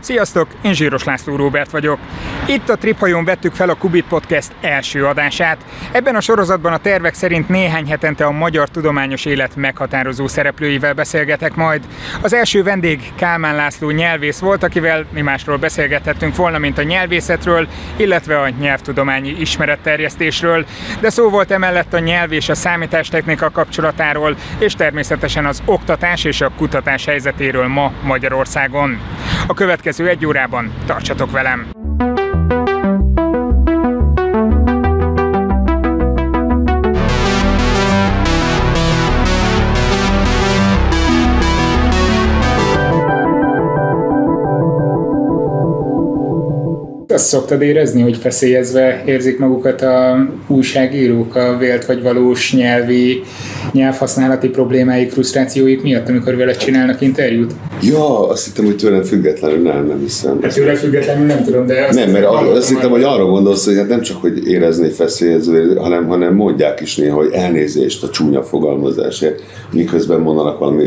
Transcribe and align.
Sziasztok, 0.00 0.48
én 0.62 0.72
Zsíros 0.74 1.04
László 1.04 1.36
Róbert 1.36 1.70
vagyok. 1.70 1.98
Itt 2.50 2.68
a 2.68 2.76
Triphajón 2.76 3.24
vettük 3.24 3.54
fel 3.54 3.68
a 3.68 3.74
Kubit 3.74 4.04
Podcast 4.04 4.52
első 4.60 5.04
adását. 5.04 5.56
Ebben 5.92 6.14
a 6.14 6.20
sorozatban 6.20 6.72
a 6.72 6.78
tervek 6.78 7.14
szerint 7.14 7.48
néhány 7.48 7.88
hetente 7.88 8.24
a 8.24 8.30
magyar 8.30 8.68
tudományos 8.68 9.24
élet 9.24 9.56
meghatározó 9.56 10.26
szereplőivel 10.26 10.92
beszélgetek 10.92 11.54
majd. 11.54 11.84
Az 12.22 12.32
első 12.32 12.62
vendég 12.62 13.12
Kálmán 13.14 13.54
László 13.54 13.90
nyelvész 13.90 14.38
volt, 14.38 14.62
akivel 14.62 15.06
mi 15.12 15.20
másról 15.20 15.56
beszélgethettünk 15.56 16.36
volna, 16.36 16.58
mint 16.58 16.78
a 16.78 16.82
nyelvészetről, 16.82 17.68
illetve 17.96 18.40
a 18.40 18.48
nyelvtudományi 18.48 19.30
ismeretterjesztésről. 19.30 20.66
De 21.00 21.10
szó 21.10 21.28
volt 21.28 21.50
emellett 21.50 21.94
a 21.94 21.98
nyelv 21.98 22.32
és 22.32 22.48
a 22.48 22.54
számítástechnika 22.54 23.50
kapcsolatáról, 23.50 24.36
és 24.58 24.74
természetesen 24.74 25.46
az 25.46 25.62
oktatás 25.64 26.24
és 26.24 26.40
a 26.40 26.52
kutatás 26.56 27.04
helyzetéről 27.04 27.66
ma 27.66 27.92
Magyarországon. 28.02 29.00
A 29.46 29.54
következő 29.54 30.08
egy 30.08 30.26
órában 30.26 30.72
tartsatok 30.86 31.30
velem! 31.30 31.77
Azt 47.18 47.26
szoktad 47.26 47.62
érezni, 47.62 48.02
hogy 48.02 48.16
feszélyezve 48.16 49.02
érzik 49.06 49.38
magukat 49.38 49.82
a 49.82 50.26
újságírók 50.46 51.34
a 51.34 51.56
vélt 51.58 51.86
vagy 51.86 52.02
valós 52.02 52.54
nyelvi, 52.54 53.22
nyelvhasználati 53.72 54.48
problémáik, 54.48 55.10
frusztrációik 55.10 55.82
miatt, 55.82 56.08
amikor 56.08 56.36
vele 56.36 56.52
csinálnak 56.52 57.00
interjút? 57.00 57.52
Ja, 57.82 58.28
azt 58.28 58.44
hittem, 58.44 58.64
hogy 58.64 58.76
tőlem 58.76 59.02
függetlenül 59.02 59.62
nem, 59.62 59.86
nem 59.86 60.00
hiszem. 60.00 60.38
Hát 60.42 60.54
tőle 60.54 60.74
függetlenül 60.74 61.26
nem 61.26 61.44
tudom, 61.44 61.66
de 61.66 61.84
azt 61.84 61.98
Nem, 61.98 62.10
mert 62.10 62.24
azt, 62.24 62.56
azt 62.56 62.68
hittem, 62.68 62.90
hogy 62.90 63.02
arra 63.02 63.24
gondolsz, 63.24 63.64
hogy 63.64 63.76
hát 63.76 63.88
nem 63.88 64.00
csak, 64.00 64.16
hogy 64.20 64.46
érezni 64.46 64.88
feszélyező, 64.88 65.74
hanem, 65.74 66.06
hanem 66.06 66.34
mondják 66.34 66.80
is 66.80 66.96
néha, 66.96 67.16
hogy 67.16 67.30
elnézést 67.32 68.02
a 68.02 68.10
csúnya 68.10 68.42
fogalmazásért, 68.42 69.42
miközben 69.72 70.20
mondanak 70.20 70.58
valami 70.58 70.84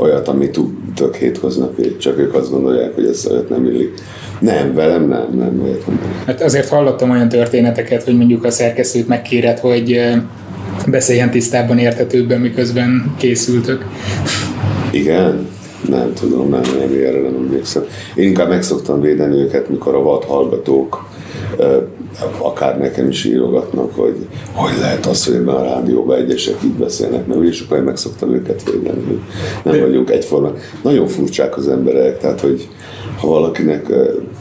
olyat, 0.00 0.28
ami 0.28 0.50
tök 0.94 1.16
hétköznapi, 1.16 1.96
csak 1.96 2.18
ők 2.18 2.34
azt 2.34 2.50
gondolják, 2.50 2.94
hogy 2.94 3.06
ez 3.06 3.26
olyat 3.30 3.48
nem 3.48 3.64
illik. 3.64 3.94
Nem, 4.40 4.74
velem 4.74 5.08
nem, 5.08 5.26
nem, 5.38 5.60
olyat 5.62 5.86
nem. 5.86 5.98
Hát 6.26 6.42
azért 6.42 6.68
hallottam 6.68 7.10
olyan 7.10 7.28
történeteket, 7.28 8.02
hogy 8.04 8.16
mondjuk 8.16 8.44
a 8.44 8.50
szerkesztőt 8.50 9.08
megkéred, 9.08 9.58
hogy 9.58 10.00
beszéljen 10.86 11.30
tisztában, 11.30 11.78
értetőbben, 11.78 12.40
miközben 12.40 13.14
készültök. 13.16 13.84
Igen? 14.90 15.48
Nem 15.88 16.12
tudom, 16.12 16.48
nem, 16.48 16.60
nem, 16.60 16.92
erre 17.04 17.20
nem 17.20 17.34
emlékszem. 17.34 17.84
Én 18.14 18.26
inkább 18.26 18.48
meg 18.48 18.62
szoktam 18.62 19.00
védeni 19.00 19.36
őket, 19.36 19.68
mikor 19.68 19.94
a 19.94 20.02
vad 20.02 20.24
hallgatók 20.24 21.08
akár 22.38 22.78
nekem 22.78 23.08
is 23.08 23.24
írogatnak, 23.24 23.94
hogy 23.94 24.26
hogy 24.52 24.78
lehet 24.80 25.06
az, 25.06 25.24
hogy 25.26 25.34
ebben 25.34 25.54
a 25.54 25.62
rádióban 25.62 26.18
egyesek 26.18 26.54
így 26.64 26.72
beszélnek, 26.72 27.26
mert 27.26 27.60
akkor 27.64 27.76
én 27.76 27.82
meg 27.82 27.96
szoktam 27.96 28.34
őket 28.34 28.70
védeni, 28.70 29.04
hogy 29.06 29.20
nem 29.62 29.80
vagyunk 29.80 30.10
egyforma. 30.10 30.52
Nagyon 30.82 31.06
furcsák 31.06 31.56
az 31.56 31.68
emberek, 31.68 32.18
tehát 32.18 32.40
hogy 32.40 32.68
ha 33.20 33.26
valakinek 33.26 33.92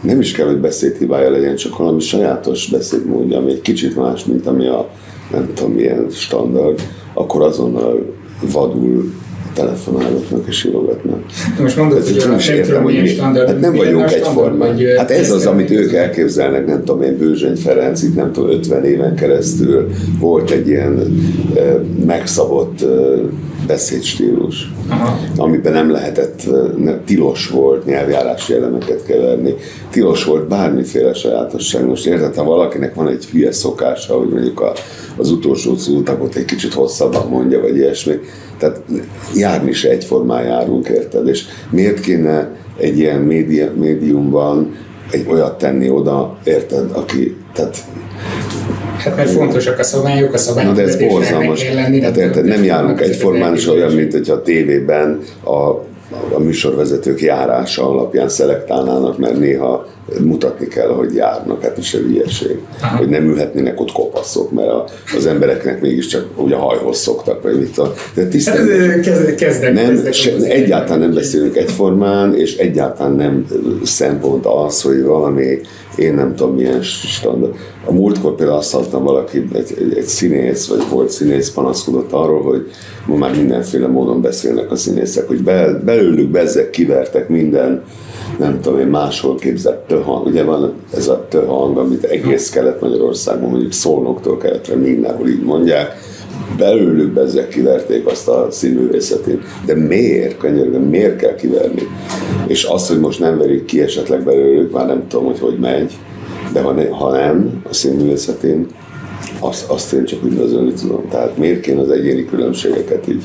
nem 0.01 0.19
is 0.19 0.31
kell, 0.31 0.47
hogy 0.47 0.59
beszédhibája 0.59 1.29
legyen, 1.29 1.55
csak 1.55 1.77
valami 1.77 1.99
sajátos 1.99 2.67
beszédmódja, 2.67 3.37
ami 3.37 3.51
egy 3.51 3.61
kicsit 3.61 3.95
más, 3.95 4.25
mint 4.25 4.47
ami 4.47 4.67
a 4.67 4.89
nem 5.31 5.53
tudom 5.53 5.71
milyen 5.71 6.07
standard, 6.09 6.81
akkor 7.13 7.41
azonnal 7.41 8.15
vadul 8.51 9.13
telefonálgatnak 9.53 10.47
és 10.47 10.65
írogatnak. 10.65 11.19
Most 11.59 11.77
mondod, 11.77 11.97
hát, 11.97 12.07
hogy 12.07 12.29
nem 12.29 12.55
értem, 12.55 12.83
hogy 12.83 13.07
standard, 13.07 13.47
hát 13.47 13.59
nem 13.59 13.75
vagyunk 13.75 14.11
egyformán. 14.11 14.77
Hát 14.97 15.11
ez 15.11 15.31
az, 15.31 15.45
amit 15.45 15.71
ők 15.71 15.93
elképzelnek, 15.93 16.65
nem 16.65 16.83
tudom 16.83 17.01
én, 17.01 17.17
Bőzsöny 17.17 17.55
Ferenc, 17.55 18.03
itt 18.03 18.15
nem 18.15 18.31
tudom, 18.31 18.49
50 18.49 18.85
éven 18.85 19.15
keresztül 19.15 19.89
volt 20.19 20.51
egy 20.51 20.67
ilyen 20.67 21.23
megszabott 22.05 22.85
beszédstílus, 23.67 24.71
Aha. 24.89 25.19
amiben 25.37 25.73
nem 25.73 25.91
lehetett, 25.91 26.41
nem, 26.77 27.01
tilos 27.05 27.49
volt 27.49 27.85
nyelvjárási 27.85 28.53
elemeket 28.53 29.05
keverni, 29.05 29.55
tilos 29.89 30.23
volt 30.23 30.47
bármiféle 30.47 31.13
sajátosság. 31.13 31.85
Most 31.85 32.05
érted, 32.05 32.35
ha 32.35 32.43
valakinek 32.43 32.93
van 32.93 33.07
egy 33.07 33.25
hülye 33.25 33.51
szokása, 33.51 34.17
hogy 34.17 34.29
mondjuk 34.29 34.61
a, 34.61 34.73
az 35.17 35.31
utolsó 35.31 35.75
szótakot 35.75 36.35
egy 36.35 36.45
kicsit 36.45 36.73
hosszabban 36.73 37.27
mondja, 37.27 37.61
vagy 37.61 37.75
ilyesmi, 37.75 38.19
tehát 38.57 38.81
járni 39.35 39.71
se 39.71 39.89
egyformán 39.89 40.43
járunk, 40.43 40.87
érted? 40.87 41.27
És 41.27 41.45
miért 41.69 41.99
kéne 41.99 42.49
egy 42.77 42.97
ilyen 42.97 43.21
média, 43.21 43.71
médiumban 43.75 44.75
egy 45.11 45.25
olyat 45.29 45.57
tenni 45.57 45.89
oda, 45.89 46.37
érted, 46.43 46.91
aki, 46.93 47.37
tehát 47.53 47.77
Hát 49.03 49.15
mert 49.15 49.29
fontosak 49.29 49.79
a 49.79 49.83
szabályok, 49.83 50.33
a 50.33 50.37
szabályok 50.37 50.75
Na 50.75 50.81
de 50.81 50.87
ez 50.87 50.95
borzalmas. 50.95 51.63
Hát 51.63 52.17
érted, 52.17 52.45
nem 52.45 52.63
járunk 52.63 53.01
egyformán, 53.01 53.55
és 53.55 53.67
olyan, 53.67 53.91
mint 53.91 54.11
hogyha 54.11 54.33
a 54.33 54.41
tévében 54.41 55.19
a 55.45 55.91
a 56.33 56.39
műsorvezetők 56.39 57.21
járása 57.21 57.89
alapján 57.89 58.29
szelektálnának, 58.29 59.17
mert 59.17 59.37
néha 59.37 59.87
mutatni 60.21 60.67
kell, 60.67 60.89
hogy 60.89 61.13
járnak, 61.15 61.61
hát 61.61 61.77
is 61.77 61.93
egy 61.93 62.11
ilyeség. 62.11 62.59
Aha. 62.81 62.97
Hogy 62.97 63.09
nem 63.09 63.23
ülhetnének 63.23 63.79
ott 63.79 63.91
kopaszok, 63.91 64.51
mert 64.51 64.69
a, 64.69 64.85
az 65.17 65.25
embereknek 65.25 65.81
mégiscsak 65.81 66.27
ugye 66.35 66.55
hajhoz 66.55 66.97
szoktak, 66.97 67.41
vagy 67.41 67.59
mit 67.59 67.73
tudom. 67.73 67.91
De 68.13 68.27
tisztán, 68.27 68.55
kezdek, 69.01 69.35
kezdek, 69.35 69.73
nem, 69.73 69.85
kezdek, 69.85 70.13
se, 70.13 70.35
egyáltalán 70.35 70.99
nem 70.99 71.13
beszélünk 71.13 71.55
egyformán, 71.55 72.35
és 72.35 72.57
egyáltalán 72.57 73.13
nem 73.13 73.45
szempont 73.83 74.45
az, 74.45 74.81
hogy 74.81 75.03
valami 75.03 75.59
én 75.95 76.13
nem 76.13 76.35
tudom 76.35 76.55
milyen 76.55 76.81
standard. 76.81 77.55
A 77.85 77.91
múltkor 77.91 78.35
például 78.35 78.57
azt 78.57 78.71
hallottam 78.71 79.03
valaki, 79.03 79.47
egy, 79.53 79.73
egy, 79.77 79.97
egy 79.97 80.05
színész, 80.05 80.67
vagy 80.67 80.83
volt 80.89 81.09
színész 81.09 81.51
panaszkodott 81.51 82.11
arról, 82.11 82.41
hogy 82.41 82.71
ma 83.05 83.15
már 83.15 83.35
mindenféle 83.35 83.87
módon 83.87 84.21
beszélnek 84.21 84.71
a 84.71 84.75
színészek, 84.75 85.27
hogy 85.27 85.43
be, 85.43 85.73
belőlük 85.85 86.29
bezzek 86.29 86.69
kivertek 86.69 87.29
minden, 87.29 87.83
nem 88.37 88.61
tudom 88.61 88.79
én, 88.79 88.87
máshol 88.87 89.35
képzett 89.35 89.87
töhang. 89.87 90.25
Ugye 90.25 90.43
van 90.43 90.73
ez 90.93 91.07
a 91.07 91.25
töhang, 91.29 91.77
amit 91.77 92.03
egész 92.03 92.49
Kelet-Magyarországon, 92.49 93.49
mondjuk 93.49 93.71
Szolnoktól 93.71 94.37
keletre 94.37 94.75
mindenhol 94.75 95.27
így 95.27 95.43
mondják, 95.43 95.97
belőlük 96.57 97.13
bezzek 97.13 97.47
kiverték 97.47 98.05
azt 98.05 98.27
a 98.27 98.47
színművészetét. 98.51 99.41
De 99.65 99.75
miért, 99.75 100.37
könyörgöm, 100.37 100.81
miért 100.81 101.15
kell 101.15 101.35
kiverni? 101.35 101.81
És 102.47 102.63
az, 102.63 102.87
hogy 102.87 102.99
most 102.99 103.19
nem 103.19 103.37
verik 103.37 103.65
ki 103.65 103.81
esetleg 103.81 104.23
belőlük, 104.23 104.71
már 104.71 104.87
nem 104.87 105.07
tudom, 105.07 105.25
hogy 105.25 105.39
hogy 105.39 105.59
megy, 105.59 105.93
de 106.53 106.61
ha, 106.61 106.71
ne, 106.71 106.89
ha 106.89 107.11
nem 107.11 107.61
a 107.69 107.73
színművészetén, 107.73 108.67
azt, 109.39 109.69
azt 109.69 109.93
én 109.93 110.05
csak 110.05 110.23
üdvözölni 110.23 110.73
tudom. 110.73 111.07
Tehát 111.09 111.37
miért 111.37 111.61
kéne 111.61 111.81
az 111.81 111.89
egyéni 111.89 112.25
különbségeket 112.25 113.07
így? 113.07 113.23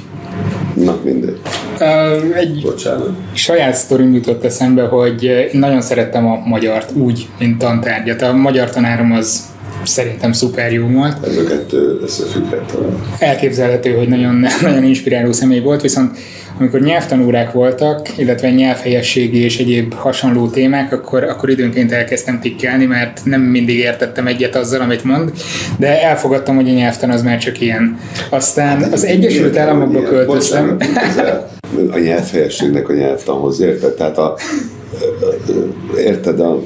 Na, 0.84 0.98
mindegy. 1.04 1.38
Uh, 1.80 2.36
egy 2.36 2.60
Bocsánat. 2.62 3.10
saját 3.32 3.74
sztorim 3.74 4.14
jutott 4.14 4.44
eszembe, 4.44 4.82
hogy 4.82 5.22
én 5.22 5.48
nagyon 5.52 5.80
szerettem 5.80 6.26
a 6.26 6.42
magyart 6.46 6.92
úgy, 6.92 7.28
mint 7.38 7.58
tantárgyat. 7.58 8.22
A 8.22 8.32
magyar 8.32 8.70
tanárom 8.70 9.12
az 9.12 9.46
szerintem 9.84 10.32
szuper 10.32 10.72
jó 10.72 10.86
volt. 10.86 11.26
Ez 11.26 11.36
a 11.36 11.44
kettő 11.44 11.98
összefügghet 12.02 12.76
Elképzelhető, 13.18 13.96
hogy 13.96 14.08
nagyon, 14.08 14.34
nagyon 14.60 14.84
inspiráló 14.84 15.32
személy 15.32 15.60
volt, 15.60 15.80
viszont 15.80 16.18
amikor 16.58 16.80
nyelvtanórák 16.80 17.52
voltak, 17.52 18.18
illetve 18.18 18.50
nyelvhelyességi 18.50 19.42
és 19.42 19.58
egyéb 19.58 19.94
hasonló 19.94 20.48
témák, 20.48 20.92
akkor, 20.92 21.24
akkor 21.24 21.50
időnként 21.50 21.92
elkezdtem 21.92 22.40
tikkelni, 22.40 22.84
mert 22.84 23.20
nem 23.24 23.40
mindig 23.40 23.78
értettem 23.78 24.26
egyet 24.26 24.56
azzal, 24.56 24.80
amit 24.80 25.04
mond, 25.04 25.32
de 25.78 26.02
elfogadtam, 26.02 26.56
hogy 26.56 26.68
a 26.68 26.72
nyelvtan 26.72 27.10
az 27.10 27.22
már 27.22 27.38
csak 27.38 27.60
ilyen. 27.60 27.98
Aztán 28.30 28.82
hát, 28.82 28.92
az 28.92 29.04
Egyesült 29.04 29.56
Államokba 29.56 30.02
költöztem. 30.02 30.76
A 31.90 31.98
nyelvhelyességnek 31.98 32.88
a 32.88 32.92
nyelvtanhoz 32.92 33.60
érted? 33.60 33.94
Tehát 33.94 34.18
a, 34.18 34.36
érted, 35.96 36.40
a 36.40 36.62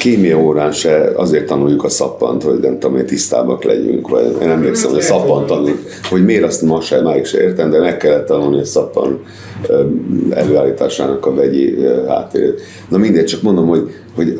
kémia 0.00 0.38
órán 0.38 0.72
se 0.72 1.12
azért 1.14 1.46
tanuljuk 1.46 1.84
a 1.84 1.88
szappant, 1.88 2.42
hogy 2.42 2.58
nem 2.58 2.78
tudom, 2.78 2.96
hogy 2.96 3.04
tisztábbak 3.04 3.64
legyünk, 3.64 4.08
vagy 4.08 4.36
én 4.42 4.48
emlékszem, 4.48 4.90
hogy 4.90 4.98
a 4.98 5.02
szappant 5.02 5.46
tanuljuk, 5.46 5.78
hogy 6.08 6.24
miért 6.24 6.44
azt 6.44 6.62
ma 6.62 6.80
se, 6.80 7.00
máig 7.00 7.24
se 7.24 7.40
értem, 7.40 7.70
de 7.70 7.78
meg 7.78 7.96
kellett 7.96 8.26
tanulni 8.26 8.60
a 8.60 8.64
szappan 8.64 9.20
előállításának 10.30 11.26
a 11.26 11.34
vegyi 11.34 11.78
háttérét. 12.08 12.60
Na 12.88 12.98
mindegy, 12.98 13.24
csak 13.24 13.42
mondom, 13.42 13.66
hogy, 13.66 13.90
hogy 14.14 14.34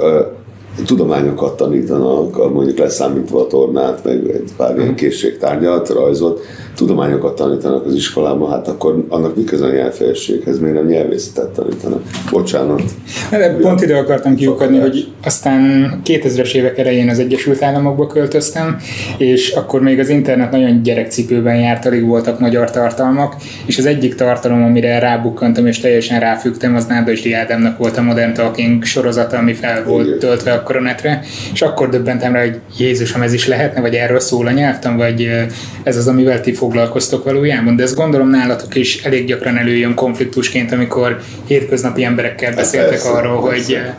tudományokat 0.87 1.57
tanítanak, 1.57 2.53
mondjuk 2.53 2.79
leszámítva 2.79 3.41
a 3.41 3.47
tornát, 3.47 4.05
meg 4.05 4.29
egy 4.29 4.51
pár 4.57 4.79
ilyen 4.79 4.95
készségtárgyat, 4.95 5.89
rajzot, 5.89 6.41
tudományokat 6.77 7.35
tanítanak 7.35 7.87
az 7.87 7.95
iskolában, 7.95 8.51
hát 8.51 8.69
akkor 8.69 9.05
annak 9.09 9.37
mi 9.37 9.45
köze 9.45 9.65
a 9.65 9.71
nyelvfejességhez, 9.71 10.59
miért 10.59 10.75
nem 10.75 10.87
nyelvészetet 10.87 11.49
tanítanak? 11.49 12.03
Bocsánat. 12.31 12.83
De 13.31 13.57
pont 13.61 13.83
ide 13.83 13.97
akartam 13.97 14.35
kiukadni, 14.35 14.79
hogy 14.79 15.09
aztán 15.25 15.93
2000-es 16.05 16.55
évek 16.55 16.79
elején 16.79 17.09
az 17.09 17.19
Egyesült 17.19 17.63
Államokba 17.63 18.07
költöztem, 18.07 18.77
és 19.19 19.51
akkor 19.51 19.81
még 19.81 19.99
az 19.99 20.09
internet 20.09 20.51
nagyon 20.51 20.83
gyerekcipőben 20.83 21.57
járt, 21.57 21.87
alig 21.87 22.07
voltak 22.07 22.41
magyar 22.41 22.71
tartalmak, 22.71 23.37
és 23.67 23.79
az 23.79 23.87
egyik 23.87 24.15
tartalom, 24.15 24.63
amire 24.63 24.99
rábukkantam 24.99 25.67
és 25.67 25.81
teljesen 25.81 26.21
ráfügtem, 26.21 26.75
az 26.75 26.87
Nádasdi 26.87 27.33
Ádámnak 27.33 27.79
volt 27.79 27.97
a 27.97 28.03
Modern 28.03 28.33
Talking 28.33 28.85
sorozata, 28.85 29.37
ami 29.37 29.53
fel 29.53 29.85
volt 29.85 30.19
töltve 30.19 30.53
a 30.53 30.63
netre, 30.77 31.23
és 31.53 31.63
akkor 31.63 31.89
döbbentem 31.89 32.33
rá, 32.33 32.41
hogy 32.41 32.59
Jézusom, 32.79 33.23
ez 33.23 33.33
is 33.33 33.47
lehetne, 33.47 33.81
vagy 33.81 33.95
erről 33.95 34.21
szól 34.21 34.47
a 34.47 34.51
nyelvtan, 34.51 34.97
vagy 34.97 35.31
ez 35.83 35.97
az, 35.97 36.09
amivel 36.09 36.41
ti 36.41 36.53
foglalkoztok 36.53 37.25
valójában, 37.25 37.77
de 37.77 37.83
ezt 37.83 37.97
gondolom 37.97 38.29
nálatok 38.29 38.75
is 38.75 39.05
elég 39.05 39.27
gyakran 39.27 39.57
előjön 39.57 39.95
konfliktusként, 39.95 40.73
amikor 40.73 41.21
hétköznapi 41.47 42.05
emberekkel 42.05 42.55
beszéltek 42.55 42.91
persze, 42.91 43.11
arról, 43.11 43.49
persze. 43.49 43.75
hogy 43.75 43.97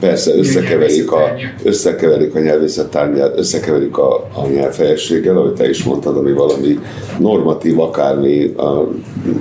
Persze, 0.00 0.34
összekeverik 0.34 1.12
a, 1.12 1.34
összekeverik 1.62 2.34
a 2.34 2.38
nyelvészet 2.38 2.90
tárgyát, 2.90 3.38
összekeverik 3.38 3.98
a, 3.98 4.14
a 4.14 4.46
nyelvfejességgel, 4.46 5.36
ahogy 5.36 5.52
te 5.52 5.68
is 5.68 5.84
mondtad, 5.84 6.16
ami 6.16 6.32
valami 6.32 6.78
normatív, 7.18 7.80
akármi 7.80 8.54
a 8.56 8.88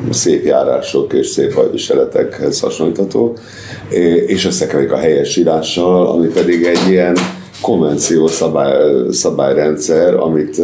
szép 0.10 0.46
járások 0.46 1.14
és 1.14 1.28
szép 1.28 1.54
hajviseletekhez 1.54 2.60
hasonlítható, 2.60 3.38
és 4.26 4.46
összekeverik 4.46 4.92
a 4.92 4.98
helyesírással, 4.98 6.08
ami 6.08 6.28
pedig 6.28 6.65
egy 6.66 6.90
ilyen 6.90 7.18
konvenció 7.62 8.28
szabály, 8.28 8.74
szabályrendszer, 9.12 10.14
amit 10.16 10.62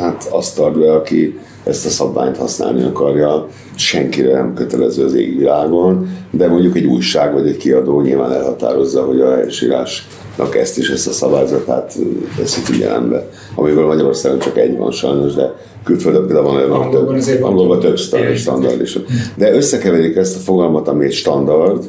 hát 0.00 0.28
azt 0.30 0.56
tart 0.56 0.78
be, 0.78 0.92
aki 0.92 1.38
ezt 1.64 1.86
a 1.86 1.88
szabványt 1.88 2.36
használni 2.36 2.82
akarja, 2.82 3.46
senkire 3.74 4.32
nem 4.32 4.54
kötelező 4.54 5.04
az 5.04 5.14
égvilágon, 5.14 6.08
de 6.30 6.48
mondjuk 6.48 6.76
egy 6.76 6.84
újság 6.84 7.32
vagy 7.32 7.46
egy 7.46 7.56
kiadó 7.56 8.00
nyilván 8.00 8.32
elhatározza, 8.32 9.02
hogy 9.02 9.20
a 9.20 9.34
helyesírásnak 9.34 10.56
ezt 10.56 10.78
is, 10.78 10.90
ezt 10.90 11.08
a 11.08 11.12
szabályzatát 11.12 11.94
veszi 12.38 12.60
figyelembe, 12.60 13.28
amiből 13.54 13.86
Magyarországon 13.86 14.38
csak 14.38 14.58
egy 14.58 14.76
van 14.76 14.90
sajnos, 14.90 15.34
de 15.34 15.54
külföldön 15.84 16.26
például 16.26 16.46
van 16.46 16.56
olyan, 16.56 16.90
több, 16.90 17.42
angolban 17.42 17.80
több 17.80 17.98
standard 18.36 18.80
is. 18.80 18.98
De 19.34 19.54
összekeverik 19.54 20.16
ezt 20.16 20.36
a 20.36 20.40
fogalmat, 20.40 20.88
ami 20.88 21.04
egy 21.04 21.12
standard, 21.12 21.84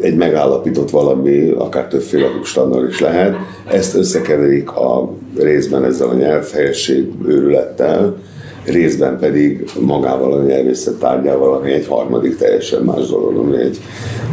egy 0.00 0.16
megállapított 0.16 0.90
valami, 0.90 1.50
akár 1.50 1.88
többféle 1.88 2.26
standard 2.42 2.88
is 2.88 3.00
lehet, 3.00 3.34
ezt 3.70 3.94
összekeverik 3.94 4.70
a 4.70 5.12
részben 5.38 5.84
ezzel 5.84 6.08
a 6.08 6.14
nyelvhelyesség 6.14 7.08
őrülettel, 7.26 8.16
részben 8.64 9.18
pedig 9.18 9.70
magával 9.80 10.32
a 10.32 10.42
nyelvészet 10.42 10.94
tárgyával, 10.94 11.54
ami 11.54 11.72
egy 11.72 11.86
harmadik 11.86 12.36
teljesen 12.36 12.82
más 12.82 13.08
dolog, 13.08 13.36
ami 13.36 13.56
egy 13.56 13.78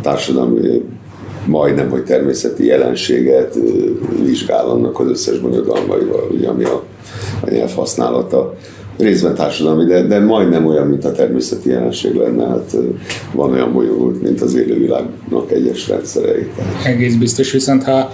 társadalmi 0.02 0.82
majdnem, 1.46 1.90
hogy 1.90 2.04
természeti 2.04 2.66
jelenséget 2.66 3.58
vizsgál 4.24 4.66
annak 4.66 5.00
az 5.00 5.10
összes 5.10 5.40
bonyodalmaival, 5.40 6.28
ugye, 6.32 6.48
ami 6.48 6.64
a, 6.64 6.84
a 7.42 7.50
nyelv 7.50 7.74
használata. 7.76 8.54
Részben 9.04 9.36
társadalmi, 9.36 9.86
de, 9.86 10.02
de 10.02 10.20
majdnem 10.20 10.66
olyan, 10.66 10.88
mint 10.88 11.06
a 11.06 11.12
természeti 11.12 11.70
jelenség 11.70 12.16
lenne, 12.16 12.48
hát 12.48 12.76
van 13.32 13.52
olyan 13.52 13.74
bonyolult, 13.74 14.22
mint 14.22 14.42
az 14.42 14.56
élővilágnak 14.56 15.52
egyes 15.52 15.88
rendszerei. 15.88 16.48
Egész 16.86 17.16
biztos, 17.16 17.52
viszont 17.52 17.84
ha 17.84 18.14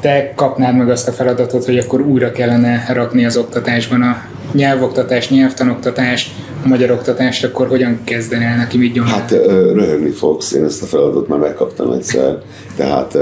te 0.00 0.32
kapnád 0.36 0.76
meg 0.76 0.90
azt 0.90 1.08
a 1.08 1.12
feladatot, 1.12 1.64
hogy 1.64 1.78
akkor 1.78 2.00
újra 2.00 2.32
kellene 2.32 2.86
rakni 2.92 3.24
az 3.24 3.36
oktatásban 3.36 4.02
a 4.02 4.16
nyelvoktatás, 4.52 5.30
nyelvtanoktatás, 5.30 6.34
a 6.64 6.68
magyar 6.68 6.90
oktatást, 6.90 7.44
akkor 7.44 7.66
hogyan 7.66 8.00
kezdenél 8.04 8.56
neki, 8.56 8.78
mit 8.78 8.92
gyomlál? 8.92 9.14
Hát 9.14 9.30
röhögni 9.74 10.10
fogsz, 10.10 10.52
én 10.52 10.64
ezt 10.64 10.82
a 10.82 10.86
feladatot 10.86 11.28
már 11.28 11.38
megkaptam 11.38 11.92
egyszer. 11.92 12.38
Tehát, 12.76 13.18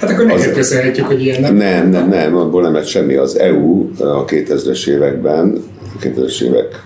hát 0.00 0.10
akkor 0.10 0.26
neked 0.26 0.52
köszönhetjük, 0.52 1.06
hogy 1.06 1.22
ilyen 1.22 1.40
nem? 1.40 1.56
Nem, 1.56 1.88
nem, 1.88 2.08
nem, 2.08 2.36
abból 2.36 2.62
nem 2.62 2.72
lett 2.72 2.86
semmi. 2.86 3.14
Az 3.14 3.38
EU 3.38 3.88
a 3.98 4.24
2000-es 4.24 4.88
években, 4.88 5.62
2000-es 6.02 6.42
évek 6.42 6.84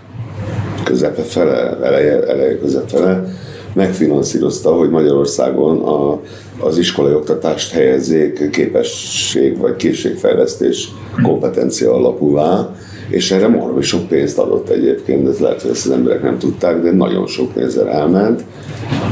közepe 0.85 1.23
fele, 1.23 1.79
eleje, 1.83 2.27
eleje 2.27 2.59
közepe 2.59 2.87
fele, 2.87 3.25
megfinanszírozta, 3.73 4.73
hogy 4.73 4.91
Magyarországon 4.91 5.83
a, 5.83 6.21
az 6.61 6.79
iskolai 6.79 7.15
oktatást 7.15 7.73
helyezzék 7.73 8.51
képesség 8.51 9.59
vagy 9.59 9.77
készségfejlesztés 9.77 10.89
kompetencia 11.23 11.95
alapúvá, 11.95 12.75
és 13.09 13.31
erre 13.31 13.49
marmi 13.49 13.83
sok 13.83 14.09
pénzt 14.09 14.39
adott 14.39 14.69
egyébként, 14.69 15.25
de 15.25 15.31
lehet, 15.41 15.63
hogy 15.63 15.71
ezt 15.71 15.87
az 15.87 15.93
emberek 15.93 16.23
nem 16.23 16.39
tudták, 16.39 16.83
de 16.83 16.91
nagyon 16.91 17.27
sok 17.27 17.53
pénzzel 17.53 17.89
elment, 17.89 18.45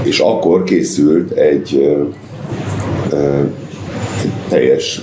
és 0.03 0.19
akkor 0.19 0.63
készült 0.63 1.31
egy, 1.31 1.97
egy 4.23 4.31
teljes 4.49 5.03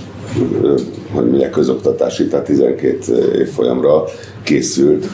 hogy 1.16 1.30
mondják, 1.30 1.50
közoktatási, 1.50 2.28
tehát 2.28 2.46
12 2.46 3.34
évfolyamra 3.40 4.04
készült. 4.44 5.06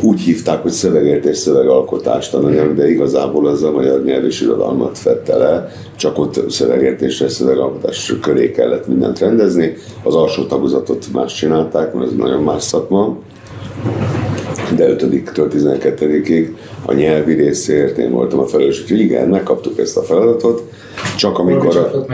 Úgy 0.00 0.20
hívták, 0.20 0.62
hogy 0.62 0.70
szövegértés, 0.70 1.36
szövegalkotás 1.36 2.30
tananyag, 2.30 2.74
de 2.74 2.90
igazából 2.90 3.46
az 3.46 3.62
a 3.62 3.70
magyar 3.70 4.04
nyelv 4.04 4.24
és 4.24 4.40
irodalmat 4.40 4.98
fette 4.98 5.36
le, 5.36 5.72
csak 5.96 6.18
ott 6.18 6.50
szövegértésre, 6.50 7.28
szövegalkotás 7.28 8.14
köré 8.20 8.50
kellett 8.50 8.86
mindent 8.86 9.18
rendezni. 9.18 9.76
Az 10.02 10.14
alsó 10.14 10.44
tagozatot 10.44 11.06
más 11.12 11.34
csinálták, 11.34 11.94
mert 11.94 12.06
ez 12.06 12.16
nagyon 12.16 12.42
más 12.42 12.62
szakma 12.62 13.16
de 14.76 14.96
5-től 14.96 15.22
12-ig 15.36 16.56
a 16.86 16.92
nyelvi 16.92 17.34
részért 17.34 17.98
én 17.98 18.10
voltam 18.10 18.38
a 18.38 18.46
felelős, 18.46 18.82
úgyhogy 18.82 19.00
igen, 19.00 19.28
megkaptuk 19.28 19.78
ezt 19.78 19.96
a 19.96 20.02
feladatot, 20.02 20.62
csak 21.16 21.38
amikor... 21.38 21.76
A, 21.76 22.04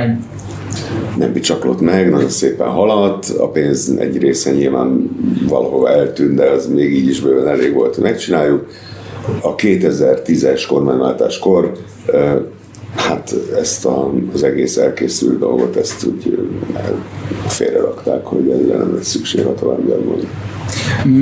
nem 1.19 1.33
bicsaklott 1.33 1.81
meg, 1.81 2.11
nagyon 2.11 2.29
szépen 2.29 2.69
haladt, 2.69 3.29
a 3.29 3.49
pénz 3.49 3.95
egy 3.99 4.19
része 4.19 4.51
nyilván 4.51 5.11
valahova 5.49 5.91
eltűnt, 5.91 6.35
de 6.35 6.51
az 6.51 6.67
még 6.67 6.95
így 6.95 7.09
is 7.09 7.21
bőven 7.21 7.49
elég 7.49 7.75
volt, 7.75 7.95
hogy 7.95 8.05
megcsináljuk. 8.05 8.67
A 9.43 9.55
2010-es 9.55 10.65
kormányváltáskor 10.69 11.73
hát 12.97 13.35
ezt 13.59 13.87
a, 13.87 14.13
az 14.35 14.43
egész 14.43 14.77
elkészült 14.77 15.39
dolgot, 15.39 15.77
ezt 15.77 16.07
úgy 16.07 16.39
félrerakták, 17.47 18.25
hogy 18.25 18.51
egyre 18.51 18.77
nem 18.77 18.95
lesz 18.95 19.09
szükség 19.09 19.47
a 19.47 19.55
továbbiakban. 19.55 20.29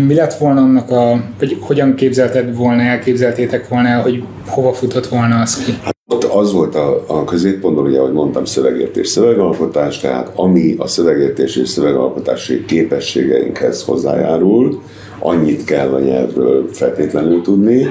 Mi 0.06 0.14
lett 0.14 0.34
volna 0.34 0.60
annak 0.60 0.90
a, 0.90 1.24
vagy 1.38 1.58
hogyan 1.60 1.94
képzelted 1.94 2.56
volna, 2.56 2.82
elképzeltétek 2.82 3.68
volna 3.68 4.00
hogy 4.00 4.22
hova 4.46 4.72
futott 4.72 5.06
volna 5.06 5.40
az 5.40 5.64
ki? 5.64 5.72
Hát 5.82 5.97
ott 6.10 6.24
az 6.24 6.52
volt 6.52 6.74
a, 6.74 7.04
a 7.06 7.24
középpontban, 7.24 7.84
ugye, 7.84 7.98
ahogy 7.98 8.12
mondtam, 8.12 8.44
szövegértés, 8.44 9.08
szövegalkotás, 9.08 10.00
tehát 10.00 10.30
ami 10.34 10.74
a 10.78 10.86
szövegértés 10.86 11.56
és 11.56 11.68
szövegalkotási 11.68 12.64
képességeinkhez 12.64 13.84
hozzájárul, 13.84 14.82
annyit 15.18 15.64
kell 15.64 15.88
a 15.94 16.00
nyelvről 16.00 16.68
feltétlenül 16.72 17.42
tudni. 17.42 17.86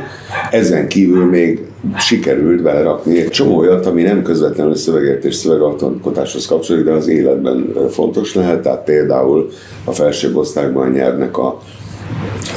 Ezen 0.51 0.87
kívül 0.87 1.25
még 1.25 1.65
sikerült 1.97 2.61
belerakni 2.61 3.19
egy 3.19 3.29
csomó 3.29 3.57
olyat, 3.57 3.85
ami 3.85 4.01
nem 4.01 4.21
közvetlenül 4.21 4.75
szövegértés 4.75 5.35
szövegalkotáshoz 5.35 6.45
kapcsolódik, 6.45 6.87
de 6.87 6.93
az 6.93 7.07
életben 7.07 7.73
fontos 7.89 8.35
lehet, 8.35 8.61
tehát 8.61 8.83
például 8.83 9.49
a 9.85 9.91
felsőbb 9.91 10.35
osztályban 10.35 10.87
a 10.87 10.91
nyelvnek 10.91 11.37
a 11.37 11.59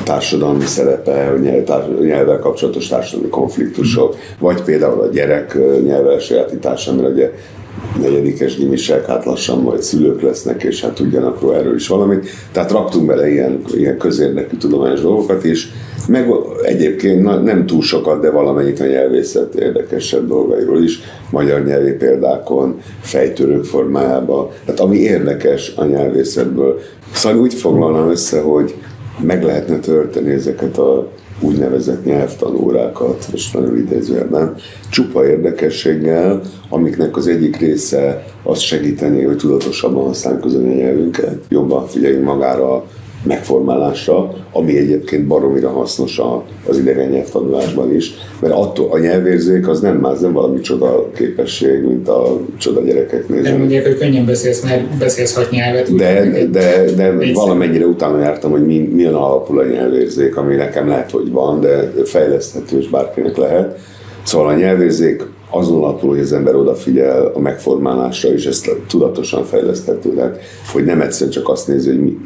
társadalmi 0.04 0.64
szerepe, 0.64 1.33
a 1.66 2.02
nyelvvel 2.02 2.38
kapcsolatos 2.38 2.88
társadalmi 2.88 3.30
konfliktusok, 3.30 4.16
vagy 4.38 4.62
például 4.62 5.00
a 5.00 5.09
gyerek 5.09 5.59
nyelv 5.85 6.21
sajátítása, 6.21 6.95
mert 6.95 7.12
ugye 7.12 7.30
negyedikes 8.00 8.57
gimisek, 8.57 9.07
hát 9.07 9.25
lassan 9.25 9.62
majd 9.62 9.83
szülők 9.83 10.23
lesznek, 10.23 10.62
és 10.62 10.80
hát 10.80 10.95
tudjanak 10.95 11.40
róla 11.40 11.57
erről 11.57 11.75
is 11.75 11.88
valamit. 11.88 12.28
Tehát 12.52 12.71
raktunk 12.71 13.07
bele 13.07 13.30
ilyen, 13.30 13.62
ilyen 13.75 13.97
közérdekű 13.97 14.57
tudományos 14.57 15.00
dolgokat 15.00 15.45
is, 15.45 15.69
meg 16.09 16.28
egyébként 16.62 17.42
nem 17.45 17.66
túl 17.66 17.83
sokat, 17.83 18.21
de 18.21 18.30
valamennyit 18.30 18.80
a 18.80 18.87
nyelvészet 18.87 19.54
érdekesebb 19.54 20.28
dolgairól 20.28 20.83
is, 20.83 21.00
magyar 21.30 21.64
nyelvi 21.64 21.92
példákon, 21.92 22.80
fejtörők 23.00 23.64
formájában, 23.64 24.49
tehát 24.64 24.80
ami 24.80 24.97
érdekes 24.97 25.73
a 25.76 25.85
nyelvészetből. 25.85 26.80
Szóval 27.12 27.38
úgy 27.38 27.54
foglalnám 27.54 28.11
össze, 28.11 28.40
hogy 28.40 28.75
meg 29.23 29.43
lehetne 29.43 29.79
tölteni 29.79 30.31
ezeket 30.31 30.79
a 30.79 31.09
úgynevezett 31.41 32.05
nyelvtanórákat, 32.05 33.27
most 33.31 33.55
nagyon 33.55 33.77
idézőjelben, 33.77 34.55
csupa 34.91 35.27
érdekességgel, 35.27 36.41
amiknek 36.69 37.17
az 37.17 37.27
egyik 37.27 37.57
része 37.57 38.25
az 38.43 38.59
segíteni, 38.59 39.23
hogy 39.23 39.37
tudatosabban 39.37 40.05
használjuk 40.05 40.45
az 40.45 40.55
anyanyelvünket, 40.55 41.45
jobban 41.49 41.87
figyeljünk 41.87 42.25
magára 42.25 42.85
megformálása, 43.23 44.35
ami 44.53 44.79
egyébként 44.79 45.27
baromira 45.27 45.69
hasznos 45.69 46.21
az 46.69 46.79
idegen 46.79 47.09
nyelvtanulásban 47.09 47.95
is, 47.95 48.12
mert 48.41 48.55
attól 48.55 48.89
a 48.91 48.99
nyelvérzék 48.99 49.69
az 49.69 49.81
nem 49.81 49.97
más, 49.97 50.19
nem 50.19 50.33
valami 50.33 50.61
csoda 50.61 51.11
képesség, 51.11 51.83
mint 51.83 52.09
a 52.09 52.41
csoda 52.59 52.81
gyerekek 52.81 53.29
néznek. 53.29 53.53
De 53.53 53.59
mondják, 53.59 53.87
hogy 53.87 53.99
könnyen 53.99 54.27
beszélsz, 54.27 54.62
mert 54.62 54.99
beszélsz 54.99 55.35
hat 55.35 55.50
nyelvet. 55.50 55.95
De, 55.95 56.31
de, 56.31 56.45
de, 56.45 57.12
de 57.12 57.33
valamennyire 57.33 57.85
utána 57.85 58.21
jártam, 58.21 58.50
hogy 58.50 58.67
mi, 58.67 58.79
milyen 58.79 59.15
alapul 59.15 59.59
a 59.59 59.65
nyelvérzék, 59.65 60.37
ami 60.37 60.55
nekem 60.55 60.89
lehet, 60.89 61.11
hogy 61.11 61.31
van, 61.31 61.61
de 61.61 61.93
fejleszthető 62.05 62.79
és 62.79 62.89
bárkinek 62.89 63.37
lehet. 63.37 63.79
Szóval 64.23 64.49
a 64.49 64.55
nyelvérzék 64.55 65.23
azon 65.50 65.83
alapul, 65.83 66.09
hogy 66.09 66.19
az 66.19 66.33
ember 66.33 66.54
odafigyel 66.54 67.30
a 67.35 67.38
megformálásra, 67.38 68.33
és 68.33 68.47
ezt 68.47 68.76
tudatosan 68.88 69.45
fejleszthető 69.45 70.14
lehet, 70.14 70.40
hogy 70.73 70.85
nem 70.85 71.00
egyszerűen 71.00 71.30
csak 71.30 71.49
azt 71.49 71.69
nézi, 71.69 71.88
hogy 71.88 72.00
mi, 72.00 72.19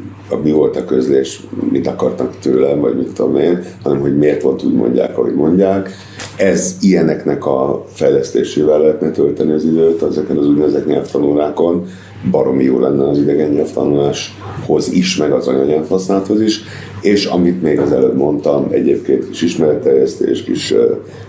mi 0.43 0.51
volt 0.51 0.75
a 0.75 0.85
közlés, 0.85 1.41
mit 1.71 1.87
akartak 1.87 2.39
tőlem, 2.39 2.79
vagy 2.79 2.97
mit 2.97 3.13
tudom 3.13 3.35
én, 3.37 3.63
hanem 3.83 3.99
hogy 3.99 4.17
miért 4.17 4.41
volt 4.41 4.63
úgy 4.63 4.73
mondják, 4.73 5.17
ahogy 5.17 5.35
mondják. 5.35 5.89
Ez 6.37 6.77
ilyeneknek 6.81 7.45
a 7.45 7.85
fejlesztésével 7.93 8.79
lehetne 8.79 9.11
tölteni 9.11 9.51
az 9.51 9.63
időt 9.63 10.03
ezeken 10.03 10.37
az 10.37 10.47
úgynevezett 10.47 10.87
nyelvtanórákon. 10.87 11.85
Baromi 12.31 12.63
jó 12.63 12.79
lenne 12.79 13.09
az 13.09 13.17
idegen 13.17 13.49
nyelvtanuláshoz 13.49 14.91
is, 14.91 15.17
meg 15.17 15.31
az 15.31 15.47
anyanyelvhasználathoz 15.47 16.41
is. 16.41 16.61
És 17.01 17.25
amit 17.25 17.61
még 17.61 17.79
az 17.79 17.91
előbb 17.91 18.17
mondtam, 18.17 18.67
egyébként 18.69 19.29
kis 19.29 19.41
ismeretterjesztés, 19.41 20.43
kis 20.43 20.73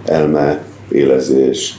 elme, 0.04 0.64
élezés, 0.88 1.74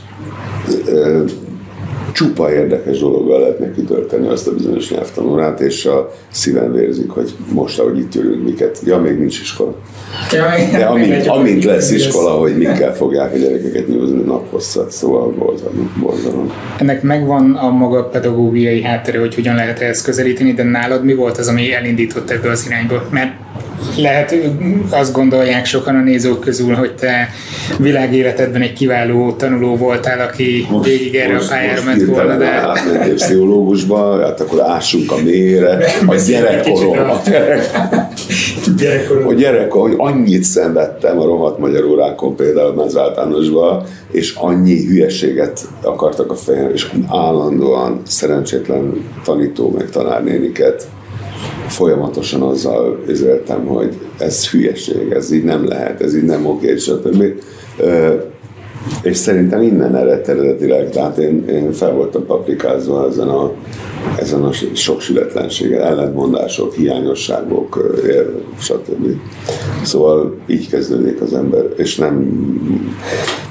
csupa 2.17 2.53
érdekes 2.53 2.99
dologgal 2.99 3.39
lehetne 3.39 3.71
kitölteni 3.71 4.27
azt 4.27 4.47
a 4.47 4.53
bizonyos 4.53 4.89
nyelvtanórát, 4.89 5.59
és 5.59 5.85
a 5.85 6.11
szívem 6.31 6.73
vérzik, 6.73 7.09
hogy 7.09 7.35
most, 7.51 7.79
ahogy 7.79 7.99
itt 7.99 8.15
ülünk, 8.15 8.43
miket. 8.43 8.79
Ja, 8.85 8.97
még 8.97 9.19
nincs 9.19 9.39
iskola. 9.39 9.75
Ja, 10.31 10.45
De 10.71 10.85
amint, 10.85 11.27
amint 11.27 11.63
lesz 11.63 11.91
iskola, 11.91 12.29
hogy 12.29 12.57
mikkel 12.57 12.95
fogják 12.95 13.33
a 13.33 13.37
gyerekeket 13.37 13.87
nyúzni 13.87 14.21
naphosszat, 14.21 14.91
szóval 14.91 15.29
borzalom, 15.29 15.91
borzalom. 15.99 16.51
Ennek 16.77 17.01
megvan 17.01 17.55
a 17.55 17.69
maga 17.69 18.03
pedagógiai 18.03 18.81
háttere, 18.81 19.19
hogy 19.19 19.35
hogyan 19.35 19.55
lehet 19.55 19.79
ezt 19.79 20.03
közelíteni, 20.03 20.53
de 20.53 20.63
nálad 20.63 21.03
mi 21.03 21.13
volt 21.13 21.37
az, 21.37 21.47
ami 21.47 21.73
elindított 21.73 22.29
ebbe 22.29 22.49
az 22.49 22.65
irányba? 22.65 23.03
Mert 23.09 23.31
lehet, 23.97 24.35
azt 24.89 25.13
gondolják 25.13 25.65
sokan 25.65 25.95
a 25.95 26.01
nézők 26.01 26.39
közül, 26.39 26.73
hogy 26.73 26.95
te 26.95 27.29
világéletedben 27.79 28.61
egy 28.61 28.73
kiváló 28.73 29.31
tanuló 29.31 29.75
voltál, 29.75 30.19
aki 30.19 30.67
most, 30.69 30.89
végig 30.89 31.15
erre 31.15 31.33
most, 31.33 31.45
a 31.45 31.53
pályára 31.53 31.83
ment 31.83 32.05
volna. 32.05 32.37
De... 32.37 32.45
Átmentél 32.45 33.13
pszichológusba, 33.13 34.21
hát 34.21 34.41
akkor 34.41 34.61
ássunk 34.61 35.11
a 35.11 35.17
mélyre, 35.23 35.77
a 36.05 36.15
gyerekkorom. 36.27 37.09
A 37.09 37.21
gyerekkorom. 38.77 39.27
A 39.27 39.33
gyerekkor, 39.33 39.81
hogy 39.81 39.95
annyit 39.97 40.43
szenvedtem 40.43 41.19
a 41.19 41.25
rohadt 41.25 41.57
magyar 41.57 41.83
órákon, 41.83 42.35
például 42.35 42.79
az 42.79 42.97
általánosban, 42.97 43.83
és 44.11 44.33
annyi 44.35 44.85
hülyeséget 44.85 45.61
akartak 45.81 46.31
a 46.31 46.35
fejem, 46.35 46.71
és 46.73 46.87
állandóan 47.07 48.01
szerencsétlen 48.05 49.09
tanító 49.23 49.71
meg 49.77 49.89
tanárnéniket 49.89 50.87
folyamatosan 51.67 52.41
azzal 52.41 53.03
üzöltem, 53.07 53.65
hogy 53.65 53.97
ez 54.17 54.49
hülyeség, 54.49 55.11
ez 55.11 55.31
így 55.31 55.43
nem 55.43 55.67
lehet, 55.67 56.01
ez 56.01 56.15
így 56.15 56.23
nem 56.23 56.45
oké, 56.45 56.77
stb. 56.77 57.23
És 59.01 59.17
szerintem 59.17 59.61
innen 59.61 59.95
eredt 59.95 60.27
eredetileg, 60.27 60.89
tehát 60.89 61.17
én, 61.17 61.47
én 61.47 61.71
fel 61.71 61.91
voltam 61.91 62.25
paprikázva 62.25 63.07
ezen 63.07 63.27
a, 63.27 63.51
ezen 64.19 64.43
a 64.43 64.51
sok 64.73 65.01
sületlenséggel, 65.01 65.81
ellentmondások, 65.81 66.73
hiányosságok, 66.73 67.93
stb. 68.59 69.05
Szóval 69.83 70.35
így 70.47 70.69
kezdődik 70.69 71.21
az 71.21 71.33
ember, 71.33 71.65
és 71.75 71.95
nem... 71.95 72.13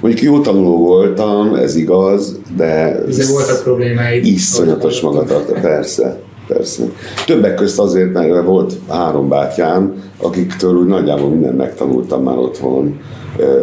Mondjuk 0.00 0.22
jó 0.24 0.40
tanuló 0.40 0.76
voltam, 0.76 1.54
ez 1.54 1.76
igaz, 1.76 2.40
de... 2.56 3.02
De 3.16 3.26
voltak 3.30 3.62
problémáid. 3.62 4.24
Iszonyatos 4.24 5.00
magatartó, 5.00 5.52
persze 5.52 6.24
persze. 6.46 6.82
Többek 7.26 7.54
közt 7.54 7.78
azért, 7.78 8.12
mert 8.12 8.44
volt 8.44 8.72
három 8.88 9.28
bátyám, 9.28 10.02
akiktől 10.16 10.74
úgy 10.74 10.86
nagyjából 10.86 11.28
mindent 11.28 11.56
megtanultam 11.56 12.22
már 12.22 12.38
otthon, 12.38 13.00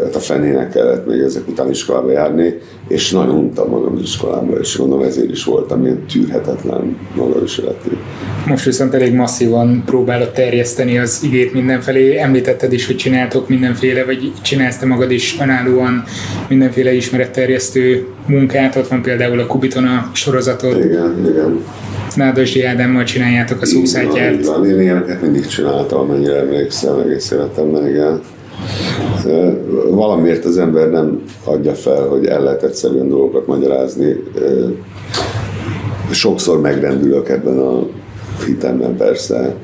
hát 0.03 0.15
a 0.15 0.19
fenének 0.19 0.69
kellett 0.69 1.07
még 1.07 1.19
ezek 1.19 1.47
után 1.47 1.69
iskolába 1.69 2.11
járni, 2.11 2.53
és 2.87 3.11
nagyon 3.11 3.35
untam 3.35 3.69
magam 3.69 3.93
az 3.95 4.01
iskolába, 4.01 4.59
és 4.59 4.77
gondolom 4.77 5.05
ezért 5.05 5.31
is 5.31 5.43
voltam 5.43 5.83
ilyen 5.83 6.05
tűrhetetlen 6.05 6.97
magaviseletű. 7.15 7.89
Most 8.47 8.65
viszont 8.65 8.93
elég 8.93 9.13
masszívan 9.13 9.83
próbálod 9.85 10.29
terjeszteni 10.29 10.97
az 10.99 11.19
igét 11.23 11.53
mindenfelé. 11.53 12.17
Említetted 12.17 12.73
is, 12.73 12.85
hogy 12.87 12.95
csináltok 12.95 13.49
mindenféle, 13.49 14.05
vagy 14.05 14.31
csinálsz 14.41 14.77
te 14.77 14.85
magad 14.85 15.11
is 15.11 15.37
önállóan 15.41 16.03
mindenféle 16.49 16.93
ismeretterjesztő 16.93 18.07
munkát. 18.27 18.75
Ott 18.75 18.87
van 18.87 19.01
például 19.01 19.39
a 19.39 19.47
Kubitona 19.47 20.09
sorozatod. 20.13 20.85
Igen, 20.85 21.25
igen. 21.29 21.59
Nádasdi 22.15 22.63
Ádámmal 22.63 23.03
csináljátok 23.03 23.61
a 23.61 23.65
szószátját. 23.65 24.45
Van, 24.45 24.65
én 24.65 24.81
ilyeneket 24.81 25.21
mindig 25.21 25.45
csináltam, 25.45 25.99
amennyire 25.99 26.35
emlékszem, 26.35 26.99
egész 26.99 27.31
életemben, 27.31 27.87
igen. 27.87 28.21
Valamiért 29.89 30.45
az 30.45 30.57
ember 30.57 30.89
nem 30.89 31.23
adja 31.43 31.73
fel, 31.73 32.01
hogy 32.07 32.25
el 32.25 32.43
lehet 32.43 32.63
egyszerűen 32.63 33.09
dolgokat 33.09 33.47
magyarázni. 33.47 34.15
Sokszor 36.11 36.61
megrendülök 36.61 37.29
ebben 37.29 37.57
a 37.59 37.87
hitemben 38.45 38.95
persze, 38.97 39.55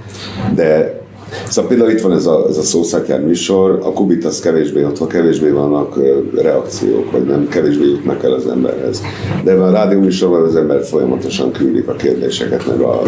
de 0.55 1.01
Szóval 1.47 1.69
például 1.69 1.91
itt 1.91 2.01
van 2.01 2.13
ez 2.13 2.25
a, 2.25 2.45
ez 2.49 2.57
a 2.57 2.61
szószátjár 2.61 3.21
műsor, 3.21 3.79
a 3.83 3.93
Kubit 3.93 4.25
az 4.25 4.39
kevésbé, 4.39 4.83
ott 4.83 5.07
kevésbé 5.07 5.49
vannak 5.49 5.99
reakciók, 6.41 7.11
vagy 7.11 7.25
nem 7.25 7.47
kevésbé 7.47 7.85
jutnak 7.85 8.23
el 8.23 8.33
az 8.33 8.47
emberhez. 8.47 9.01
De 9.43 9.51
ebben 9.51 9.63
a 9.63 9.71
rádió 9.71 9.99
műsorban 9.99 10.43
az 10.43 10.55
ember 10.55 10.83
folyamatosan 10.83 11.51
küldik 11.51 11.87
a 11.87 11.93
kérdéseket, 11.93 12.67
meg 12.67 12.79
a 12.79 13.01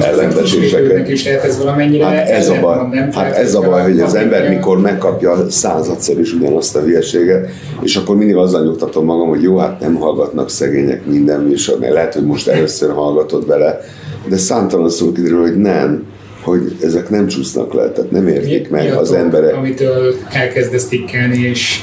ellenteséseket. 0.00 1.08
is 1.08 1.24
ez 1.24 1.58
valamennyire 1.58 2.04
hát 2.04 2.28
ez 2.28 2.48
a 2.48 2.60
baj, 2.60 2.76
nem, 2.90 3.12
hát 3.12 3.36
ez 3.36 3.54
a 3.54 3.60
baj, 3.60 3.82
hogy 3.82 4.00
az 4.00 4.14
ember 4.14 4.48
mikor 4.48 4.80
megkapja 4.80 5.50
századszor 5.50 6.20
is 6.20 6.32
ugyanazt 6.32 6.76
a 6.76 6.80
hülyeséget, 6.80 7.48
és 7.80 7.96
akkor 7.96 8.16
mindig 8.16 8.36
azzal 8.36 8.64
nyugtatom 8.64 9.04
magam, 9.04 9.28
hogy 9.28 9.42
jó, 9.42 9.56
hát 9.56 9.80
nem 9.80 9.94
hallgatnak 9.94 10.50
szegények 10.50 11.06
minden 11.06 11.40
műsor, 11.40 11.78
mert 11.78 11.92
lehet, 11.92 12.14
hogy 12.14 12.24
most 12.24 12.48
először 12.48 12.90
hallgatod 12.92 13.46
bele, 13.46 13.80
de 14.28 14.36
számtalan 14.36 14.90
szó 14.90 15.12
kiderül, 15.12 15.40
hogy 15.40 15.56
nem, 15.56 16.06
hogy 16.46 16.76
ezek 16.82 17.10
nem 17.10 17.26
csúsznak 17.26 17.72
le, 17.72 17.90
tehát 17.90 18.10
nem 18.10 18.28
értik 18.28 18.70
mi, 18.70 18.76
meg 18.76 18.84
mi 18.84 18.90
az 18.90 19.12
emberek. 19.12 19.54
Amitől 19.54 20.14
elkezdesz 20.32 20.88
tikkelni, 20.88 21.38
és 21.38 21.82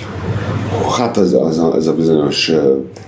Hát 0.97 1.17
az, 1.17 1.33
az, 1.33 1.57
a, 1.57 1.73
az 1.73 1.87
a 1.87 1.93
bizonyos 1.93 2.51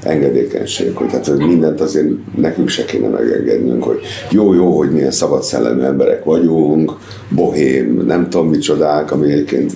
engedékenység, 0.04 0.96
hogy, 0.96 1.08
tehát, 1.08 1.26
hogy 1.26 1.38
mindent 1.38 1.82
azért 1.82 2.08
nekünk 2.36 2.70
se 2.70 2.86
kéne 2.86 3.08
megengednünk, 3.08 3.84
hogy 3.84 4.00
jó, 4.32 4.54
jó, 4.54 4.78
hogy 4.78 4.92
milyen 4.92 5.12
szabad 5.12 5.44
szellemű 5.44 5.82
emberek 5.82 6.24
vagyunk, 6.24 6.94
bohém, 7.30 8.04
nem 8.06 8.30
tudom 8.30 8.50
micsodák, 8.50 9.12
ami 9.12 9.32
egyébként 9.32 9.72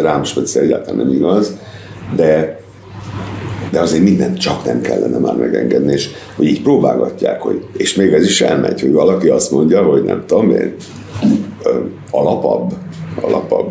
rám 0.00 0.24
speciál 0.24 0.64
egyáltalán 0.64 1.06
nem 1.06 1.14
igaz, 1.14 1.56
de 2.16 2.62
de 3.70 3.80
azért 3.80 4.02
mindent 4.02 4.38
csak 4.38 4.64
nem 4.64 4.80
kellene 4.80 5.18
már 5.18 5.36
megengedni, 5.36 5.92
és 5.92 6.08
hogy 6.36 6.46
így 6.46 6.62
próbálgatják, 6.62 7.40
hogy, 7.40 7.64
és 7.76 7.94
még 7.94 8.12
ez 8.12 8.24
is 8.24 8.40
elmegy, 8.40 8.80
hogy 8.80 8.92
valaki 8.92 9.28
azt 9.28 9.50
mondja, 9.50 9.82
hogy 9.82 10.02
nem 10.02 10.24
tudom 10.26 10.50
én, 10.50 10.74
alapabb, 12.10 12.72
alapabb. 13.20 13.68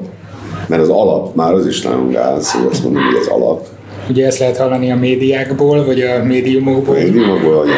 Mert 0.67 0.81
az 0.81 0.89
alap 0.89 1.35
már 1.35 1.53
az 1.53 1.67
is 1.67 1.81
nagyon 1.81 2.09
gáz, 2.09 2.51
hogy 2.51 2.67
azt 2.71 2.83
mondom, 2.83 3.03
hogy 3.03 3.15
az 3.21 3.27
alap. 3.27 3.67
Ugye 4.09 4.25
ezt 4.25 4.39
lehet 4.39 4.57
hallani 4.57 4.91
a 4.91 4.95
médiákból, 4.95 5.85
vagy 5.85 6.01
a 6.01 6.23
médiumokból. 6.23 6.95
A 6.95 6.99
médiumokból, 6.99 7.55
vagy 7.55 7.69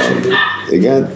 igen. 0.70 1.10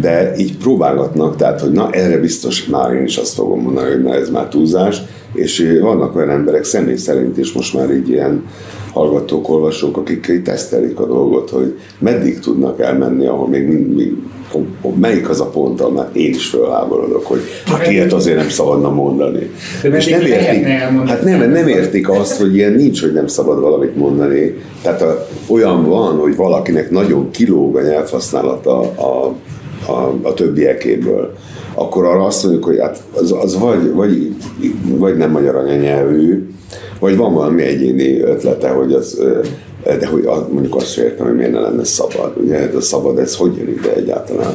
De 0.00 0.34
így 0.36 0.56
próbálgatnak, 0.56 1.36
tehát, 1.36 1.60
hogy 1.60 1.72
na 1.72 1.90
erre 1.90 2.18
biztos 2.18 2.66
már 2.66 2.92
én 2.92 3.04
is 3.04 3.16
azt 3.16 3.34
fogom 3.34 3.60
mondani, 3.60 3.90
hogy 3.90 4.02
na 4.02 4.14
ez 4.14 4.30
már 4.30 4.48
túlzás, 4.48 5.02
és 5.32 5.78
vannak 5.80 6.16
olyan 6.16 6.30
emberek 6.30 6.64
személy 6.64 6.96
szerint 6.96 7.38
is 7.38 7.52
most 7.52 7.74
már 7.74 7.90
így 7.90 8.08
ilyen 8.08 8.44
hallgatók, 8.92 9.48
olvasók, 9.48 9.96
akik 9.96 10.42
tesztelik 10.42 11.00
a 11.00 11.06
dolgot, 11.06 11.50
hogy 11.50 11.78
meddig 11.98 12.38
tudnak 12.38 12.80
elmenni, 12.80 13.26
ahol 13.26 13.48
még, 13.48 13.68
még 13.68 14.12
melyik 14.94 15.28
az 15.28 15.40
a 15.40 15.46
pont, 15.46 15.80
ahol 15.80 16.10
én 16.12 16.30
is 16.30 16.48
fölháborodok, 16.48 17.26
hogy 17.26 17.40
hát 17.66 17.90
ilyet 17.90 18.12
azért 18.12 18.36
nem 18.36 18.48
szabadna 18.48 18.90
mondani. 18.90 19.50
De 19.82 19.88
és 19.88 20.06
nem 20.06 20.20
értik, 20.20 20.66
hát 21.06 21.22
nem, 21.22 21.50
nem 21.50 21.68
értik 21.68 22.08
azt, 22.08 22.40
hogy 22.40 22.54
ilyen 22.54 22.72
nincs, 22.72 23.00
hogy 23.00 23.12
nem 23.12 23.26
szabad 23.26 23.60
valamit 23.60 23.96
mondani. 23.96 24.56
Tehát 24.82 25.02
a, 25.02 25.26
olyan 25.48 25.88
van, 25.88 26.18
hogy 26.18 26.36
valakinek 26.36 26.90
nagyon 26.90 27.30
kilóg 27.30 27.76
a 27.76 27.82
nyelvhasználata 27.82 28.80
a, 28.80 29.34
a, 29.92 30.14
a 30.22 30.34
többiekéből, 30.34 31.34
akkor 31.74 32.04
arra 32.04 32.24
azt 32.24 32.42
mondjuk, 32.42 32.64
hogy 32.64 32.78
hát 32.80 33.02
az, 33.12 33.34
az 33.42 33.58
vagy, 33.58 33.92
vagy, 33.92 34.34
vagy 34.82 35.16
nem 35.16 35.30
magyar 35.30 35.54
anyanyelvű, 35.54 36.50
vagy 36.98 37.16
van 37.16 37.34
valami 37.34 37.62
egyéni 37.62 38.20
ötlete, 38.20 38.68
hogy 38.68 38.92
az 38.92 39.22
de 39.98 40.06
hogy 40.06 40.28
mondjuk 40.50 40.74
azt 40.74 40.92
sem 40.92 41.04
értem, 41.04 41.26
hogy 41.26 41.36
miért 41.36 41.52
ne 41.52 41.60
lenne 41.60 41.84
szabad. 41.84 42.32
Ugye 42.36 42.68
ez 42.68 42.74
a 42.74 42.80
szabad, 42.80 43.18
ez 43.18 43.36
hogy 43.36 43.56
jön 43.56 43.68
ide 43.68 43.94
egyáltalán. 43.94 44.52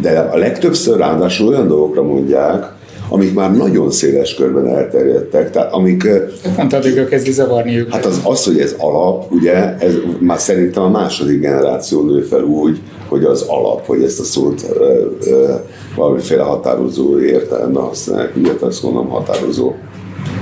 De 0.00 0.18
a 0.18 0.36
legtöbbször 0.36 0.98
ráadásul 0.98 1.48
olyan 1.48 1.68
dolgokra 1.68 2.02
mondják, 2.02 2.74
amik 3.08 3.34
már 3.34 3.56
nagyon 3.56 3.90
széles 3.90 4.34
körben 4.34 4.68
elterjedtek, 4.68 5.50
tehát 5.50 5.72
amik... 5.72 6.08
Pont 6.56 6.72
addigra 6.72 7.04
kezdi 7.04 7.32
zavarni 7.32 7.78
őket. 7.78 7.92
Hát 7.92 8.04
az, 8.04 8.20
az, 8.24 8.44
hogy 8.44 8.60
ez 8.60 8.74
alap, 8.78 9.32
ugye, 9.32 9.76
ez 9.78 9.94
már 10.18 10.38
szerintem 10.38 10.82
a 10.82 10.88
második 10.88 11.40
generáció 11.40 12.02
nő 12.02 12.20
fel 12.20 12.42
úgy, 12.42 12.78
hogy 13.08 13.24
az 13.24 13.42
alap, 13.42 13.86
hogy 13.86 14.02
ezt 14.02 14.20
a 14.20 14.24
szót 14.24 14.64
ö, 14.72 15.06
ö, 15.26 15.54
valamiféle 15.96 16.42
határozó 16.42 17.20
értelemben 17.20 17.82
használják, 17.82 18.36
ugye, 18.36 18.50
azt 18.60 18.82
mondom 18.82 19.08
határozó 19.08 19.74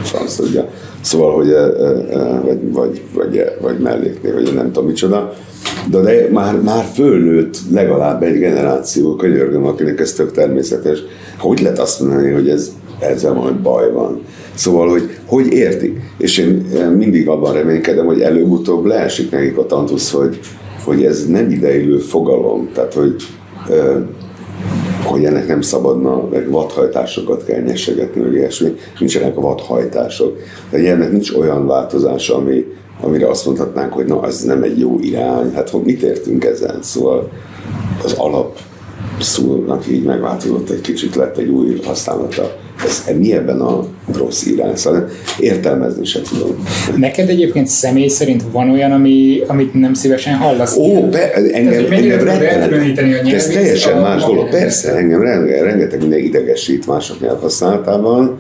franc 0.03 0.35
tudja. 0.37 0.69
Szóval, 1.05 1.35
hogy 1.35 1.55
vagy, 2.43 2.59
vagy, 2.73 3.03
vagy, 3.15 3.45
vagy 3.61 3.79
melléknél, 3.79 4.35
vagy 4.35 4.55
nem 4.55 4.73
tudom 4.73 4.87
micsoda. 4.87 5.33
De, 5.91 6.01
de 6.01 6.29
már, 6.33 6.61
már 6.61 6.85
fölnőtt 6.85 7.57
legalább 7.73 8.23
egy 8.23 8.39
generáció, 8.39 9.17
könyörgöm, 9.17 9.67
akinek 9.67 10.01
ez 10.01 10.13
tök 10.13 10.33
természetes. 10.33 10.99
Hogy 11.39 11.61
lehet 11.61 11.79
azt 11.79 12.01
mondani, 12.01 12.31
hogy 12.31 12.49
ez, 12.49 12.73
ezzel 13.01 13.33
majd 13.33 13.55
baj 13.55 13.93
van? 13.93 14.23
Szóval, 14.55 14.89
hogy 14.89 15.11
hogy 15.27 15.47
értik? 15.47 16.01
És 16.19 16.39
én 16.39 16.67
mindig 16.97 17.29
abban 17.29 17.53
reménykedem, 17.53 18.07
hogy 18.07 18.21
előbb-utóbb 18.21 18.85
leesik 18.85 19.31
nekik 19.31 19.59
a 19.59 19.67
tantusz, 19.67 20.13
hogy, 20.13 20.39
hogy 20.85 21.05
ez 21.05 21.27
nem 21.27 21.51
ideillő 21.51 21.99
fogalom. 21.99 22.69
Tehát, 22.75 22.95
hogy 22.95 23.15
hogy 25.05 25.25
ennek 25.25 25.47
nem 25.47 25.61
szabadna, 25.61 26.29
meg 26.31 26.51
vadhajtásokat 26.51 27.45
kell 27.45 27.61
nyesegetni, 27.61 28.23
vagy 28.23 28.35
ilyesmi, 28.35 28.75
nincsenek 28.99 29.35
vadhajtások. 29.35 30.39
De 30.71 30.91
ennek 30.91 31.11
nincs 31.11 31.33
olyan 31.33 31.67
változása, 31.67 32.37
ami, 32.37 32.65
amire 33.01 33.29
azt 33.29 33.47
mondhatnánk, 33.47 33.93
hogy 33.93 34.07
na, 34.07 34.27
ez 34.27 34.45
nem 34.45 34.63
egy 34.63 34.79
jó 34.79 34.99
irány. 35.01 35.53
Hát 35.55 35.71
hogy 35.71 35.83
mit 35.83 36.03
értünk 36.03 36.45
ezen? 36.45 36.83
Szóval 36.83 37.31
az 38.05 38.13
alap 38.13 38.59
szónak 39.21 39.87
így 39.89 40.03
megváltozott 40.03 40.71
egy 40.71 40.81
kicsit, 40.81 41.15
lett 41.15 41.37
egy 41.37 41.49
új 41.49 41.81
használata. 41.85 42.57
Ez, 42.87 43.17
mi 43.19 43.33
ebben 43.33 43.61
a 43.61 43.87
rossz 44.13 44.47
irány? 44.47 44.77
Szóval 44.77 45.09
értelmezni 45.41 46.05
sem 46.05 46.23
tudom. 46.23 46.65
Neked 46.97 47.29
egyébként 47.29 47.67
személy 47.67 48.09
szerint 48.09 48.43
van 48.53 48.71
olyan, 48.71 48.93
ami, 48.93 49.41
amit 49.47 49.75
nem 49.75 49.95
szívesen 49.95 50.35
hallasz? 50.35 50.77
Ó, 50.77 51.09
be, 51.09 51.33
engem, 51.33 51.93
engem 51.93 52.25
rengeteg, 52.25 53.33
ez 53.35 53.47
teljesen 53.47 54.01
más 54.01 54.25
dolog. 54.25 54.49
Persze, 54.49 54.93
engem 54.97 55.23
rengeteg 55.23 56.01
minden 56.01 56.19
idegesít 56.19 56.87
mások 56.87 57.21
nyelvhasználatában. 57.21 58.39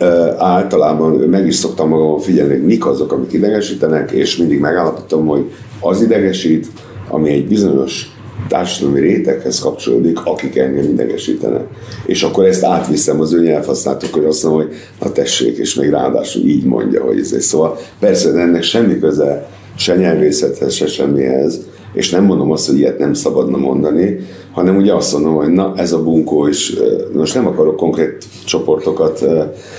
Uh, 0.00 0.08
általában 0.38 1.12
meg 1.12 1.46
is 1.46 1.54
szoktam 1.54 1.88
magam 1.88 2.18
figyelni, 2.18 2.52
hogy 2.52 2.64
mik 2.64 2.86
azok, 2.86 3.12
amik 3.12 3.32
idegesítenek, 3.32 4.10
és 4.10 4.36
mindig 4.36 4.60
megállapítom, 4.60 5.26
hogy 5.26 5.50
az 5.80 6.02
idegesít, 6.02 6.66
ami 7.08 7.30
egy 7.30 7.46
bizonyos 7.46 8.15
társadalmi 8.48 9.00
réteghez 9.00 9.58
kapcsolódik, 9.58 10.24
akik 10.24 10.56
engem 10.56 10.84
idegesítenek. 10.84 11.64
És 12.06 12.22
akkor 12.22 12.44
ezt 12.44 12.64
átviszem 12.64 13.20
az 13.20 13.32
ő 13.32 13.42
nyelvhasználatok, 13.42 14.14
hogy 14.14 14.24
azt 14.24 14.44
mondom, 14.44 14.62
hogy 14.62 14.76
na 15.00 15.12
tessék, 15.12 15.56
és 15.56 15.74
még 15.74 15.90
ráadásul 15.90 16.42
így 16.42 16.64
mondja, 16.64 17.04
hogy 17.04 17.18
ez. 17.18 17.44
Szóval 17.44 17.78
persze 17.98 18.30
ennek 18.30 18.62
semmi 18.62 18.98
köze 18.98 19.48
se 19.76 19.96
nyelvészethez, 19.96 20.74
se 20.74 20.86
semmihez, 20.86 21.60
és 21.96 22.10
nem 22.10 22.24
mondom 22.24 22.50
azt, 22.50 22.66
hogy 22.66 22.78
ilyet 22.78 22.98
nem 22.98 23.14
szabadna 23.14 23.56
mondani, 23.56 24.18
hanem 24.52 24.76
ugye 24.76 24.94
azt 24.94 25.12
mondom, 25.12 25.34
hogy 25.34 25.48
na 25.48 25.72
ez 25.76 25.92
a 25.92 26.02
bunkó 26.02 26.46
is, 26.46 26.72
most 27.12 27.34
nem 27.34 27.46
akarok 27.46 27.76
konkrét 27.76 28.24
csoportokat 28.44 29.24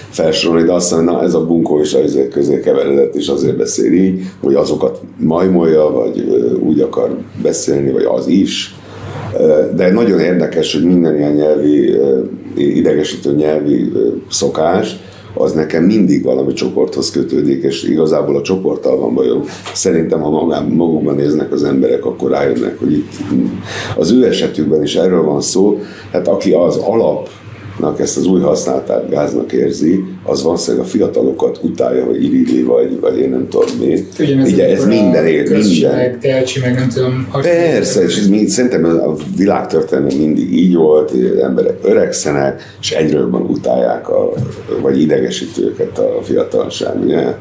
felsorolni, 0.09 0.65
de 0.65 0.73
azt 0.73 0.91
mondom, 0.91 1.15
na 1.15 1.23
ez 1.23 1.33
a 1.33 1.45
bunkó 1.45 1.79
is 1.81 1.93
ezek 1.93 2.29
közé 2.29 2.59
keveredett, 2.59 3.15
és 3.15 3.27
azért 3.27 3.57
beszél 3.57 3.93
így, 3.93 4.21
hogy 4.41 4.55
azokat 4.55 5.01
majmolja, 5.17 5.91
vagy 5.91 6.23
úgy 6.67 6.79
akar 6.79 7.17
beszélni, 7.41 7.91
vagy 7.91 8.05
az 8.09 8.27
is. 8.27 8.75
De 9.75 9.91
nagyon 9.91 10.19
érdekes, 10.19 10.73
hogy 10.73 10.83
minden 10.83 11.15
ilyen 11.15 11.33
nyelvi, 11.33 11.95
idegesítő 12.55 13.35
nyelvi 13.35 13.91
szokás, 14.29 14.99
az 15.37 15.53
nekem 15.53 15.83
mindig 15.83 16.23
valami 16.23 16.53
csoporthoz 16.53 17.11
kötődik, 17.11 17.63
és 17.63 17.83
igazából 17.83 18.35
a 18.35 18.41
csoporttal 18.41 18.97
van 18.97 19.13
bajom. 19.13 19.43
Szerintem, 19.73 20.21
ha 20.21 20.29
magán, 20.29 20.65
magukban 20.65 21.15
néznek 21.15 21.51
az 21.51 21.63
emberek, 21.63 22.05
akkor 22.05 22.31
rájönnek, 22.31 22.79
hogy 22.79 22.91
itt 22.91 23.11
az 23.97 24.11
ő 24.11 24.25
esetükben 24.25 24.83
is 24.83 24.95
erről 24.95 25.23
van 25.23 25.41
szó. 25.41 25.79
Hát 26.11 26.27
aki 26.27 26.51
az 26.51 26.77
alap 26.77 27.29
ezt 27.97 28.17
az 28.17 28.25
új 28.25 28.41
használatát 28.41 29.09
gáznak 29.09 29.51
érzi, 29.51 30.03
az 30.27 30.43
valószínűleg 30.43 30.85
a 30.85 30.89
fiatalokat 30.89 31.59
utálja, 31.61 32.05
vagy 32.05 32.23
irigyli, 32.23 32.63
vagy, 32.63 32.99
vagy 32.99 33.17
én 33.17 33.29
nem 33.29 33.47
tudom 33.49 33.67
mi. 33.79 34.07
Ugyanez 34.19 34.51
Ugye 34.51 34.69
ez 34.69 34.85
minden 34.85 35.25
ér, 35.25 35.49
minden. 35.49 36.19
Telcsi, 36.19 36.59
meg 36.59 36.75
nem 36.75 36.89
tudom. 36.89 37.27
Persze, 37.41 38.03
és 38.03 38.17
ez 38.17 38.27
mind, 38.27 38.47
szerintem 38.47 38.85
a 38.85 39.15
világtörténelme 39.37 40.13
mindig 40.17 40.53
így 40.53 40.75
volt, 40.75 41.13
emberek 41.41 41.77
öregszenek, 41.83 42.75
és 42.81 42.91
egyre 42.91 43.19
jobban 43.19 43.41
utálják, 43.41 44.09
a, 44.09 44.33
vagy 44.81 45.01
idegesítő 45.01 45.63
őket 45.63 45.99
a 45.99 46.19
fiatalság. 46.23 47.03
Ugye? 47.03 47.35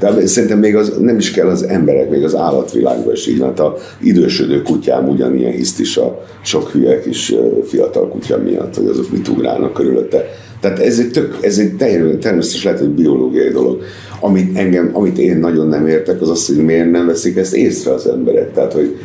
De 0.00 0.26
szerintem 0.26 0.58
még 0.58 0.76
az, 0.76 0.96
nem 1.00 1.18
is 1.18 1.30
kell 1.30 1.48
az 1.48 1.62
emberek, 1.62 2.10
még 2.10 2.24
az 2.24 2.36
állatvilágban 2.36 3.12
is 3.12 3.26
így 3.26 3.38
van. 3.38 3.48
Hát 3.48 3.60
a 3.60 3.76
idősödő 4.00 4.62
kutyám 4.62 5.08
ugyanilyen 5.08 5.52
hiszt 5.52 5.80
is 5.80 5.96
a 5.96 6.24
sok 6.42 6.70
hülye 6.70 7.00
kis 7.00 7.34
fiatal 7.64 8.08
kutya 8.08 8.38
miatt, 8.38 8.76
hogy 8.76 8.86
azok 8.86 9.10
mit 9.10 9.28
ugrálnak 9.28 9.72
körülötte. 9.72 10.24
Tehát 10.64 10.78
ez 10.78 10.98
egy, 10.98 11.10
tök, 11.10 11.38
ez 11.40 11.58
egy 11.58 11.74
természetes 12.20 12.64
lehet, 12.64 12.78
hogy 12.78 12.88
biológiai 12.88 13.48
dolog. 13.48 13.82
Amit, 14.20 14.56
engem, 14.56 14.90
amit 14.92 15.18
én 15.18 15.36
nagyon 15.36 15.68
nem 15.68 15.86
értek, 15.86 16.20
az 16.20 16.30
az, 16.30 16.46
hogy 16.46 16.56
miért 16.56 16.90
nem 16.90 17.06
veszik 17.06 17.36
ezt 17.36 17.54
észre 17.54 17.92
az 17.92 18.06
emberek. 18.06 18.52
Tehát, 18.52 18.72
hogy 18.72 18.96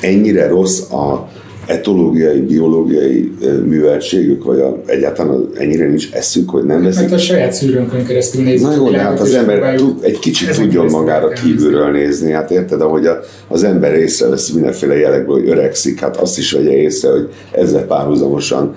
ennyire 0.00 0.48
rossz 0.48 0.80
a, 0.80 1.28
etológiai, 1.66 2.40
biológiai 2.40 3.32
műveltségük, 3.64 4.44
vagy 4.44 4.58
a, 4.58 4.82
egyáltalán 4.86 5.48
ennyire 5.54 5.86
nincs 5.86 6.08
eszük, 6.12 6.50
hogy 6.50 6.64
nem 6.64 6.82
veszik. 6.82 7.00
Mert 7.00 7.12
a 7.12 7.18
saját 7.18 7.52
szűrőnkön 7.52 8.04
keresztül 8.04 8.42
nézik. 8.42 8.66
Na 8.66 8.74
jó, 8.74 8.90
de 8.90 8.98
hát 8.98 9.20
az 9.20 9.34
ember 9.34 9.74
tud, 9.74 9.94
egy 10.00 10.18
kicsit 10.18 10.50
tudjon 10.56 10.86
magára 10.86 11.28
kívülről 11.28 11.90
nézni. 11.90 12.30
Hát 12.30 12.50
érted, 12.50 12.80
ahogy 12.80 13.06
a, 13.06 13.20
az 13.48 13.64
ember 13.64 13.94
észrevesz 13.94 14.50
mindenféle 14.50 14.96
jelekből, 14.96 15.38
hogy 15.38 15.48
öregszik, 15.48 16.00
hát 16.00 16.16
azt 16.16 16.38
is 16.38 16.52
vegye 16.52 16.76
észre, 16.76 17.10
hogy 17.10 17.28
ezzel 17.50 17.82
párhuzamosan 17.82 18.74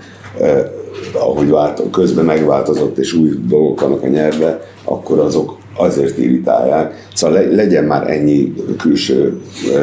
ahogy 1.14 1.50
vált, 1.50 1.82
közben 1.92 2.26
megváltozott 2.26 2.98
és 2.98 3.14
új 3.14 3.30
dolgok 3.48 3.82
vannak 3.82 4.04
a 4.04 4.08
nyelvbe, 4.08 4.62
akkor 4.84 5.20
azok 5.20 5.58
azért 5.76 6.18
irritálják. 6.18 6.94
Szóval 7.14 7.42
legyen 7.42 7.84
már 7.84 8.10
ennyi 8.10 8.54
külső... 8.78 9.42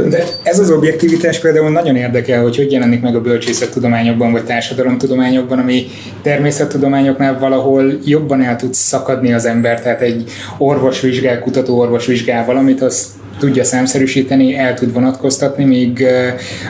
De 0.09 0.25
ez 0.43 0.59
az 0.59 0.71
objektivitás 0.71 1.39
például 1.41 1.71
nagyon 1.71 1.97
érdekel, 1.97 2.43
hogy 2.43 2.57
hogy 2.57 2.73
jelenik 2.73 3.03
meg 3.03 3.17
a 3.17 3.21
bölcsészettudományokban 3.21 4.33
vagy 4.33 4.45
társadalomtudományokban, 4.45 5.59
ami 5.59 5.87
természettudományoknál 6.23 7.39
valahol 7.39 7.93
jobban 8.05 8.43
el 8.43 8.57
tud 8.57 8.75
szakadni 8.75 9.33
az 9.33 9.45
ember, 9.45 9.83
tehát 9.83 10.01
egy 10.01 10.31
orvosvizsgál, 10.59 11.41
kutató 11.41 11.79
orvosvizsgál 11.79 12.45
valamit, 12.45 12.83
azt 12.83 13.07
tudja 13.39 13.65
számszerűsíteni, 13.65 14.57
el 14.57 14.75
tud 14.75 14.93
vonatkoztatni, 14.93 15.65
míg 15.65 16.07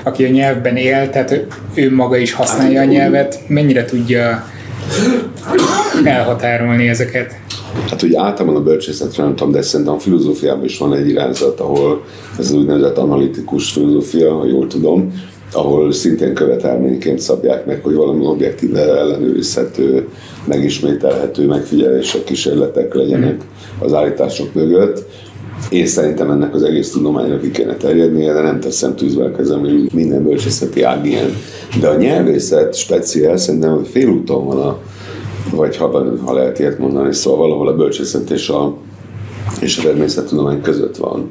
aki 0.02 0.24
a 0.24 0.28
nyelvben 0.28 0.76
él, 0.76 1.10
tehát 1.10 1.46
ő 1.74 1.94
maga 1.94 2.16
is 2.16 2.32
használja 2.32 2.80
a 2.80 2.84
nyelvet, 2.84 3.38
mennyire 3.46 3.84
tudja 3.84 4.44
elhatárolni 6.04 6.88
ezeket? 6.88 7.34
Hát 7.90 8.02
ugye 8.02 8.20
általában 8.20 8.60
a 8.60 8.64
bölcsészetre 8.64 9.22
nem 9.22 9.36
tudom, 9.36 9.52
de 9.52 9.62
szerintem 9.62 9.94
a 9.94 9.98
filozófiában 9.98 10.64
is 10.64 10.78
van 10.78 10.94
egy 10.94 11.08
irányzat, 11.08 11.60
ahol 11.60 12.04
ez 12.38 12.46
az 12.46 12.52
úgynevezett 12.52 12.98
analitikus 12.98 13.72
filozófia, 13.72 14.34
ha 14.34 14.46
jól 14.46 14.66
tudom, 14.66 15.12
ahol 15.52 15.92
szintén 15.92 16.34
követelményként 16.34 17.18
szabják 17.18 17.66
meg, 17.66 17.82
hogy 17.82 17.94
valami 17.94 18.26
objektíve 18.26 18.80
ellenőrizhető, 18.80 20.08
megismételhető 20.44 21.46
megfigyelések, 21.46 22.24
kísérletek 22.24 22.94
legyenek 22.94 23.40
az 23.78 23.94
állítások 23.94 24.54
mögött. 24.54 25.04
Én 25.70 25.86
szerintem 25.86 26.30
ennek 26.30 26.54
az 26.54 26.62
egész 26.62 26.90
tudományra 26.90 27.38
ki 27.38 27.50
kéne 27.50 27.76
terjednie, 27.76 28.32
de 28.32 28.40
nem 28.40 28.60
teszem 28.60 28.96
tűzbe 28.96 29.24
a 29.24 29.32
kezem, 29.32 29.60
hogy 29.60 29.92
minden 29.92 30.22
bölcsészeti 30.22 30.82
ág 30.82 31.06
ilyen. 31.06 31.36
De 31.80 31.88
a 31.88 31.96
nyelvészet 31.96 32.74
speciál 32.74 33.36
szerintem 33.36 33.84
félúton 33.84 34.46
van 34.46 34.58
a, 34.58 34.78
vagy 35.50 35.76
ha, 35.76 36.04
ha 36.24 36.32
lehet 36.32 36.58
ilyet 36.58 36.78
mondani, 36.78 37.14
szóval 37.14 37.38
valahol 37.38 37.68
a 37.68 37.76
bölcsészet 37.76 38.30
és 38.30 38.48
a, 38.48 38.76
és 39.60 39.78
a 39.78 39.82
természettudomány 39.82 40.60
között 40.60 40.96
van. 40.96 41.30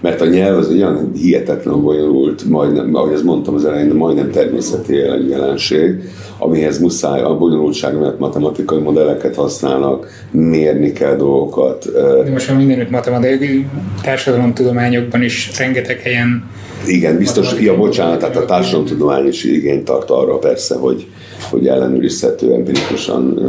Mert 0.00 0.20
a 0.20 0.26
nyelv 0.26 0.58
az 0.58 0.70
olyan 0.70 1.10
hihetetlen 1.14 1.82
bonyolult, 1.82 2.48
majdnem, 2.48 2.94
ahogy 2.94 3.12
ezt 3.12 3.24
mondtam 3.24 3.54
az 3.54 3.64
elején, 3.64 3.88
de 3.88 3.94
majdnem 3.94 4.30
természeti 4.30 4.94
jelenség, 5.28 6.02
amihez 6.38 6.78
muszáj 6.78 7.22
a 7.22 7.36
bonyolultság 7.36 7.98
miatt 7.98 8.18
matematikai 8.18 8.78
modelleket 8.78 9.34
használnak, 9.34 10.06
mérni 10.30 10.92
kell 10.92 11.16
dolgokat. 11.16 11.92
De 12.24 12.30
most 12.30 12.48
már 12.48 12.56
mindenütt 12.58 12.90
matematikai 12.90 13.66
társadalomtudományokban 14.02 15.22
is 15.22 15.58
rengeteg 15.58 16.00
helyen 16.00 16.44
igen, 16.88 17.18
biztos, 17.18 17.54
ja, 17.60 17.76
bocsánat, 17.76 18.18
tehát 18.18 18.36
a 18.36 18.44
társadalomtudomány 18.44 19.26
is 19.26 19.44
igényt 19.44 19.84
tart 19.84 20.10
arra 20.10 20.38
persze, 20.38 20.74
hogy, 20.74 21.06
hogy 21.50 21.66
ellenőrizhető, 21.66 22.52
empirikusan 22.52 23.40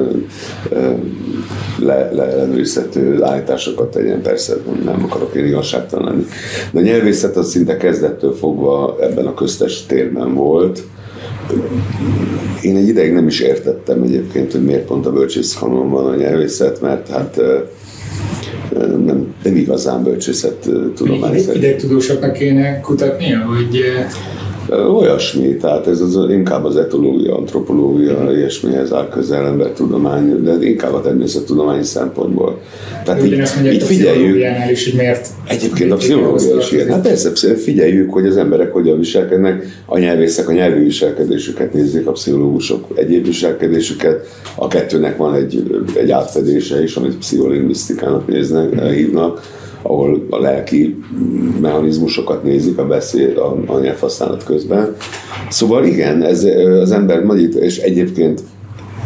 le, 1.79 2.11
le 2.11 2.23
ellenőrizhető 2.23 3.23
állításokat 3.23 3.91
tegyen, 3.91 4.21
persze 4.21 4.53
nem 4.85 5.03
akarok 5.03 5.35
én 5.35 5.45
igazságtalan 5.45 6.05
lenni. 6.05 6.25
De 6.71 6.79
a 6.79 6.83
nyelvészet 6.83 7.37
az 7.37 7.49
szinte 7.49 7.77
kezdettől 7.77 8.33
fogva 8.33 8.97
ebben 9.01 9.25
a 9.25 9.33
köztes 9.33 9.85
térben 9.85 10.33
volt, 10.33 10.83
én 12.61 12.75
egy 12.75 12.87
ideig 12.87 13.13
nem 13.13 13.27
is 13.27 13.39
értettem 13.39 14.01
egyébként, 14.01 14.51
hogy 14.51 14.63
miért 14.63 14.85
pont 14.85 15.05
a 15.05 15.11
bölcsészkanon 15.11 15.89
van 15.89 16.05
a 16.05 16.15
nyelvészet, 16.15 16.81
mert 16.81 17.09
hát 17.09 17.41
nem, 18.75 19.33
nem 19.43 19.55
igazán 19.55 20.03
bölcsészet 20.03 20.69
tudomány 20.95 21.39
szerint. 21.39 21.77
tudósoknak 21.77 22.33
kéne 22.33 22.79
kutatnia, 22.79 23.39
hogy 23.39 23.83
Olyasmi, 24.69 25.55
tehát 25.55 25.87
ez 25.87 26.01
az, 26.01 26.19
inkább 26.29 26.65
az 26.65 26.75
etológia, 26.75 27.35
antropológia, 27.35 28.31
ilyesmihez 28.31 28.93
áll 28.93 29.09
közel 29.09 29.45
embertudomány, 29.45 30.43
de 30.43 30.57
inkább 30.61 30.93
a 30.93 31.01
természettudományi 31.01 31.83
szempontból. 31.83 32.59
Tehát 33.03 33.25
így, 33.25 33.43
így 33.71 33.83
figyeljük. 33.83 34.45
Is, 34.71 34.89
hogy 34.89 34.99
miért 34.99 35.27
egyébként 35.47 35.91
a 35.91 35.95
pszichológia 35.95 36.57
is 36.57 36.71
ilyen. 36.71 36.87
Hát 36.87 37.01
persze, 37.01 37.55
figyeljük, 37.55 38.13
hogy 38.13 38.25
az 38.25 38.37
emberek 38.37 38.73
hogyan 38.73 38.97
viselkednek, 38.97 39.65
a 39.85 39.97
nyelvészek 39.97 40.49
a 40.49 40.51
nyelvi 40.51 40.83
viselkedésüket 40.83 41.73
nézik, 41.73 42.07
a 42.07 42.11
pszichológusok 42.11 42.85
egyéb 42.95 43.25
viselkedésüket, 43.25 44.27
a 44.55 44.67
kettőnek 44.67 45.17
van 45.17 45.35
egy, 45.35 45.83
egy 45.95 46.11
átfedése 46.11 46.83
is, 46.83 46.95
amit 46.95 47.17
pszicholingvisztikának 47.17 48.27
néznek, 48.27 48.81
hívnak 48.89 49.41
ahol 49.81 50.25
a 50.29 50.39
lelki 50.39 51.03
mechanizmusokat 51.61 52.43
nézik 52.43 52.77
a 52.77 52.87
beszéd, 52.87 53.37
a, 53.37 53.57
a 53.65 53.79
nyelvhasználat 53.79 54.43
közben. 54.43 54.95
Szóval 55.49 55.85
igen, 55.85 56.23
ez 56.23 56.43
az 56.81 56.91
ember 56.91 57.23
nagyít, 57.23 57.55
és 57.55 57.77
egyébként 57.77 58.41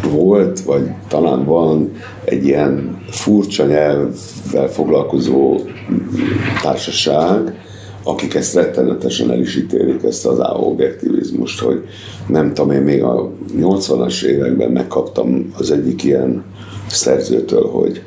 volt, 0.10 0.60
vagy 0.60 0.90
talán 1.08 1.46
van 1.46 1.92
egy 2.24 2.46
ilyen 2.46 3.02
furcsa 3.10 3.66
nyelvvel 3.66 4.68
foglalkozó 4.70 5.60
társaság, 6.62 7.56
akik 8.04 8.34
ezt 8.34 8.56
rettenetesen 8.56 9.32
el 9.32 9.40
is 9.40 9.56
ítélik, 9.56 10.04
ezt 10.04 10.26
az 10.26 10.40
objektivizmust, 10.60 11.60
hogy 11.60 11.82
nem 12.28 12.54
tudom, 12.54 12.72
én 12.72 12.82
még 12.82 13.04
a 13.04 13.32
80-as 13.58 14.24
években 14.24 14.72
megkaptam 14.72 15.54
az 15.58 15.72
egyik 15.72 16.04
ilyen 16.04 16.44
szerzőtől, 16.88 17.68
hogy 17.68 18.02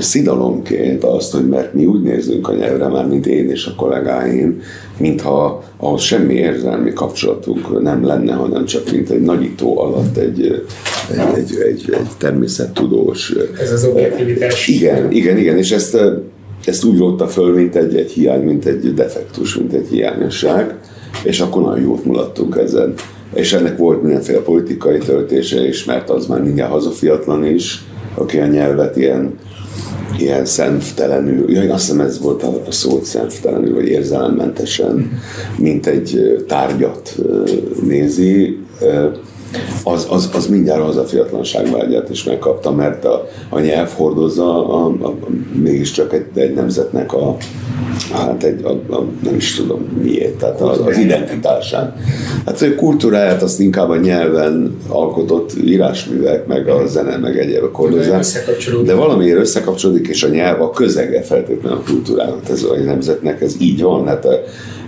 szidalomként 0.00 1.04
azt, 1.04 1.32
hogy 1.32 1.48
mert 1.48 1.74
mi 1.74 1.86
úgy 1.86 2.02
nézünk 2.02 2.48
a 2.48 2.54
nyelvre, 2.54 2.88
már 2.88 3.06
mint 3.06 3.26
én 3.26 3.50
és 3.50 3.66
a 3.66 3.74
kollégáim, 3.76 4.60
mintha 4.98 5.64
ahhoz 5.76 6.02
semmi 6.02 6.34
érzelmi 6.34 6.92
kapcsolatunk 6.92 7.82
nem 7.82 8.06
lenne, 8.06 8.32
hanem 8.32 8.64
csak 8.64 8.90
mint 8.90 9.10
egy 9.10 9.20
nagyító 9.20 9.80
alatt 9.80 10.16
egy, 10.16 10.64
egy, 11.10 11.18
egy, 11.36 11.60
egy, 11.60 11.84
egy 11.92 12.08
természettudós. 12.18 13.34
Ez 13.60 13.72
az 13.72 13.84
objektivitás. 13.84 14.68
Igen, 14.68 15.10
igen, 15.12 15.38
igen, 15.38 15.56
és 15.56 15.70
ezt, 15.70 15.98
ezt 16.64 16.84
úgy 16.84 16.98
rótta 16.98 17.26
föl, 17.26 17.54
mint 17.54 17.76
egy, 17.76 17.96
egy 17.96 18.10
hiány, 18.10 18.42
mint 18.42 18.64
egy 18.64 18.94
defektus, 18.94 19.56
mint 19.56 19.72
egy 19.72 19.88
hiányosság, 19.88 20.74
és 21.24 21.40
akkor 21.40 21.62
nagyon 21.62 21.80
jót 21.80 22.04
mulattunk 22.04 22.56
ezen. 22.56 22.94
És 23.34 23.52
ennek 23.52 23.76
volt 23.76 24.02
mindenféle 24.02 24.38
politikai 24.38 24.98
töltése 24.98 25.66
is, 25.66 25.84
mert 25.84 26.10
az 26.10 26.26
már 26.26 26.42
mindjárt 26.42 26.70
hazafiatlan 26.70 27.46
is, 27.46 27.84
aki 28.18 28.38
a 28.38 28.46
nyelvet 28.46 28.96
ilyen, 28.96 29.38
ilyen 30.18 30.44
szemtelenül, 30.44 31.50
ja, 31.50 31.74
azt 31.74 31.84
hiszem 31.84 32.00
ez 32.00 32.20
volt 32.20 32.42
a, 32.42 32.62
a 32.66 32.72
szó, 32.72 33.00
szemtelenül, 33.02 33.74
vagy 33.74 33.88
érzelemmentesen, 33.88 35.20
mint 35.58 35.86
egy 35.86 36.44
tárgyat 36.48 37.16
nézi, 37.82 38.58
az, 39.84 40.06
az, 40.10 40.30
az 40.34 40.46
mindjárt 40.46 40.82
az 40.82 40.96
a 40.96 41.04
fiatlanságvágyát 41.04 42.10
is 42.10 42.24
megkapta, 42.24 42.70
mert 42.70 43.04
a, 43.04 43.28
a 43.48 43.58
nyelv 43.58 43.90
hordozza 43.92 44.68
a, 44.68 44.86
a, 44.86 45.06
a, 45.06 45.16
mégiscsak 45.52 46.12
egy, 46.12 46.26
egy 46.34 46.54
nemzetnek 46.54 47.12
a, 47.12 47.36
hát 48.12 48.42
egy, 48.42 48.64
a, 48.64 48.94
a, 48.94 49.04
nem 49.22 49.34
is 49.34 49.54
tudom 49.54 50.00
miért, 50.02 50.34
tehát 50.34 50.60
az, 50.60 50.80
az 50.86 50.98
identitásán. 50.98 51.94
Hát 52.46 52.62
a 52.62 52.74
kultúráját 52.74 53.42
azt 53.42 53.60
inkább 53.60 53.90
a 53.90 53.96
nyelven 53.96 54.76
alkotott 54.88 55.52
írásművek, 55.64 56.46
meg 56.46 56.68
a 56.68 56.86
zene, 56.86 57.16
meg 57.16 57.38
egyébek 57.38 57.74
hordozzák. 57.74 58.24
De 58.84 58.94
valamiért 58.94 59.38
összekapcsolódik, 59.38 60.08
és 60.08 60.22
a 60.22 60.28
nyelv 60.28 60.62
a 60.62 60.70
közege 60.70 61.22
feltétlenül 61.22 61.78
a 61.78 61.90
kultúrának, 61.90 62.48
ez 62.50 62.62
a 62.62 62.76
nemzetnek, 62.84 63.40
ez 63.40 63.54
így 63.60 63.82
van. 63.82 64.06
Hát 64.06 64.24
a, 64.24 64.40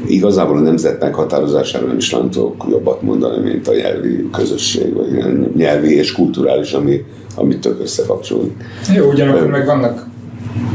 igazából 0.06 0.56
a 0.56 0.60
nemzet 0.60 1.00
meghatározására 1.00 1.86
nem 1.86 1.96
is 1.96 2.10
nem 2.10 2.30
tudok 2.30 2.66
jobbat 2.70 3.02
mondani, 3.02 3.50
mint 3.50 3.68
a 3.68 3.74
nyelvi 3.74 4.28
közösség, 4.32 4.94
vagy 4.94 5.08
nyelvi 5.56 5.94
és 5.94 6.12
kulturális, 6.12 6.72
ami, 6.72 7.04
ami 7.34 7.58
tök 7.58 7.80
összekapcsolódik. 7.80 8.52
Jó, 8.94 9.08
ugyanakkor 9.08 9.46
meg 9.46 9.66
vannak 9.66 10.08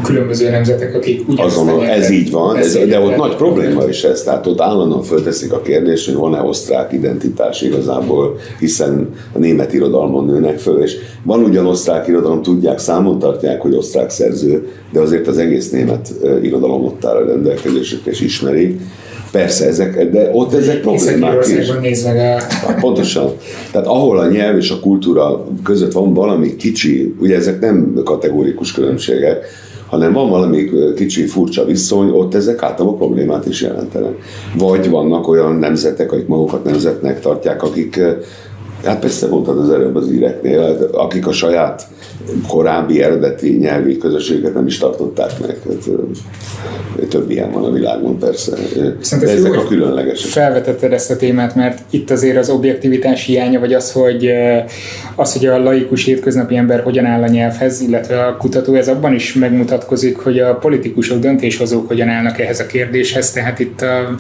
különböző 0.03 0.49
nemzetek, 0.49 0.95
akik 0.95 1.27
ugyanazt 1.27 1.57
Azon, 1.57 1.83
ez 1.83 2.09
így 2.09 2.31
van, 2.31 2.57
ez, 2.57 2.73
de 2.87 2.99
ott 2.99 3.15
nagy 3.15 3.35
probléma 3.35 3.83
is 3.83 4.03
ez, 4.03 4.23
tehát 4.23 4.47
ott 4.47 4.61
állandóan 4.61 5.03
fölteszik 5.03 5.53
a 5.53 5.61
kérdést, 5.61 6.05
hogy 6.05 6.15
van-e 6.15 6.41
osztrák 6.41 6.93
identitás 6.93 7.61
igazából, 7.61 8.37
hiszen 8.59 9.09
a 9.33 9.37
német 9.37 9.73
irodalmon 9.73 10.25
nőnek 10.25 10.57
föl, 10.59 10.81
és 10.81 10.95
van 11.23 11.43
ugyan 11.43 11.65
osztrák 11.65 12.07
irodalom, 12.07 12.41
tudják, 12.41 12.79
számon 12.79 13.19
tartják, 13.19 13.61
hogy 13.61 13.75
osztrák 13.75 14.09
szerző, 14.09 14.67
de 14.91 14.99
azért 14.99 15.27
az 15.27 15.37
egész 15.37 15.69
német 15.69 16.13
irodalom 16.41 16.85
ott 16.85 17.05
áll 17.05 17.15
a 17.15 17.25
rendelkezésükre, 17.25 18.11
és 18.11 18.21
ismerik, 18.21 18.81
Persze, 19.35 19.67
ezek, 19.67 20.09
de 20.09 20.29
ott 20.33 20.53
ezek 20.53 20.81
problémák 20.81 21.47
is. 21.47 21.71
néz 21.81 22.03
meg 22.03 22.17
a... 22.17 22.73
Pontosan. 22.79 23.31
Tehát 23.71 23.87
ahol 23.87 24.19
a 24.19 24.27
nyelv 24.27 24.57
és 24.57 24.69
a 24.69 24.79
kultúra 24.79 25.47
között 25.63 25.91
van 25.91 26.13
valami 26.13 26.55
kicsi, 26.55 27.15
ugye 27.19 27.35
ezek 27.35 27.59
nem 27.59 28.01
kategórikus 28.03 28.71
különbségek, 28.71 29.45
hanem 29.87 30.13
van 30.13 30.29
valami 30.29 30.69
kicsi 30.95 31.25
furcsa 31.25 31.65
viszony, 31.65 32.09
ott 32.09 32.35
ezek 32.35 32.63
általában 32.63 32.97
problémát 32.97 33.45
is 33.45 33.61
jelentenek. 33.61 34.13
Vagy 34.57 34.89
vannak 34.89 35.27
olyan 35.27 35.55
nemzetek, 35.55 36.11
akik 36.11 36.27
magukat 36.27 36.63
nemzetnek 36.63 37.19
tartják, 37.19 37.63
akik 37.63 37.99
Hát 38.85 38.99
persze 38.99 39.27
mondtad 39.27 39.59
az 39.59 39.69
előbb 39.69 39.95
az 39.95 40.11
íreknél, 40.11 40.89
akik 40.91 41.27
a 41.27 41.31
saját 41.31 41.87
korábbi 42.47 43.03
eredeti 43.03 43.49
nyelvi 43.49 43.97
közösséget 43.97 44.53
nem 44.53 44.67
is 44.67 44.77
tartották 44.77 45.39
meg. 45.39 45.57
Hát, 45.65 47.07
több 47.09 47.29
ilyen 47.29 47.51
van 47.51 47.63
a 47.63 47.71
világon 47.71 48.19
persze. 48.19 48.57
De 49.19 49.31
ezek 49.31 49.53
a 49.53 49.63
különlegesek. 49.67 50.29
Felvetetted 50.29 50.93
ezt 50.93 51.11
a 51.11 51.15
témát, 51.15 51.55
mert 51.55 51.79
itt 51.89 52.11
azért 52.11 52.37
az 52.37 52.49
objektivitás 52.49 53.25
hiánya, 53.25 53.59
vagy 53.59 53.73
az, 53.73 53.91
hogy 53.91 54.31
az, 55.15 55.33
hogy 55.33 55.45
a 55.45 55.63
laikus 55.63 56.05
hétköznapi 56.05 56.55
ember 56.55 56.81
hogyan 56.81 57.05
áll 57.05 57.23
a 57.23 57.27
nyelvhez, 57.27 57.81
illetve 57.81 58.25
a 58.25 58.37
kutató, 58.37 58.73
ez 58.73 58.87
abban 58.87 59.13
is 59.13 59.33
megmutatkozik, 59.33 60.17
hogy 60.17 60.39
a 60.39 60.55
politikusok, 60.55 61.19
döntéshozók 61.19 61.87
hogyan 61.87 62.09
állnak 62.09 62.39
ehhez 62.39 62.59
a 62.59 62.65
kérdéshez, 62.65 63.31
tehát 63.31 63.59
itt, 63.59 63.81
a, 63.81 64.15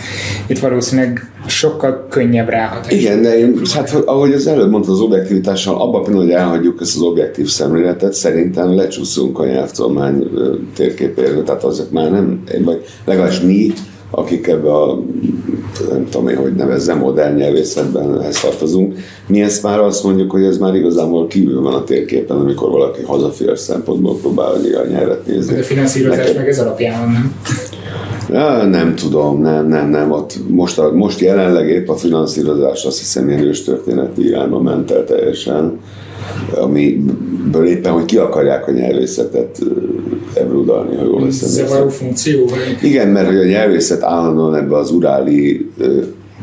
itt 0.47 0.59
valószínűleg 0.59 1.31
sokkal 1.47 2.07
könnyebb 2.09 2.49
ráhatás. 2.49 2.91
Igen, 2.91 3.21
de 3.21 3.37
én, 3.37 3.61
hát 3.73 3.93
ahogy 4.05 4.33
az 4.33 4.47
előbb 4.55 4.71
mondta 4.71 4.91
az 4.91 4.99
objektivitással, 4.99 5.75
abban 5.75 6.01
a 6.01 6.03
pillanatban, 6.03 6.23
hogy 6.23 6.31
elhagyjuk 6.31 6.81
ezt 6.81 6.95
az 6.95 7.01
objektív 7.01 7.47
szemléletet, 7.47 8.13
szerintem 8.13 8.75
lecsúszunk 8.75 9.39
a 9.39 9.45
nyelvtudomány 9.45 10.29
térképéről, 10.75 11.43
tehát 11.43 11.63
azok 11.63 11.91
már 11.91 12.11
nem, 12.11 12.43
vagy 12.63 12.85
legalábbis 13.05 13.39
mi, 13.39 13.73
akik 14.09 14.47
ebbe 14.47 14.73
a, 14.73 15.03
nem 15.89 16.07
tudom 16.09 16.27
én, 16.27 16.37
hogy 16.37 16.53
nevezzem, 16.53 16.97
modern 16.97 17.35
nyelvészetben 17.35 18.21
ezt 18.21 18.41
tartozunk, 18.41 18.97
mi 19.27 19.41
ezt 19.41 19.63
már 19.63 19.79
azt 19.79 20.03
mondjuk, 20.03 20.31
hogy 20.31 20.43
ez 20.43 20.57
már 20.57 20.75
igazából 20.75 21.27
kívül 21.27 21.61
van 21.61 21.73
a 21.73 21.83
térképen, 21.83 22.37
amikor 22.37 22.69
valaki 22.69 23.01
hazafias 23.03 23.59
szempontból 23.59 24.17
próbál 24.17 24.51
a 24.53 24.87
nyelvet 24.89 25.25
nézni. 25.25 25.53
De 25.53 25.59
a 25.59 25.63
finanszírozás 25.63 26.17
Nekem... 26.17 26.35
meg 26.35 26.47
ez 26.47 26.59
alapján 26.59 26.99
van, 26.99 27.11
nem? 27.11 27.35
Nem 28.69 28.95
tudom, 28.95 29.41
nem, 29.41 29.67
nem, 29.67 29.89
nem. 29.89 30.11
Ott 30.11 30.33
most, 30.47 30.79
a, 30.79 30.91
most 30.93 31.19
jelenleg 31.19 31.69
épp 31.69 31.89
a 31.89 31.95
finanszírozás 31.95 32.85
azt 32.85 32.99
hiszem 32.99 33.29
ilyen 33.29 33.53
történeti 33.65 34.27
irányba 34.27 34.61
ment 34.61 34.91
el 34.91 35.03
teljesen, 35.03 35.79
amiből 36.55 37.67
éppen, 37.67 37.91
hogy 37.91 38.05
ki 38.05 38.17
akarják 38.17 38.67
a 38.67 38.71
nyelvészetet 38.71 39.59
ebrudalni, 40.33 40.95
ha 40.95 41.03
jól 41.03 41.23
veszem. 41.23 41.49
Zavaró 41.49 41.89
funkció? 41.89 42.45
Vagy? 42.45 42.77
Igen, 42.81 43.07
mert 43.07 43.27
hogy 43.27 43.37
a 43.37 43.45
nyelvészet 43.45 44.03
állandóan 44.03 44.55
ebbe 44.55 44.77
az 44.77 44.91
uráli 44.91 45.69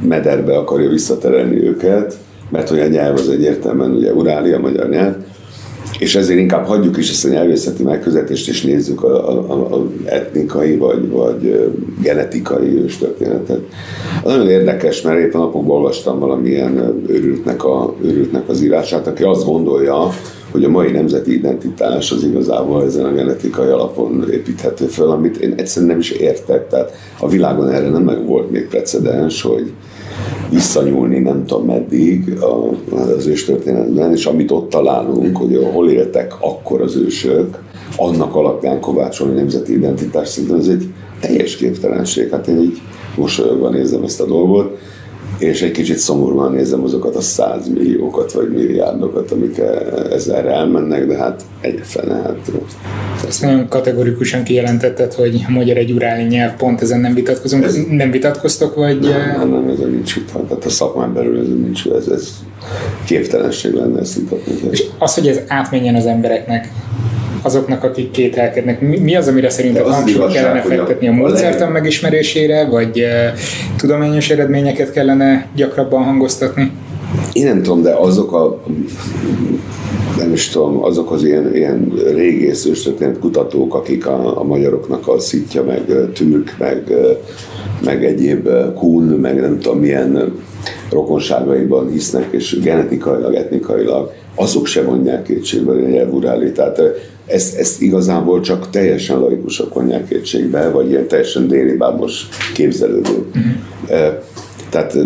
mederbe 0.08 0.56
akarja 0.56 0.88
visszaterelni 0.88 1.66
őket, 1.66 2.18
mert 2.50 2.68
hogy 2.68 2.80
a 2.80 2.86
nyelv 2.86 3.14
az 3.14 3.28
egyértelműen 3.28 3.90
ugye 3.90 4.12
uráli, 4.12 4.52
a 4.52 4.58
magyar 4.58 4.88
nyelv, 4.88 5.14
és 5.98 6.14
ezért 6.14 6.38
inkább 6.38 6.66
hagyjuk 6.66 6.96
is 6.96 7.10
ezt 7.10 7.24
a 7.24 7.28
nyelvészeti 7.28 7.82
megközelítést, 7.82 8.48
és 8.48 8.62
nézzük 8.62 9.02
a, 9.02 9.74
a, 9.74 9.86
etnikai 10.04 10.76
vagy, 10.76 11.10
vagy 11.10 11.70
genetikai 12.02 12.82
őstörténetet. 12.82 13.60
Az 14.22 14.32
nagyon 14.32 14.48
érdekes, 14.48 15.02
mert 15.02 15.18
éppen 15.18 15.40
napokban 15.40 15.76
olvastam 15.76 16.18
valamilyen 16.18 17.02
őrültnek, 17.06 17.64
a, 17.64 17.94
őrültnek 18.02 18.48
az 18.48 18.62
írását, 18.62 19.06
aki 19.06 19.22
azt 19.22 19.44
gondolja, 19.44 20.08
hogy 20.50 20.64
a 20.64 20.68
mai 20.68 20.90
nemzeti 20.90 21.32
identitás 21.34 22.12
az 22.12 22.24
igazából 22.24 22.84
ezen 22.84 23.04
a 23.04 23.12
genetikai 23.12 23.68
alapon 23.68 24.24
építhető 24.30 24.86
fel, 24.86 25.10
amit 25.10 25.36
én 25.36 25.54
egyszerűen 25.56 25.90
nem 25.90 26.00
is 26.00 26.10
értek. 26.10 26.68
Tehát 26.68 26.92
a 27.18 27.28
világon 27.28 27.68
erre 27.68 27.88
nem 27.88 28.02
meg 28.02 28.26
volt 28.26 28.50
még 28.50 28.68
precedens, 28.68 29.42
hogy 29.42 29.72
visszanyúlni 30.50 31.18
nem 31.18 31.46
tudom 31.46 31.66
meddig 31.66 32.38
az 33.16 33.26
őstörténetben, 33.26 34.12
és 34.12 34.26
amit 34.26 34.50
ott 34.50 34.70
találunk, 34.70 35.36
hogy 35.36 35.68
hol 35.72 35.90
éltek 35.90 36.34
akkor 36.40 36.80
az 36.80 36.96
ősök, 36.96 37.58
annak 37.96 38.34
alapján 38.34 38.80
kovácsolni 38.80 39.34
nemzeti 39.34 39.72
identitás, 39.72 40.28
szerintem 40.28 40.58
ez 40.58 40.68
egy 40.68 40.92
teljes 41.20 41.56
képtelenség. 41.56 42.30
Hát 42.30 42.46
én 42.46 42.60
így 42.60 42.80
mosolyogva 43.16 43.70
nézem 43.70 44.02
ezt 44.02 44.20
a 44.20 44.26
dolgot. 44.26 44.78
És 45.42 45.62
egy 45.62 45.70
kicsit 45.70 45.98
szomorúan 45.98 46.52
nézem 46.52 46.82
azokat 46.82 47.16
a 47.16 47.20
százmilliókat 47.20 48.32
vagy 48.32 48.48
milliárdokat, 48.48 49.30
amik 49.30 49.60
ezzel 50.10 50.48
elmennek, 50.48 51.06
de 51.06 51.16
hát 51.16 51.42
egy 51.60 51.80
fene, 51.82 52.14
hát 52.14 52.36
ezt 53.28 53.42
nagyon 53.42 53.68
kategorikusan 53.68 54.42
kijelentetted, 54.42 55.12
hogy 55.12 55.44
a 55.48 55.50
magyar 55.50 55.76
egy 55.76 55.92
uráli 55.92 56.22
nyelv, 56.22 56.56
pont 56.56 56.80
ezen 56.80 57.00
nem 57.00 57.14
vitatkozunk. 57.14 57.64
Ez, 57.64 57.78
nem 57.90 58.10
vitatkoztok, 58.10 58.74
vagy... 58.74 59.00
Nem, 59.00 59.38
nem, 59.38 59.50
nem 59.50 59.68
ezen 59.68 59.90
nincs 59.90 60.14
van. 60.32 60.46
Tehát 60.46 60.64
a 60.64 60.70
szakmán 60.70 61.14
belül 61.14 61.38
ez 61.38 61.46
nincs, 61.46 61.86
ez, 61.86 62.08
ez 62.08 62.28
képtelenség 63.04 63.72
lenne 63.72 64.00
ezt 64.00 64.14
vitatni. 64.14 64.52
És 64.70 64.84
az, 64.98 65.14
hogy 65.14 65.28
ez 65.28 65.40
átmenjen 65.46 65.94
az 65.94 66.06
embereknek, 66.06 66.72
azoknak, 67.42 67.84
akik 67.84 68.10
kételkednek. 68.10 68.80
Mi, 68.80 69.16
az, 69.16 69.28
amire 69.28 69.50
szerinted 69.50 69.86
hangsúlyt 69.86 70.32
kellene 70.32 70.60
fektetni 70.60 71.08
a 71.08 71.12
módszertan 71.12 71.70
megismerésére, 71.70 72.68
vagy 72.68 73.00
uh, 73.00 73.38
tudományos 73.76 74.30
eredményeket 74.30 74.92
kellene 74.92 75.46
gyakrabban 75.54 76.02
hangoztatni? 76.02 76.72
Én 77.32 77.44
nem 77.44 77.62
tudom, 77.62 77.82
de 77.82 77.94
azok 77.94 78.32
a 78.32 78.62
nem 80.18 80.32
is 80.32 80.48
tudom, 80.48 80.84
azok 80.84 81.10
az 81.10 81.24
ilyen, 81.24 81.54
ilyen 81.54 81.92
régész 82.14 82.66
őstörténet 82.66 83.18
kutatók, 83.18 83.74
akik 83.74 84.06
a, 84.06 84.40
a 84.40 84.44
magyaroknak 84.44 85.08
a 85.08 85.18
szitja, 85.18 85.62
meg 85.62 85.84
türk, 86.14 86.54
meg, 86.58 86.92
meg 87.84 88.04
egyéb 88.04 88.48
kun, 88.74 89.02
meg 89.02 89.40
nem 89.40 89.58
tudom 89.58 89.78
milyen 89.78 90.32
rokonságaiban 90.90 91.90
hisznek, 91.90 92.26
és 92.30 92.58
genetikailag, 92.60 93.34
etnikailag, 93.34 94.12
azok 94.34 94.66
sem 94.66 94.84
mondják 94.84 95.22
kétségbe 95.22 95.72
a 95.72 95.74
nyelvuráli. 95.74 96.52
Tehát 96.52 96.80
ezt, 97.26 97.58
ezt 97.58 97.80
igazából 97.80 98.40
csak 98.40 98.70
teljesen 98.70 99.18
laikusok 99.18 99.74
vonják 99.74 100.08
kétségbe, 100.08 100.70
vagy 100.70 100.90
ilyen 100.90 101.08
teljesen 101.08 101.48
déli 101.48 101.76
bábos 101.76 102.28
képzelődő. 102.54 103.24
Uh-huh. 103.34 104.14
Tehát 104.72 104.96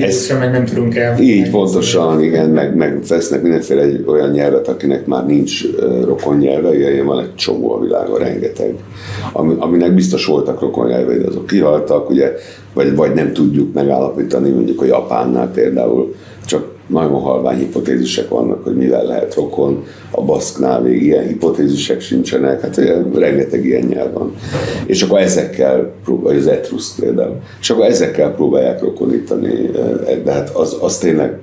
ez, 0.00 0.32
meg 0.38 0.50
nem 0.50 0.64
tudunk 0.64 0.96
el. 0.96 1.20
Így 1.20 1.50
pontosan, 1.50 2.22
igen, 2.22 2.50
meg, 2.50 2.76
meg 2.76 3.02
vesznek 3.08 3.42
mindenféle 3.42 3.82
egy 3.82 4.04
olyan 4.06 4.30
nyelvet, 4.30 4.68
akinek 4.68 5.06
már 5.06 5.26
nincs 5.26 5.62
rokon 6.04 6.36
nyelve, 6.36 6.74
ilyen 6.74 7.06
van 7.06 7.20
egy 7.20 7.34
csomó 7.34 7.72
a 7.74 7.80
világon, 7.80 8.18
rengeteg, 8.18 8.74
ami, 9.32 9.54
aminek 9.58 9.94
biztos 9.94 10.26
voltak 10.26 10.60
rokon 10.60 10.88
nyelvei, 10.88 11.18
de 11.18 11.26
azok 11.26 11.46
kihaltak, 11.46 12.10
ugye, 12.10 12.32
vagy, 12.74 12.94
vagy 12.94 13.14
nem 13.14 13.32
tudjuk 13.32 13.74
megállapítani, 13.74 14.50
mondjuk 14.50 14.82
a 14.82 14.84
Japánnál 14.84 15.50
például 15.50 16.14
csak 16.46 16.72
nagyon 16.86 17.20
halvány 17.20 17.58
hipotézisek 17.58 18.28
vannak, 18.28 18.64
hogy 18.64 18.76
mivel 18.76 19.04
lehet 19.04 19.34
rokon, 19.34 19.84
a 20.10 20.22
baszknál 20.22 20.80
még 20.80 21.02
ilyen 21.02 21.26
hipotézisek 21.26 22.00
sincsenek, 22.00 22.60
hát 22.60 22.76
ugye, 22.76 22.96
rengeteg 23.14 23.64
ilyen 23.64 23.86
nyelv 23.86 24.12
van. 24.12 24.34
És 24.86 25.02
akkor 25.02 25.18
ezekkel, 25.18 25.92
vagy 26.04 26.36
az 26.36 26.46
etrusz 26.46 26.94
például, 27.00 27.40
és 27.60 27.70
akkor 27.70 27.84
ezekkel 27.84 28.34
próbálják 28.34 28.80
rokonítani, 28.80 29.70
eh, 30.06 30.18
de 30.24 30.32
hát 30.32 30.50
az, 30.50 30.76
az 30.80 30.98
tényleg 30.98 31.38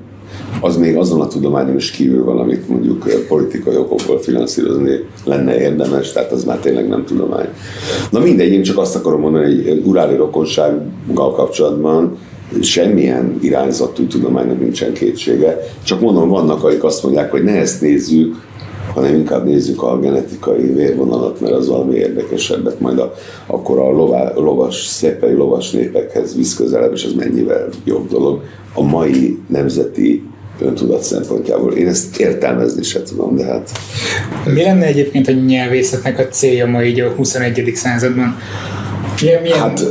az 0.61 0.77
még 0.77 0.97
azon 0.97 1.21
a 1.21 1.27
tudományon 1.27 1.75
is 1.75 1.91
kívül 1.91 2.23
van, 2.23 2.39
amit 2.39 2.69
mondjuk 2.69 3.09
eh, 3.09 3.19
politikai 3.27 3.75
okokból 3.75 4.19
finanszírozni 4.19 4.99
lenne 5.25 5.59
érdemes, 5.59 6.11
tehát 6.11 6.31
az 6.31 6.43
már 6.43 6.57
tényleg 6.57 6.87
nem 6.87 7.05
tudomány. 7.05 7.47
Na 8.11 8.19
mindegy, 8.19 8.51
én 8.51 8.63
csak 8.63 8.77
azt 8.77 8.95
akarom 8.95 9.19
mondani, 9.19 9.69
hogy 9.69 9.81
uráli 9.85 10.15
rokonsággal 10.15 11.33
kapcsolatban 11.33 12.17
semmilyen 12.61 13.37
irányzatú 13.41 14.07
tudománynak 14.07 14.59
nincsen 14.59 14.93
kétsége. 14.93 15.59
Csak 15.83 16.01
mondom, 16.01 16.29
vannak, 16.29 16.63
akik 16.63 16.83
azt 16.83 17.03
mondják, 17.03 17.31
hogy 17.31 17.43
ne 17.43 17.55
ezt 17.55 17.81
nézzük, 17.81 18.47
hanem 18.93 19.15
inkább 19.15 19.45
nézzük 19.45 19.83
a 19.83 19.99
genetikai 19.99 20.73
vérvonalat, 20.73 21.41
mert 21.41 21.53
az 21.53 21.67
valami 21.67 21.95
érdekesebbet 21.95 22.79
majd 22.79 22.99
a, 22.99 23.13
akkor 23.45 23.79
a 23.79 23.91
lová, 23.91 24.33
lovas, 24.35 24.85
szépei 24.85 25.33
lovas 25.33 25.71
népekhez 25.71 26.35
visz 26.35 26.55
közelebb, 26.55 26.93
és 26.93 27.03
ez 27.03 27.13
mennyivel 27.13 27.69
jobb 27.83 28.09
dolog. 28.09 28.41
A 28.73 28.81
mai 28.81 29.39
nemzeti 29.47 30.23
öntudat 30.61 31.03
szempontjából. 31.03 31.73
Én 31.73 31.87
ezt 31.87 32.19
értelmezni 32.19 32.83
sem 32.83 33.03
tudom, 33.03 33.35
de 33.35 33.43
hát... 33.43 33.71
Mi 34.53 34.61
lenne 34.61 34.85
egyébként 34.85 35.27
a 35.27 35.31
nyelvészetnek 35.31 36.19
a 36.19 36.27
célja 36.27 36.67
ma 36.67 36.83
így 36.83 36.99
a 36.99 37.09
21. 37.09 37.71
században? 37.75 38.37
Milyen, 39.21 39.41
milyen 39.41 39.59
hát 39.59 39.81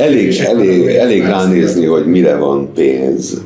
elég, 0.00 0.38
elég, 0.38 0.86
elég 0.86 1.22
ránézni, 1.22 1.84
hogy 1.84 2.06
mire 2.06 2.36
van 2.36 2.72
pénz, 2.74 3.42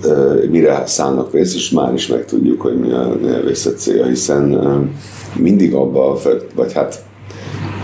mire 0.50 0.82
szállnak 0.86 1.30
pénzt, 1.30 1.54
és 1.54 1.70
már 1.70 1.94
is 1.94 2.06
megtudjuk, 2.06 2.60
hogy 2.60 2.78
mi 2.78 2.92
a 2.92 3.16
nyelvészet 3.22 3.78
célja, 3.78 4.06
hiszen 4.06 4.60
mindig 5.36 5.74
abba, 5.74 6.18
vagy 6.54 6.72
hát 6.72 7.04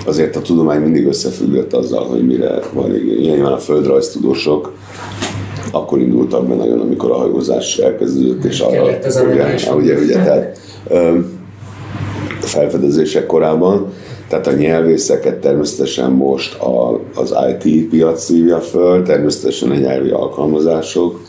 azért 0.06 0.36
a 0.36 0.42
tudomány 0.42 0.80
mindig 0.80 1.06
összefüggött 1.06 1.72
azzal, 1.72 2.04
hogy 2.04 2.26
mire 2.26 2.58
van 2.72 2.94
ilyen 3.20 3.44
a 3.44 3.58
földrajztudósok, 3.58 4.72
akkor 5.72 5.98
indultak 5.98 6.46
be 6.46 6.54
nagyon, 6.54 6.80
amikor 6.80 7.10
a 7.10 7.14
hajózás 7.14 7.78
elkezdődött, 7.78 8.44
és 8.44 8.60
arra, 8.60 8.82
ugye, 8.82 9.74
ugye, 9.74 9.98
ugye, 9.98 10.14
tehát 10.14 10.58
felfedezések 12.40 13.26
korában, 13.26 13.92
tehát 14.28 14.46
a 14.46 14.52
nyelvészeket 14.52 15.40
természetesen 15.40 16.10
most 16.10 16.60
a, 16.60 17.00
az 17.14 17.34
IT 17.48 17.88
piac 17.88 18.22
szívja 18.22 18.60
föl, 18.60 19.02
természetesen 19.02 19.70
a 19.70 19.74
nyelvi 19.74 20.10
alkalmazások, 20.10 21.20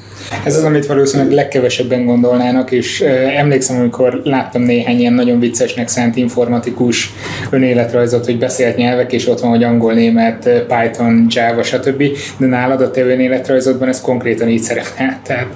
ez 0.46 0.58
az, 0.58 0.64
amit 0.64 0.86
valószínűleg 0.86 1.32
legkevesebben 1.32 2.06
gondolnának, 2.06 2.72
és 2.72 3.02
emlékszem, 3.38 3.80
amikor 3.80 4.22
láttam 4.24 4.62
néhány 4.62 5.00
ilyen 5.00 5.14
nagyon 5.14 5.40
viccesnek 5.40 5.88
szánt 5.88 6.16
informatikus 6.16 7.14
önéletrajzot, 7.50 8.26
hogy 8.26 8.38
beszélt 8.38 8.76
nyelvek, 8.76 9.14
és 9.14 9.28
ott 9.28 9.40
van, 9.40 9.50
hogy 9.50 9.64
angol, 9.64 9.94
német, 9.94 10.50
Python, 10.68 11.26
Java, 11.30 11.64
stb. 11.64 12.04
De 12.38 12.46
nálad 12.46 12.82
a 12.82 12.92
te 12.92 13.02
önéletrajzodban 13.02 13.88
ez 13.88 14.02
konkrétan 14.02 14.50
így 14.50 14.62
szerepel. 14.62 15.20
Tehát 15.24 15.48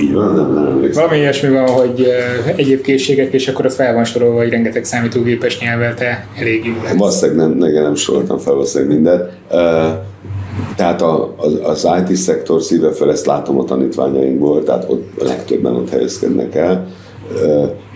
így 0.00 0.12
van, 0.12 0.34
nem, 0.34 0.52
nem 0.52 0.90
Valami 0.92 1.16
ilyesmi 1.16 1.48
van, 1.48 1.68
hogy 1.68 2.06
egyéb 2.56 2.80
készségek, 2.80 3.32
és 3.32 3.48
akkor 3.48 3.66
ott 3.66 3.74
fel 3.74 3.94
van 3.94 4.04
sorolva, 4.04 4.38
hogy 4.38 4.50
rengeteg 4.50 4.84
számítógépes 4.84 5.60
nyelvvel 5.60 5.94
te 5.94 6.26
elég 6.38 6.64
jó 6.64 6.72
lesz. 6.84 6.94
Valószínűleg 6.96 7.48
nem, 7.48 7.58
nem, 7.58 7.82
nem 7.82 7.94
soroltam 7.94 8.38
fel 8.38 8.52
valószínűleg 8.52 8.94
mindent. 8.94 9.30
Tehát 10.76 11.02
a, 11.02 11.34
az, 11.36 11.60
az 11.62 11.88
IT 12.00 12.16
szektor 12.16 12.62
szíve 12.62 12.92
fel, 12.92 13.10
ezt 13.10 13.26
látom 13.26 13.58
a 13.58 13.64
tanítványainkból, 13.64 14.64
tehát 14.64 14.84
ott 14.88 15.22
legtöbben 15.22 15.74
ott 15.74 15.90
helyezkednek 15.90 16.54
el, 16.54 16.86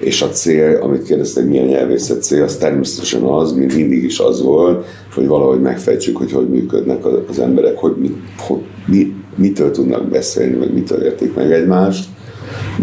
és 0.00 0.22
a 0.22 0.28
cél, 0.28 0.78
amit 0.82 1.02
kérdeztek, 1.02 1.46
milyen 1.46 1.66
nyelvészet 1.66 2.22
cél, 2.22 2.42
az 2.42 2.56
természetesen 2.56 3.22
az, 3.22 3.52
mint 3.52 3.74
mindig 3.74 4.04
is 4.04 4.18
az 4.18 4.42
volt, 4.42 4.86
hogy 5.14 5.26
valahogy 5.26 5.60
megfejtsük, 5.60 6.16
hogy 6.16 6.32
hogy 6.32 6.48
működnek 6.48 7.06
az 7.28 7.38
emberek, 7.38 7.78
hogy, 7.78 7.94
mi, 7.96 8.10
hogy 8.36 8.60
mi, 8.86 9.14
mitől 9.36 9.70
tudnak 9.70 10.08
beszélni, 10.08 10.56
vagy 10.56 10.72
mitől 10.72 11.02
értik 11.02 11.34
meg 11.34 11.52
egymást, 11.52 12.08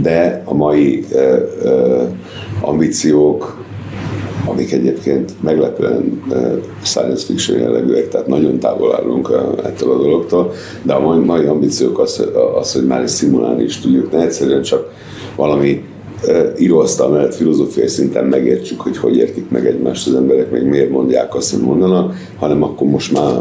de 0.02 0.42
a 0.46 0.54
mai 0.54 1.06
ambíciók 2.62 3.59
amik 4.45 4.72
egyébként 4.72 5.32
meglepően 5.41 6.22
science 6.84 7.26
fiction 7.26 7.60
jellegűek, 7.60 8.08
tehát 8.08 8.28
nagyon 8.28 8.60
távol 8.60 8.95
állunk 8.95 9.32
ettől 9.63 9.91
a 9.91 9.98
dologtól, 9.98 10.52
de 10.82 10.93
a 10.93 11.00
mai, 11.00 11.19
mai 11.19 11.45
ambíciók 11.45 12.00
az, 12.00 12.26
az, 12.60 12.74
hogy 12.74 12.86
már 12.86 13.04
is 13.04 13.10
szimulálni 13.10 13.63
is 13.63 13.80
tudjuk, 13.80 14.12
ne 14.12 14.22
egyszerűen 14.22 14.62
csak 14.62 14.91
valami 15.36 15.84
íróasztal 16.60 17.10
mellett 17.10 17.36
filozófiai 17.36 17.88
szinten 17.88 18.26
megértsük, 18.26 18.82
hogy 18.82 18.98
hogy 18.98 19.18
értik 19.18 19.50
meg 19.50 19.66
egymást 19.66 20.08
az 20.08 20.16
emberek, 20.16 20.52
meg 20.52 20.68
miért 20.68 20.90
mondják 20.90 21.36
azt, 21.36 21.52
hogy 21.52 21.62
mondanak, 21.62 22.16
hanem 22.40 22.64
akkor 22.64 22.88
most 22.88 23.12
már 23.12 23.34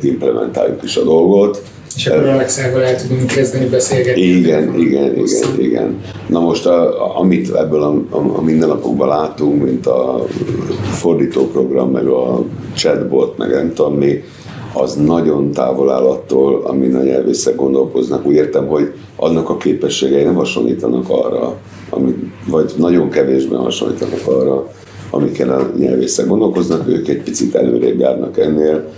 implementáljuk 0.00 0.82
is 0.82 0.96
a 0.96 1.04
dolgot, 1.04 1.62
és 1.96 2.06
akkor 2.06 2.26
Alexával 2.26 2.82
el 2.82 2.96
tudunk 3.02 3.26
kezdeni 3.26 3.66
beszélgetni. 3.66 4.22
Igen, 4.22 4.74
igen, 4.78 5.16
igen, 5.16 5.60
igen. 5.60 6.00
Na 6.28 6.40
most, 6.40 6.66
a, 6.66 7.18
amit 7.18 7.54
ebből 7.54 7.82
a, 7.82 8.16
a, 8.16 8.36
a 8.36 8.40
mindennapokban 8.40 9.08
látunk, 9.08 9.62
mint 9.62 9.86
a 9.86 10.24
fordítóprogram, 10.92 11.90
meg 11.90 12.06
a 12.06 12.44
chatbot, 12.74 13.38
meg 13.38 13.50
nem 13.50 13.72
tudom 13.74 13.94
mi, 13.94 14.22
az 14.72 14.94
nagyon 14.94 15.50
távol 15.50 15.90
áll 15.90 16.04
attól, 16.04 16.62
amin 16.64 16.96
a 16.96 17.02
nyelvészek 17.02 17.56
gondolkoznak. 17.56 18.26
Úgy 18.26 18.34
értem, 18.34 18.66
hogy 18.66 18.92
annak 19.16 19.48
a 19.48 19.56
képességei 19.56 20.22
nem 20.22 20.34
hasonlítanak 20.34 21.08
arra, 21.08 21.56
amit, 21.90 22.16
vagy 22.46 22.72
nagyon 22.76 23.08
kevésben 23.08 23.60
hasonlítanak 23.60 24.26
arra, 24.26 24.70
amiken 25.10 25.48
a 25.48 25.70
nyelvészek 25.78 26.26
gondolkoznak, 26.26 26.88
ők 26.88 27.08
egy 27.08 27.22
picit 27.22 27.54
előrébb 27.54 28.00
járnak 28.00 28.38
ennél, 28.38 28.88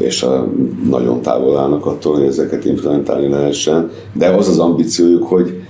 és 0.00 0.22
a, 0.22 0.48
nagyon 0.88 1.22
távol 1.22 1.58
állnak 1.58 1.86
attól, 1.86 2.14
hogy 2.14 2.26
ezeket 2.26 2.64
implementálni 2.64 3.28
lehessen, 3.28 3.90
de 4.12 4.28
az 4.28 4.48
az 4.48 4.58
ambíciójuk, 4.58 5.26
hogy 5.26 5.60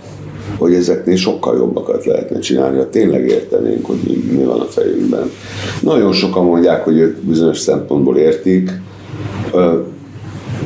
hogy 0.58 0.74
ezeknél 0.74 1.16
sokkal 1.16 1.56
jobbakat 1.56 2.04
lehetne 2.04 2.38
csinálni, 2.38 2.78
ha 2.78 2.88
tényleg 2.88 3.28
értenénk, 3.28 3.86
hogy 3.86 3.98
mi, 4.06 4.36
mi 4.36 4.44
van 4.44 4.60
a 4.60 4.64
fejünkben. 4.64 5.30
Nagyon 5.80 6.12
sokan 6.12 6.44
mondják, 6.44 6.84
hogy 6.84 6.98
ők 6.98 7.16
bizonyos 7.16 7.58
szempontból 7.58 8.16
értik, 8.16 8.70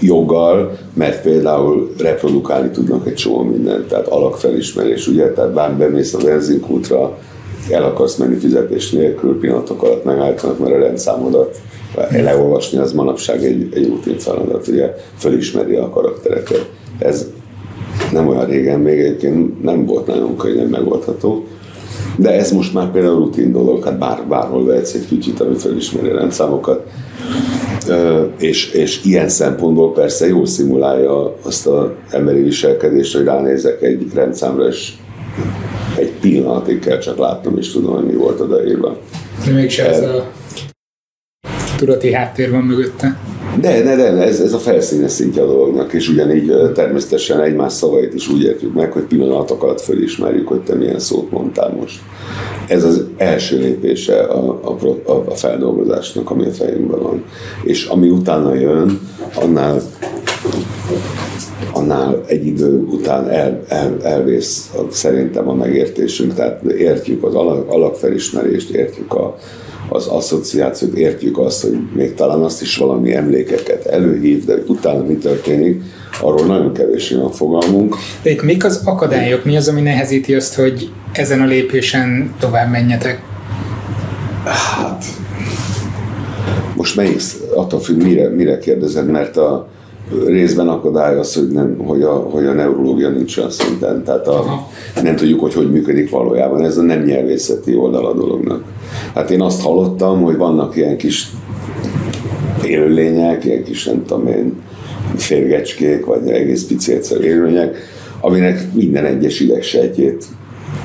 joggal, 0.01 0.79
mert 0.95 1.23
például 1.23 1.93
reprodukálni 1.99 2.71
tudnak 2.71 3.07
egy 3.07 3.15
csomó 3.15 3.43
mindent, 3.43 3.89
tehát 3.89 4.07
alakfelismerés, 4.07 5.07
ugye, 5.07 5.33
tehát 5.33 5.53
bár 5.53 5.73
bemész 5.73 6.15
a 6.15 6.19
benzinkútra, 6.25 7.19
el 7.71 7.85
akarsz 7.85 8.17
menni 8.17 8.37
fizetés 8.37 8.91
nélkül, 8.91 9.39
pillanatok 9.39 9.83
alatt 9.83 10.05
megállítanak, 10.05 10.59
mert 10.59 10.75
a 10.75 10.79
rendszámodat 10.79 11.61
leolvasni 12.11 12.79
az 12.79 12.93
manapság 12.93 13.45
egy, 13.45 13.69
egy 13.75 13.89
rutin 13.89 14.19
feladat, 14.19 14.69
ugye 14.69 14.95
felismeri 15.17 15.75
a 15.75 15.89
karaktereket. 15.89 16.71
Ez 16.99 17.27
nem 18.13 18.29
olyan 18.29 18.47
régen 18.47 18.81
még 18.81 18.99
egyébként 18.99 19.63
nem 19.63 19.87
volt 19.87 20.07
nagyon 20.07 20.37
könnyen 20.37 20.67
megoldható. 20.67 21.47
De 22.17 22.31
ez 22.31 22.53
most 22.53 22.75
már 22.75 22.91
például 22.91 23.19
rutin 23.19 23.53
dolog, 23.53 23.85
hát 23.85 23.99
bár, 23.99 24.25
bárhol 24.29 24.65
vehetsz 24.65 24.95
egy 24.95 25.07
kicsit, 25.07 25.41
ami 25.41 25.55
felismeri 25.55 26.09
a 26.09 26.15
rendszámokat. 26.15 26.87
És, 28.39 28.73
és 28.73 29.05
ilyen 29.05 29.29
szempontból 29.29 29.93
persze 29.93 30.27
jól 30.27 30.47
szimulálja 30.47 31.37
azt 31.43 31.67
az 31.67 31.89
emberi 32.11 32.43
viselkedést, 32.43 33.17
hogy 33.17 33.25
ránézek 33.25 33.83
egy 33.83 34.07
rendszámra, 34.15 34.69
és 34.69 34.93
egy 35.99 36.13
pillanatig 36.21 36.79
kell 36.79 36.99
csak 36.99 37.19
látnom, 37.19 37.59
és 37.59 37.73
tudom, 37.73 37.95
hogy 37.95 38.05
mi 38.05 38.15
volt 38.15 38.41
odaírva. 38.41 38.99
De 39.47 39.53
mégsem 39.53 39.87
ez 39.87 40.03
a 40.03 40.31
tudati 41.77 42.13
háttér 42.13 42.51
van 42.51 42.63
mögötte. 42.63 43.19
De, 43.59 43.83
de, 43.83 43.97
de, 43.97 44.23
ez, 44.23 44.41
ez 44.41 44.53
a 44.53 44.59
felszínes 44.59 45.11
szintje 45.11 45.43
a 45.43 45.47
dolognak, 45.47 45.93
és 45.93 46.09
ugyanígy 46.09 46.53
természetesen 46.75 47.41
egymás 47.41 47.73
szavait 47.73 48.15
is 48.15 48.29
úgy 48.29 48.43
értjük 48.43 48.75
meg, 48.75 48.93
hogy 48.93 49.03
pillanatok 49.03 49.63
alatt 49.63 49.81
fölismerjük, 49.81 50.49
hogy 50.49 50.61
te 50.61 50.75
milyen 50.75 50.99
szót 50.99 51.31
mondtál 51.31 51.75
most. 51.81 52.01
Ez 52.69 52.85
az 52.85 53.05
első 53.17 53.59
lépése 53.59 54.21
a, 54.21 54.61
a, 54.63 55.11
a 55.27 55.35
feldolgozásnak, 55.35 56.31
ami 56.31 56.47
a 56.47 56.51
fejünkben 56.51 57.03
van. 57.03 57.25
És 57.63 57.85
ami 57.85 58.09
utána 58.09 58.55
jön, 58.55 59.01
annál 59.35 59.81
annál 61.73 62.21
egy 62.27 62.47
idő 62.47 62.85
után 62.91 63.29
el, 63.29 63.63
el, 63.69 63.97
elvész 64.03 64.71
a, 64.75 64.93
szerintem 64.93 65.49
a 65.49 65.55
megértésünk, 65.55 66.35
tehát 66.35 66.63
értjük 66.63 67.25
az 67.25 67.35
alak, 67.35 67.71
alapfelismerést, 67.71 68.71
értjük 68.71 69.15
a, 69.15 69.37
az 69.93 70.07
asszociációt, 70.07 70.93
értjük 70.93 71.39
azt, 71.39 71.63
hogy 71.63 71.79
még 71.95 72.15
talán 72.15 72.43
azt 72.43 72.63
is 72.63 72.77
valami 72.77 73.15
emlékeket 73.15 73.87
előhív, 73.87 74.45
de 74.45 74.55
utána 74.67 75.03
mi 75.03 75.15
történik, 75.15 75.83
arról 76.21 76.47
nagyon 76.47 76.73
kevés 76.73 77.11
van 77.11 77.31
fogalmunk. 77.31 77.97
De 78.23 78.31
itt 78.31 78.43
mik 78.43 78.65
az 78.65 78.83
akadályok? 78.85 79.45
Mi 79.45 79.57
az, 79.57 79.69
ami 79.69 79.81
nehezíti 79.81 80.35
azt, 80.35 80.55
hogy 80.55 80.91
ezen 81.13 81.41
a 81.41 81.45
lépésen 81.45 82.35
tovább 82.41 82.71
menjetek? 82.71 83.23
Hát, 84.45 85.05
most 86.77 86.97
melyik, 86.97 87.21
attól 87.55 87.81
függ, 87.81 88.03
mire, 88.03 88.29
mire 88.29 88.59
kérdezed, 88.59 89.11
mert 89.11 89.37
a, 89.37 89.70
részben 90.27 90.69
akadály 90.69 91.19
az, 91.19 91.35
hogy, 91.35 91.49
nem, 91.49 91.77
hogy, 91.79 92.03
a, 92.03 92.13
hogy 92.13 92.47
a 92.47 92.53
neurológia 92.53 93.09
nincs 93.09 93.37
olyan 93.37 93.51
szinten, 93.51 94.05
tehát 94.05 94.29
a, 94.29 94.67
nem 95.03 95.17
tudjuk, 95.17 95.41
hogy 95.41 95.55
hogy 95.55 95.71
működik 95.71 96.11
valójában. 96.11 96.65
Ez 96.65 96.77
a 96.77 96.83
nem 96.83 97.03
nyelvészeti 97.03 97.77
oldal 97.77 98.07
a 98.07 98.15
dolognak. 98.15 98.65
Hát 99.15 99.31
én 99.31 99.43
azt 99.43 99.63
hallottam, 99.63 100.23
hogy 100.23 100.37
vannak 100.37 100.77
ilyen 100.77 100.97
kis 100.97 101.31
élőlények, 102.65 103.45
ilyen 103.45 103.65
kis, 103.65 103.85
nem 103.85 104.05
tudom 104.07 104.27
én, 104.27 104.63
férgecskék, 105.17 106.05
vagy 106.05 106.29
egész 106.29 106.67
pici 106.67 106.99
élőlények, 107.23 107.77
aminek 108.21 108.73
minden 108.73 109.05
egyes 109.05 109.41
idegsejtjét 109.41 110.25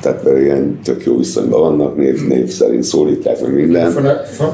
tehát 0.01 0.23
mert 0.23 0.39
ilyen 0.39 0.79
tök 0.83 1.05
jó 1.05 1.17
viszonyban 1.17 1.59
vannak, 1.59 1.97
név, 1.97 2.27
név 2.27 2.47
szerint 2.47 2.83
szólítják, 2.83 3.41
meg 3.41 3.53
minden. 3.53 3.93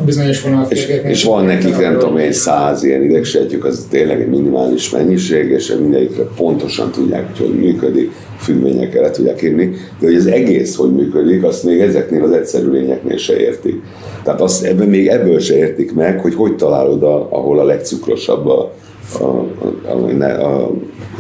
Bizonyos 0.06 0.46
és, 0.70 0.88
és 1.04 1.24
van 1.24 1.46
nekik, 1.46 1.78
nem 1.78 1.98
tudom 1.98 2.18
én, 2.18 2.32
száz 2.32 2.84
ilyen 2.84 3.04
idegsejtjük, 3.04 3.66
az 3.66 3.88
tényleg 3.90 4.22
egy 4.22 4.30
minimális 4.30 4.90
mennyiség, 4.90 5.50
és 5.50 5.76
mindegyikre 5.80 6.24
pontosan 6.24 6.92
tudják, 6.92 7.28
hogy 7.28 7.48
hogy 7.48 7.60
működik, 7.60 8.12
függvényekkel 8.38 9.02
le 9.02 9.12
tudják 9.12 9.42
írni, 9.42 9.74
de 10.00 10.08
hogy 10.08 10.16
az 10.16 10.26
egész 10.26 10.76
hogy 10.76 10.96
működik, 10.96 11.44
azt 11.44 11.64
még 11.64 11.80
ezeknél 11.80 12.24
az 12.24 12.32
egyszerű 12.32 12.70
lényeknél 12.70 13.18
se 13.18 13.40
értik. 13.40 13.82
Tehát 14.24 14.42
azt 14.42 14.64
ebben 14.64 14.88
még 14.88 15.08
ebből 15.08 15.40
se 15.40 15.56
értik 15.56 15.94
meg, 15.94 16.20
hogy 16.20 16.36
hogy 16.36 16.56
találod, 16.56 17.04
a, 17.04 17.28
ahol 17.32 17.60
a 17.60 17.64
legcukrosabb 17.64 18.48
a, 18.48 18.74
a, 19.20 19.24
a, 19.24 20.24
a, 20.24 20.68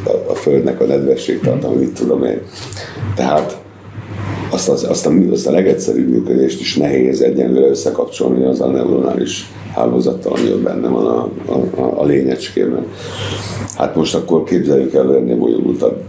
a, 0.04 0.30
a 0.30 0.34
földnek 0.36 0.82
a 0.82 0.86
nedvesség 0.86 1.39
tartalma, 1.39 1.80
mit 1.80 1.93
tudom 1.93 2.24
én. 2.24 2.41
Tehát 3.15 3.61
azt, 4.51 4.69
az, 4.69 4.83
azt, 4.83 5.05
a, 5.05 5.11
azt 5.31 5.47
a 5.47 5.51
legegyszerűbb 5.51 6.09
működést 6.09 6.59
is 6.59 6.75
nehéz 6.75 7.21
egyenlőre 7.21 7.67
összekapcsolni 7.67 8.45
az 8.45 8.61
a 8.61 8.67
neuronális 8.67 9.51
hálózattal, 9.73 10.33
ami 10.33 10.51
ott 10.51 10.61
benne 10.61 10.87
van 10.87 11.05
a, 11.05 11.29
a, 11.45 11.81
a, 11.81 12.01
a 12.01 12.05
lényecskében. 12.05 12.85
Hát 13.77 13.95
most 13.95 14.15
akkor 14.15 14.43
képzeljük 14.43 14.93
el, 14.93 15.15
ennél 15.15 15.37
bonyolultabb 15.37 16.01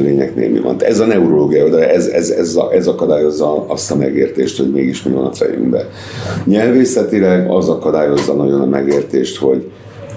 lényeknél 0.00 0.50
mi 0.50 0.58
van. 0.58 0.76
Ez 0.82 1.00
a 1.00 1.06
neurológia, 1.06 1.68
de 1.68 1.92
ez, 1.92 2.06
ez, 2.06 2.30
ez, 2.30 2.56
a, 2.56 2.72
ez 2.72 2.86
akadályozza 2.86 3.64
azt 3.66 3.90
a 3.90 3.96
megértést, 3.96 4.58
hogy 4.58 4.70
mégis 4.70 5.02
mi 5.02 5.12
van 5.12 5.24
a 5.24 5.32
fejünkben. 5.32 5.84
Nyelvészetileg 6.44 7.50
az 7.50 7.68
akadályozza 7.68 8.34
nagyon 8.34 8.60
a 8.60 8.66
megértést, 8.66 9.38
hogy 9.38 9.70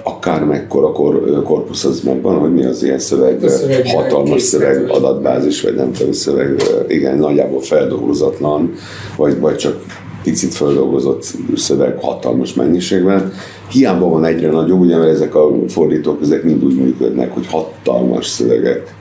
akár 0.03 0.43
mekkora 0.43 0.91
kor, 0.91 1.43
korpusz 1.43 1.83
az 1.83 2.01
megvan, 2.01 2.39
hogy 2.39 2.53
mi 2.53 2.65
az 2.65 2.83
ilyen 2.83 2.99
szöveg, 2.99 3.49
szöveg 3.49 3.87
hatalmas 3.87 4.41
szöveg, 4.41 4.89
adatbázis, 4.89 5.61
vagy 5.61 5.75
nem 5.75 5.91
tudom, 5.91 6.11
szöveg, 6.11 6.63
igen, 6.87 7.17
nagyjából 7.17 7.61
feldolgozatlan, 7.61 8.73
vagy, 9.15 9.39
vagy 9.39 9.55
csak 9.55 9.85
picit 10.23 10.53
feldolgozott 10.53 11.33
szöveg 11.55 11.97
hatalmas 11.99 12.53
mennyiségben. 12.53 13.33
Hiába 13.69 14.09
van 14.09 14.25
egyre 14.25 14.49
nagyobb, 14.49 14.79
ugye, 14.79 14.97
mert 14.97 15.11
ezek 15.11 15.35
a 15.35 15.51
fordítók, 15.67 16.21
ezek 16.21 16.43
mind 16.43 16.63
úgy 16.63 16.75
működnek, 16.75 17.33
hogy 17.33 17.47
hatalmas 17.47 18.27
szövegek 18.27 18.95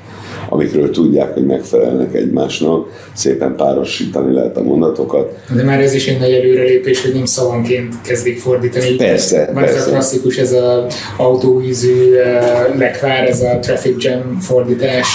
amikről 0.49 0.91
tudják, 0.91 1.35
hogy 1.35 1.47
megfelelnek 1.47 2.15
egymásnak, 2.15 2.89
szépen 3.13 3.57
párosítani 3.57 4.35
lehet 4.35 4.57
a 4.57 4.63
mondatokat. 4.63 5.39
De 5.55 5.63
már 5.63 5.81
ez 5.81 5.95
is 5.95 6.09
egy 6.09 6.19
nagy 6.19 6.33
előrelépés, 6.33 7.03
hogy 7.03 7.15
nem 7.15 7.25
szavanként 7.25 7.95
kezdik 8.03 8.39
fordítani. 8.39 8.97
Persze, 8.97 9.51
Már 9.55 9.65
persze. 9.65 9.79
ez 9.79 9.87
a 9.87 9.91
klasszikus, 9.91 10.37
ez 10.37 10.53
a 10.53 10.87
autóízű 11.17 12.13
uh, 12.13 12.79
lekvár, 12.79 13.29
ez 13.29 13.41
a 13.41 13.59
traffic 13.59 14.05
jam 14.05 14.39
fordítás 14.41 15.07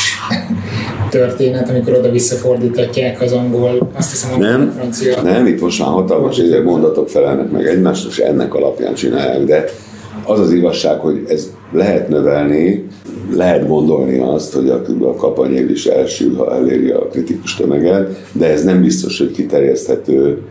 történet, 1.09 1.69
amikor 1.69 1.93
oda-vissza 1.93 2.35
fordítatják 2.35 3.21
az 3.21 3.31
angol, 3.31 3.89
azt 3.93 4.11
hiszem 4.11 4.39
nem, 4.39 4.73
a 4.75 4.79
francia. 4.79 5.21
Nem, 5.21 5.47
itt 5.47 5.61
most 5.61 5.79
már 5.79 5.89
hatalmas 5.89 6.37
mondatok 6.63 7.09
felelnek 7.09 7.51
meg 7.51 7.65
egymásnak, 7.65 8.11
és 8.11 8.17
ennek 8.17 8.53
alapján 8.53 8.93
csinálják, 8.93 9.43
de 9.43 9.65
az 10.25 10.39
az 10.39 10.51
igazság, 10.51 10.99
hogy 10.99 11.23
ez 11.27 11.53
lehet 11.71 12.07
növelni, 12.09 12.87
lehet 13.35 13.67
gondolni 13.67 14.19
azt, 14.19 14.53
hogy 14.53 14.69
a, 14.69 14.81
a 15.01 15.15
kampany 15.15 15.69
is 15.69 15.85
elsül, 15.85 16.35
ha 16.35 16.55
eléri 16.55 16.89
a 16.89 17.07
kritikus 17.07 17.55
tömeget, 17.55 18.23
de 18.31 18.51
ez 18.51 18.63
nem 18.63 18.81
biztos, 18.81 19.17
hogy 19.17 19.31
kiterjeszthető 19.31 20.41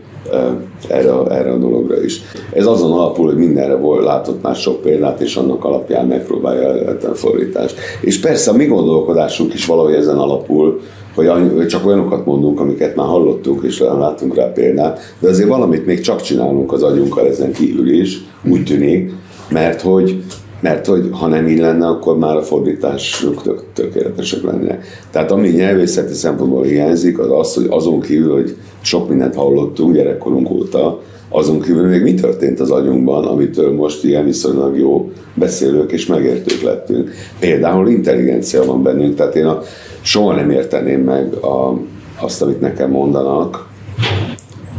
erre, 0.87 1.11
erre 1.29 1.51
a 1.51 1.57
dologra 1.57 2.03
is. 2.03 2.21
Ez 2.53 2.65
azon 2.65 2.91
alapul, 2.91 3.25
hogy 3.25 3.37
mindenre 3.37 3.75
volt, 3.75 4.03
látott 4.03 4.41
már 4.41 4.55
sok 4.55 4.81
példát, 4.81 5.21
és 5.21 5.35
annak 5.35 5.65
alapján 5.65 6.07
megpróbálja 6.07 6.95
a 7.11 7.13
fordítást. 7.13 7.75
És 8.01 8.19
persze 8.19 8.51
a 8.51 8.55
mi 8.55 8.65
gondolkodásunk 8.65 9.53
is 9.53 9.65
valahogy 9.65 9.93
ezen 9.93 10.17
alapul, 10.17 10.79
hogy 11.15 11.67
csak 11.67 11.85
olyanokat 11.85 12.25
mondunk, 12.25 12.59
amiket 12.59 12.95
már 12.95 13.07
hallottunk, 13.07 13.63
és 13.63 13.79
láttunk 13.79 14.35
rá 14.35 14.45
példát, 14.45 14.99
de 15.19 15.29
azért 15.29 15.47
valamit 15.47 15.85
még 15.85 15.99
csak 15.99 16.21
csinálunk 16.21 16.71
az 16.73 16.83
agyunkkal 16.83 17.27
ezen 17.27 17.51
kívül 17.51 17.89
is, 17.89 18.17
úgy 18.49 18.63
tűnik, 18.63 19.11
mert 19.49 19.81
hogy 19.81 20.23
mert 20.59 20.85
hogy 20.85 21.09
ha 21.11 21.27
nem 21.27 21.47
így 21.47 21.59
lenne, 21.59 21.87
akkor 21.87 22.17
már 22.17 22.35
a 22.35 22.41
fordítások 22.41 23.41
tök, 23.41 23.63
tökéletesek 23.73 24.43
lennének. 24.43 24.85
Tehát 25.11 25.31
ami 25.31 25.47
nyelvészeti 25.47 26.13
szempontból 26.13 26.63
hiányzik, 26.63 27.19
az 27.19 27.31
az, 27.31 27.53
hogy 27.53 27.67
azon 27.69 27.99
kívül, 27.99 28.33
hogy 28.33 28.55
sok 28.81 29.09
mindent 29.09 29.35
hallottunk 29.35 29.95
gyerekkorunk 29.95 30.49
óta, 30.49 31.01
azon 31.29 31.61
kívül 31.61 31.87
még 31.87 32.01
mi 32.01 32.13
történt 32.13 32.59
az 32.59 32.71
agyunkban, 32.71 33.25
amitől 33.25 33.73
most 33.73 34.03
ilyen 34.03 34.25
viszonylag 34.25 34.77
jó 34.77 35.11
beszélők 35.33 35.91
és 35.91 36.05
megértők 36.05 36.61
lettünk. 36.61 37.11
Például 37.39 37.89
intelligencia 37.89 38.65
van 38.65 38.83
bennünk, 38.83 39.15
tehát 39.15 39.35
én 39.35 39.45
a, 39.45 39.61
soha 40.01 40.35
nem 40.35 40.49
érteném 40.49 41.01
meg 41.01 41.33
a, 41.33 41.79
azt, 42.19 42.41
amit 42.41 42.61
nekem 42.61 42.91
mondanak, 42.91 43.67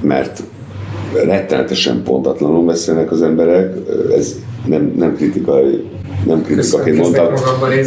mert 0.00 0.42
rettenetesen 1.24 2.02
pontatlanul 2.02 2.64
beszélnek 2.64 3.11
az 3.11 3.22
emberek, 3.22 3.76
ez 4.16 4.35
nem, 4.66 4.94
nem 4.96 5.16
kritikai 5.16 5.85
nem 6.26 6.42
kritikaként 6.42 6.96
mondtam, 6.96 7.26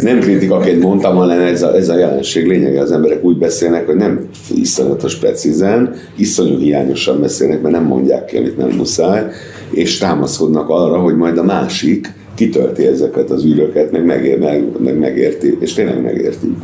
nem 0.02 0.20
kritikaként 0.20 0.82
mondtam, 0.82 1.16
hanem 1.16 1.40
ez 1.40 1.62
a, 1.62 1.76
ez 1.76 1.88
a 1.88 1.98
jelenség 1.98 2.46
lényege. 2.46 2.80
Az 2.80 2.92
emberek 2.92 3.24
úgy 3.24 3.38
beszélnek, 3.38 3.86
hogy 3.86 3.96
nem 3.96 4.28
iszonyatos 4.54 5.16
precízen, 5.16 5.94
iszonyú 6.16 6.58
hiányosan 6.58 7.20
beszélnek, 7.20 7.62
mert 7.62 7.74
nem 7.74 7.84
mondják 7.84 8.24
ki, 8.24 8.36
amit 8.36 8.56
nem 8.56 8.68
muszáj, 8.68 9.26
és 9.70 9.98
támaszkodnak 9.98 10.68
arra, 10.68 10.98
hogy 10.98 11.16
majd 11.16 11.38
a 11.38 11.42
másik 11.42 12.12
kitölti 12.34 12.86
ezeket 12.86 13.30
az 13.30 13.44
űröket, 13.44 13.92
meg, 13.92 14.04
megér, 14.04 14.38
meg, 14.38 14.64
meg 14.78 14.98
megérti, 14.98 15.56
és 15.60 15.72
tényleg 15.72 16.02
megérti. 16.02 16.56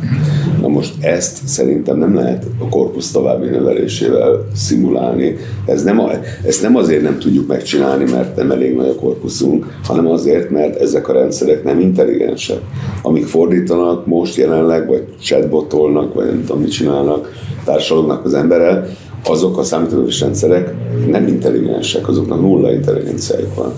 Na 0.67 0.73
most 0.73 0.93
ezt 1.01 1.47
szerintem 1.47 1.97
nem 1.97 2.15
lehet 2.15 2.45
a 2.59 2.69
korpusz 2.69 3.11
további 3.11 3.49
növelésével 3.49 4.47
szimulálni. 4.55 5.35
Ez 5.65 5.83
nem 5.83 5.99
a, 5.99 6.09
ezt 6.45 6.61
nem 6.61 6.75
azért 6.75 7.01
nem 7.01 7.19
tudjuk 7.19 7.47
megcsinálni, 7.47 8.11
mert 8.11 8.35
nem 8.35 8.51
elég 8.51 8.75
nagy 8.75 8.87
a 8.87 8.95
korpuszunk, 8.95 9.79
hanem 9.83 10.07
azért, 10.07 10.49
mert 10.49 10.81
ezek 10.81 11.07
a 11.07 11.13
rendszerek 11.13 11.63
nem 11.63 11.79
intelligensek. 11.79 12.59
Amik 13.01 13.25
fordítanak 13.25 14.05
most 14.05 14.35
jelenleg, 14.35 14.87
vagy 14.87 15.03
chatbotolnak, 15.21 16.13
vagy 16.13 16.25
nem 16.25 16.43
tudom, 16.45 16.61
mit 16.61 16.71
csinálnak, 16.71 17.31
társadalomnak 17.65 18.25
az 18.25 18.33
emberrel, 18.33 18.87
azok 19.23 19.57
a 19.57 19.63
számítógépes 19.63 20.19
rendszerek 20.19 20.73
nem 21.07 21.27
intelligensek, 21.27 22.07
azoknak 22.07 22.41
nulla 22.41 22.71
intelligenciájuk 22.71 23.55
van. 23.55 23.73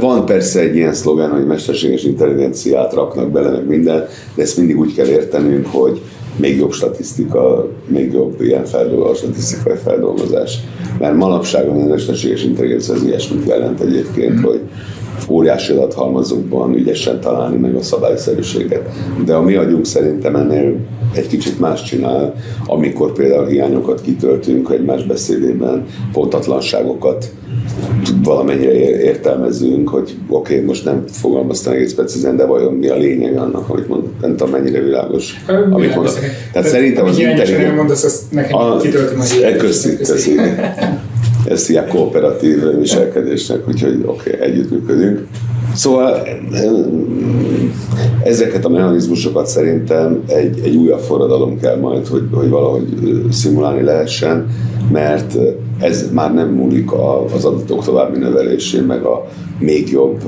Van 0.00 0.24
persze 0.24 0.60
egy 0.60 0.76
ilyen 0.76 0.94
szlogen, 0.94 1.30
hogy 1.30 1.46
mesterséges 1.46 2.04
intelligenciát 2.04 2.94
raknak 2.94 3.30
bele, 3.30 3.50
meg 3.50 3.66
minden, 3.66 4.04
de 4.34 4.42
ezt 4.42 4.56
mindig 4.56 4.78
úgy 4.78 4.94
kell 4.94 5.06
értenünk, 5.06 5.66
hogy 5.66 6.00
még 6.36 6.58
jobb 6.58 6.72
statisztika, 6.72 7.68
még 7.86 8.12
jobb 8.12 8.40
ilyen 8.40 8.64
feldolgozás, 8.64 9.18
statisztikai 9.18 9.76
feldolgozás. 9.84 10.58
Mert 10.98 11.16
manapság 11.16 11.68
a 11.68 11.86
mesterséges 11.86 12.44
intelligencia 12.44 12.94
az 12.94 13.02
ilyesmit 13.02 13.46
jelent 13.46 13.80
egyébként, 13.80 14.40
hogy 14.40 14.60
óriási 15.28 15.72
adathalmazokban 15.72 16.74
ügyesen 16.74 17.20
találni 17.20 17.56
meg 17.56 17.74
a 17.74 17.82
szabályszerűséget. 17.82 18.88
De 19.24 19.34
a 19.34 19.42
mi 19.42 19.54
agyunk 19.54 19.86
szerintem 19.86 20.36
ennél 20.36 20.76
egy 21.14 21.26
kicsit 21.26 21.60
más 21.60 21.82
csinál, 21.82 22.34
amikor 22.66 23.12
például 23.12 23.46
hiányokat 23.46 24.00
kitöltünk 24.00 24.70
egymás 24.70 25.04
beszédében, 25.04 25.84
pontatlanságokat 26.12 27.30
valamennyire 28.22 28.72
értelmezünk, 29.02 29.88
hogy 29.88 30.16
oké, 30.28 30.54
okay, 30.54 30.66
most 30.66 30.84
nem 30.84 31.04
fogalmaztam 31.06 31.72
egész 31.72 31.94
precízen, 31.94 32.36
de 32.36 32.44
vajon 32.44 32.74
mi 32.74 32.88
a 32.88 32.96
lényeg 32.96 33.36
annak, 33.36 33.68
amit 33.68 33.88
mond, 33.88 34.04
nem 34.20 34.36
tudom 34.36 34.52
mennyire 34.52 34.80
világos, 34.80 35.44
Ö, 35.46 35.70
amit 35.70 35.94
mondok. 35.94 36.14
Tehát 36.52 36.68
szerintem 36.68 37.04
az 37.04 37.18
intelligens... 37.18 37.76
mondasz, 37.76 38.04
azt 38.04 38.22
nekem 38.30 38.58
a, 38.58 38.76
kitöltöm 38.76 39.18
Köszi, 39.58 39.96
köszi. 39.96 40.34
Ezt 41.48 41.70
ilyen 41.70 41.88
kooperatív 41.88 42.78
viselkedésnek, 42.78 43.68
úgyhogy 43.68 44.02
oké, 44.06 44.34
okay, 44.34 44.46
együttműködünk. 44.46 45.26
Szóval 45.74 46.26
ezeket 48.22 48.64
a 48.64 48.68
mechanizmusokat 48.68 49.46
szerintem 49.46 50.22
egy, 50.26 50.60
egy 50.64 50.76
újabb 50.76 51.00
forradalom 51.00 51.60
kell 51.60 51.76
majd, 51.76 52.06
hogy, 52.06 52.28
hogy 52.32 52.48
valahogy 52.48 52.84
szimulálni 53.30 53.82
lehessen, 53.82 54.46
mert 54.92 55.36
ez 55.80 56.12
már 56.12 56.34
nem 56.34 56.48
múlik 56.48 56.92
az 57.34 57.44
adatok 57.44 57.84
további 57.84 58.18
növelésén, 58.18 58.82
meg 58.82 59.02
a 59.02 59.26
még 59.58 59.90
jobb 59.90 60.22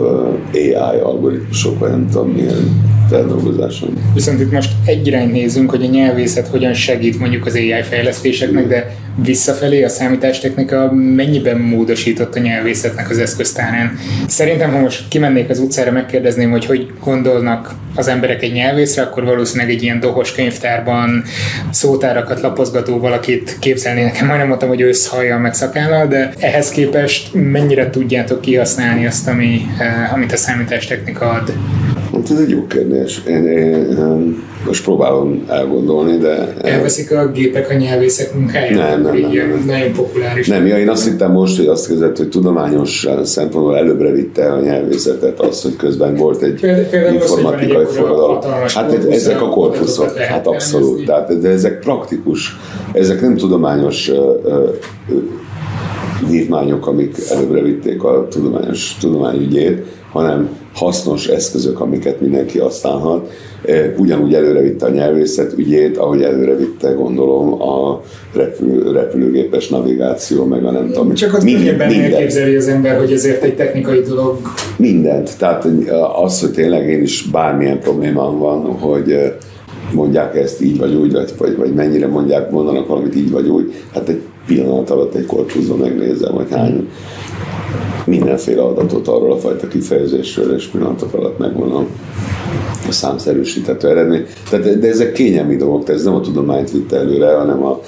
AI 0.52 1.00
algoritmusok, 1.02 1.78
vagy 1.78 1.90
nem 1.90 2.08
tudom 2.10 2.28
milyen 2.28 2.86
feldolgozáson. 3.08 3.88
Viszont 4.14 4.40
itt 4.40 4.52
most 4.52 4.72
egy 4.84 5.06
irány 5.06 5.30
nézünk, 5.30 5.70
hogy 5.70 5.82
a 5.82 5.88
nyelvészet 5.88 6.46
hogyan 6.46 6.74
segít 6.74 7.18
mondjuk 7.18 7.46
az 7.46 7.54
AI 7.54 7.82
fejlesztéseknek, 7.82 8.68
de 8.68 8.96
visszafelé 9.22 9.82
a 9.82 9.88
számítástechnika 9.88 10.92
mennyiben 10.92 11.58
módosított 11.58 12.34
a 12.34 12.40
nyelvészetnek 12.40 13.10
az 13.10 13.18
eszköztárán. 13.18 13.98
Szerintem, 14.26 14.72
ha 14.72 14.78
most 14.78 15.08
kimennék 15.08 15.50
az 15.50 15.58
utcára, 15.58 15.90
megkérdezném, 15.90 16.50
hogy 16.50 16.66
hogy 16.66 16.92
gondolnak 17.04 17.74
az 17.94 18.08
emberek 18.08 18.42
egy 18.42 18.52
nyelvészre, 18.52 19.02
akkor 19.02 19.24
valószínűleg 19.24 19.70
egy 19.70 19.82
ilyen 19.82 20.00
dohos 20.00 20.32
könyvtárban 20.32 21.22
szótárakat 21.70 22.40
lapozgató 22.40 22.98
valakit 22.98 23.56
képzelni 23.60 24.02
nekem. 24.02 24.26
Majdnem 24.26 24.48
mondtam, 24.48 24.68
hogy 24.68 24.82
összhajjal 24.82 25.38
meg 25.38 25.54
szakállal, 25.54 26.06
de 26.06 26.32
ehhez 26.38 26.70
képest 26.70 27.30
mennyire 27.32 27.90
tudjátok 27.90 28.40
kihasználni 28.40 29.06
azt, 29.06 29.28
ami, 29.28 29.66
eh, 29.78 30.12
amit 30.12 30.32
a 30.32 30.36
számítástechnika 30.36 31.30
ad? 31.30 31.52
Hát 32.20 32.30
ez 32.30 32.44
egy 32.44 32.50
jó 32.50 32.66
kérdés. 32.66 33.22
Én, 33.28 33.46
én, 33.46 33.74
én 33.74 34.42
most 34.66 34.84
próbálom 34.84 35.44
elgondolni, 35.48 36.16
de... 36.16 36.54
Elveszik 36.62 37.12
a 37.12 37.30
gépek 37.30 37.70
a 37.70 37.74
nyelvészek 37.74 38.34
munkáját? 38.34 38.70
Nem, 38.70 39.02
nem, 39.02 39.16
nem, 39.16 39.30
nem. 39.30 39.62
Nagyon 39.66 39.92
populáris. 39.92 40.46
Nem, 40.46 40.66
ja, 40.66 40.78
én 40.78 40.88
azt 40.88 41.04
hittem 41.04 41.32
most, 41.32 41.56
hogy 41.56 41.66
azt 41.66 41.88
kezdett, 41.88 42.16
hogy 42.16 42.28
tudományos 42.28 43.06
szempontból 43.22 43.76
előbbre 43.76 44.10
vitte 44.10 44.52
a 44.52 44.60
nyelvészetet 44.60 45.40
az, 45.40 45.62
hogy 45.62 45.76
közben 45.76 46.14
volt 46.14 46.42
egy 46.42 46.60
Például 46.90 47.14
informatikai 47.14 47.84
forradalom. 47.84 48.38
Hát 48.74 49.04
ezek 49.10 49.42
a 49.42 49.48
korpuszok, 49.48 50.16
hát 50.16 50.46
abszolút. 50.46 51.04
Tehát, 51.04 51.40
de 51.40 51.48
ezek 51.48 51.78
praktikus, 51.78 52.56
ezek 52.92 53.20
nem 53.20 53.36
tudományos 53.36 54.10
vívmányok, 56.28 56.86
amik 56.86 57.16
előbbre 57.30 57.62
vitték 57.62 58.02
a 58.02 58.26
tudományos 58.30 58.96
tudományügyét, 59.00 59.84
hanem 60.12 60.48
hasznos 60.74 61.26
eszközök, 61.26 61.80
amiket 61.80 62.20
mindenki 62.20 62.58
használhat. 62.58 63.30
E, 63.64 63.94
ugyanúgy 63.96 64.34
előrevitte 64.34 64.86
a 64.86 64.90
nyelvészet 64.90 65.52
ügyét, 65.56 65.96
ahogy 65.96 66.22
előrevitte, 66.22 66.90
gondolom, 66.90 67.62
a 67.62 68.00
repül, 68.34 68.92
repülőgépes 68.92 69.68
navigáció, 69.68 70.44
meg 70.44 70.64
a 70.64 70.70
nem 70.70 70.86
tudom. 70.86 71.14
Csak 71.14 71.34
az 71.34 71.44
Mind, 71.44 71.66
elképzeli 71.82 72.56
az 72.56 72.68
ember, 72.68 72.98
hogy 72.98 73.12
ezért 73.12 73.42
egy 73.42 73.56
technikai 73.56 74.00
dolog. 74.00 74.38
Mindent. 74.76 75.38
Tehát 75.38 75.68
az, 76.22 76.40
hogy 76.40 76.50
tényleg 76.50 76.88
én 76.88 77.02
is 77.02 77.22
bármilyen 77.22 77.80
problémám 77.80 78.38
van, 78.38 78.64
hogy 78.64 79.10
e, 79.10 79.36
mondják 79.92 80.36
ezt 80.36 80.62
így 80.62 80.78
vagy 80.78 80.94
úgy, 80.94 81.12
vagy, 81.38 81.56
vagy 81.56 81.74
mennyire 81.74 82.06
mondják, 82.06 82.50
mondanak 82.50 82.86
valamit 82.86 83.16
így 83.16 83.30
vagy 83.30 83.48
úgy, 83.48 83.72
hát 83.92 84.08
egy 84.08 84.20
pillanat 84.46 84.90
alatt 84.90 85.14
egy 85.14 85.26
korpusban 85.26 85.78
megnézem, 85.78 86.32
hogy 86.32 86.46
hány 86.50 86.88
mindenféle 88.04 88.62
adatot 88.62 89.08
arról 89.08 89.32
a 89.32 89.38
fajta 89.38 89.68
kifejezésről, 89.68 90.54
és 90.54 90.66
pillanatok 90.66 91.14
alatt 91.14 91.38
megvan 91.38 91.72
a 91.72 91.86
számszerűsítető 92.92 93.88
eredmény. 93.88 94.26
Tehát, 94.50 94.78
de 94.78 94.88
ezek 94.88 95.12
kényelmi 95.12 95.56
dolgok, 95.56 95.84
tehát 95.84 96.00
ez 96.00 96.06
nem 96.06 96.14
a 96.14 96.20
tudományt 96.20 96.70
vitte 96.70 96.96
előre, 96.96 97.34
hanem 97.34 97.64
a, 97.64 97.80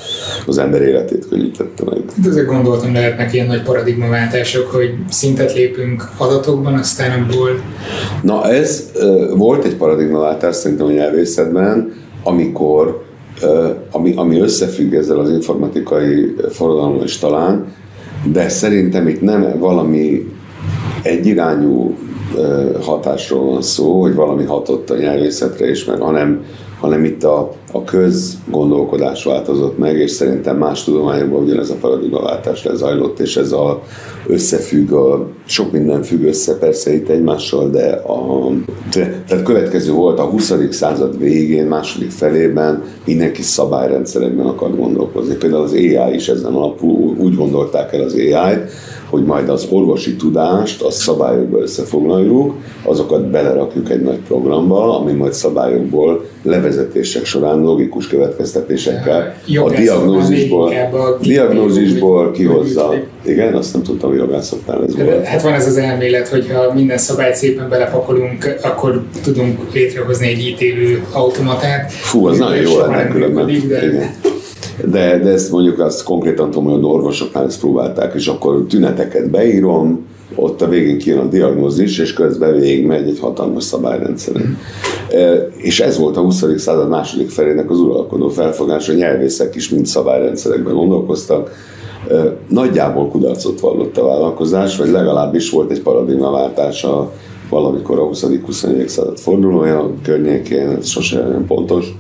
az 0.47 0.59
ember 0.59 0.83
életét 0.83 1.29
könnyítette 1.29 1.85
meg. 1.85 2.03
De 2.23 2.29
ezek 2.29 2.47
gondoltam 2.47 2.93
lehetnek 2.93 3.33
ilyen 3.33 3.47
nagy 3.47 3.63
paradigmaváltások, 3.63 4.67
hogy 4.67 4.95
szintet 5.09 5.55
lépünk 5.55 6.11
adatokban, 6.17 6.75
aztán 6.75 7.23
abból... 7.23 7.51
Na 8.23 8.51
ez 8.51 8.91
volt 9.35 9.65
egy 9.65 9.77
paradigmaváltás 9.77 10.57
szerintem 10.57 10.87
a 10.87 10.91
nyelvészetben, 10.91 11.93
amikor 12.23 13.09
ami, 13.91 14.13
ami 14.17 14.41
összefügg 14.41 14.95
ezzel 14.95 15.19
az 15.19 15.31
informatikai 15.31 16.35
forradalommal 16.51 17.05
is 17.05 17.19
talán, 17.19 17.67
de 18.25 18.49
szerintem 18.49 19.09
itt 19.09 19.21
nem 19.21 19.59
valami 19.59 20.33
egyirányú 21.03 21.97
hatásról 22.81 23.45
van 23.45 23.63
szó, 23.63 24.01
hogy 24.01 24.15
valami 24.15 24.45
hatott 24.45 24.91
a 24.91 24.97
nyelvészetre 24.97 25.71
is, 25.71 25.85
meg, 25.85 26.01
hanem, 26.01 26.45
hanem 26.81 27.05
itt 27.05 27.25
a, 27.25 27.53
a 27.73 27.85
közgondolkodás 27.85 29.25
változott 29.25 29.79
meg, 29.79 29.97
és 29.97 30.11
szerintem 30.11 30.57
más 30.57 30.85
tudományokban 30.85 31.43
ugyanez 31.43 31.71
a 31.71 31.77
paradigmaváltás 31.81 32.65
lezajlott, 32.65 33.19
és 33.19 33.37
ez 33.37 33.53
a 33.53 33.83
összefügg, 34.27 34.93
a, 34.93 35.27
sok 35.45 35.73
minden 35.73 36.03
függ 36.03 36.25
össze 36.25 36.59
persze 36.59 36.95
itt 36.95 37.09
egymással, 37.09 37.71
de 37.71 37.91
a, 37.91 38.51
tehát 39.27 39.43
következő 39.45 39.93
volt 39.93 40.19
a 40.19 40.25
20. 40.25 40.53
század 40.71 41.19
végén, 41.19 41.67
második 41.67 42.11
felében 42.11 42.83
mindenki 43.05 43.43
szabályrendszerekben 43.43 44.47
akar 44.47 44.77
gondolkozni. 44.77 45.35
Például 45.35 45.63
az 45.63 45.73
AI 45.73 46.15
is 46.15 46.29
ezen 46.29 46.53
alapul 46.53 47.15
úgy 47.19 47.35
gondolták 47.35 47.93
el 47.93 48.03
az 48.03 48.15
AI-t, 48.15 48.71
hogy 49.11 49.25
majd 49.25 49.49
az 49.49 49.67
orvosi 49.71 50.17
tudást, 50.17 50.83
a 50.83 50.91
szabályokba 50.91 51.59
összefoglaljuk, 51.59 52.55
azokat 52.83 53.31
belerakjuk 53.31 53.91
egy 53.91 54.03
nagy 54.03 54.19
programba, 54.27 54.99
ami 55.01 55.13
majd 55.13 55.33
szabályokból 55.33 56.25
levezetések 56.43 57.25
során 57.25 57.61
logikus 57.61 58.07
következtetésekkel 58.07 59.35
a 59.65 59.71
diagnózisból, 59.71 60.73
a 60.93 61.19
diagnózisból 61.21 62.31
kihozza. 62.31 62.95
Igen, 63.25 63.55
azt 63.55 63.73
nem 63.73 63.83
tudtam, 63.83 64.11
hogy 64.11 64.19
jogászoknál 64.19 64.85
ez 64.85 64.97
volt. 64.97 65.25
Hát 65.25 65.43
van 65.43 65.53
ez 65.53 65.67
az 65.67 65.77
elmélet, 65.77 66.29
hogy 66.29 66.51
ha 66.55 66.73
minden 66.75 66.99
szabályt 66.99 67.35
szépen 67.35 67.69
belepakolunk, 67.69 68.57
akkor 68.63 69.03
tudunk 69.23 69.73
létrehozni 69.73 70.29
egy 70.29 70.47
ítélő 70.47 71.03
automatát. 71.13 71.93
Fú, 71.93 72.27
az 72.27 72.39
nagyon 72.39 72.63
jó 72.63 72.79
lenne 72.79 73.09
különben. 73.09 73.47
De... 73.47 73.53
Igen 73.87 74.30
de, 74.85 75.19
de 75.19 75.31
ezt 75.31 75.51
mondjuk 75.51 75.79
azt 75.79 76.03
konkrétan 76.03 76.51
tudom, 76.51 76.73
hogy 76.73 76.85
orvosoknál 76.85 77.45
ezt 77.45 77.61
próbálták, 77.61 78.15
és 78.15 78.27
akkor 78.27 78.65
tüneteket 78.69 79.31
beírom, 79.31 80.09
ott 80.35 80.63
a 80.63 80.69
végén 80.69 80.99
kijön 80.99 81.19
a 81.19 81.29
diagnózis, 81.29 81.99
és 81.99 82.13
közben 82.13 82.53
végig 82.53 82.87
megy 82.87 83.09
egy 83.09 83.19
hatalmas 83.19 83.65
szabályrendszer. 83.65 84.35
Mm. 84.37 84.53
E, 85.11 85.49
és 85.57 85.81
ez 85.81 85.99
volt 85.99 86.17
a 86.17 86.21
20. 86.21 86.45
század 86.57 86.89
második 86.89 87.31
felének 87.31 87.71
az 87.71 87.79
uralkodó 87.79 88.29
felfogása, 88.29 88.93
a 88.93 88.97
nyelvészek 88.97 89.55
is 89.55 89.69
mind 89.69 89.87
szabályrendszerekben 89.87 90.75
gondolkoztak, 90.75 91.51
e, 92.11 92.37
nagyjából 92.49 93.09
kudarcot 93.09 93.61
vallott 93.61 93.97
a 93.97 94.05
vállalkozás, 94.05 94.77
vagy 94.77 94.91
legalábbis 94.91 95.51
volt 95.51 95.71
egy 95.71 95.83
paradigmaváltása 95.83 97.13
valamikor 97.51 97.99
a 97.99 98.09
20.-21. 98.09 98.87
század 98.87 99.19
fordulója 99.19 99.91
környékén, 100.03 100.69
ez 100.69 100.89
sose 100.89 101.29
nem 101.29 101.47
pontos, 101.47 101.95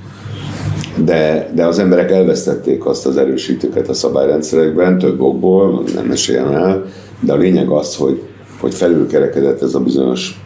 de, 0.96 1.50
de 1.54 1.66
az 1.66 1.78
emberek 1.78 2.10
elvesztették 2.10 2.86
azt 2.86 3.06
az 3.06 3.16
erősítőket 3.16 3.88
a 3.88 3.94
szabályrendszerekben, 3.94 4.98
több 4.98 5.20
okból, 5.20 5.82
nem 5.94 6.04
meséljem 6.04 6.52
el, 6.52 6.84
de 7.20 7.32
a 7.32 7.36
lényeg 7.36 7.68
az, 7.68 7.96
hogy, 7.96 8.22
hogy 8.60 8.74
felülkerekedett 8.74 9.62
ez 9.62 9.74
a 9.74 9.80
bizonyos 9.80 10.40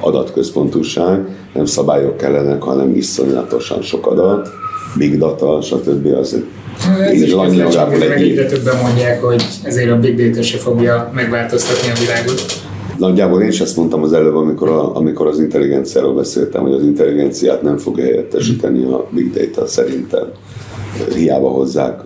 adatközpontúság, 0.00 1.28
nem 1.54 1.64
szabályok 1.64 2.16
kellenek, 2.16 2.62
hanem 2.62 2.96
iszonyatosan 2.96 3.82
sok 3.82 4.06
adat, 4.06 4.48
big 4.96 5.18
data, 5.18 5.60
stb. 5.60 6.06
Az 6.06 6.42
ez 7.00 7.22
is 7.22 7.32
egy 7.32 7.60
egyre 8.12 8.46
többen 8.46 8.76
mondják, 8.82 9.22
hogy 9.22 9.44
ezért 9.62 9.90
a 9.90 9.98
big 9.98 10.30
data 10.30 10.42
se 10.42 10.58
fogja 10.58 11.10
megváltoztatni 11.14 11.90
a 11.90 11.94
világot. 12.00 12.68
Nagyjából 13.00 13.42
én 13.42 13.48
is 13.48 13.60
ezt 13.60 13.76
mondtam 13.76 14.02
az 14.02 14.12
előbb, 14.12 14.34
amikor, 14.34 14.68
a, 14.68 14.96
amikor 14.96 15.26
az 15.26 15.38
intelligenciáról 15.38 16.14
beszéltem, 16.14 16.62
hogy 16.62 16.72
az 16.72 16.82
intelligenciát 16.82 17.62
nem 17.62 17.76
fogja 17.76 18.04
helyettesíteni 18.04 18.84
a 18.84 19.06
big 19.10 19.32
data 19.32 19.66
szerintem. 19.66 20.24
Hiába 21.14 21.48
hozzák 21.48 22.00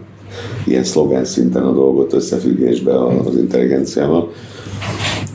ilyen 0.66 0.84
szlogen 0.84 1.24
szinten 1.24 1.62
a 1.62 1.72
dolgot 1.72 2.12
összefüggésbe 2.12 3.04
az 3.04 3.36
intelligenciával. 3.36 4.30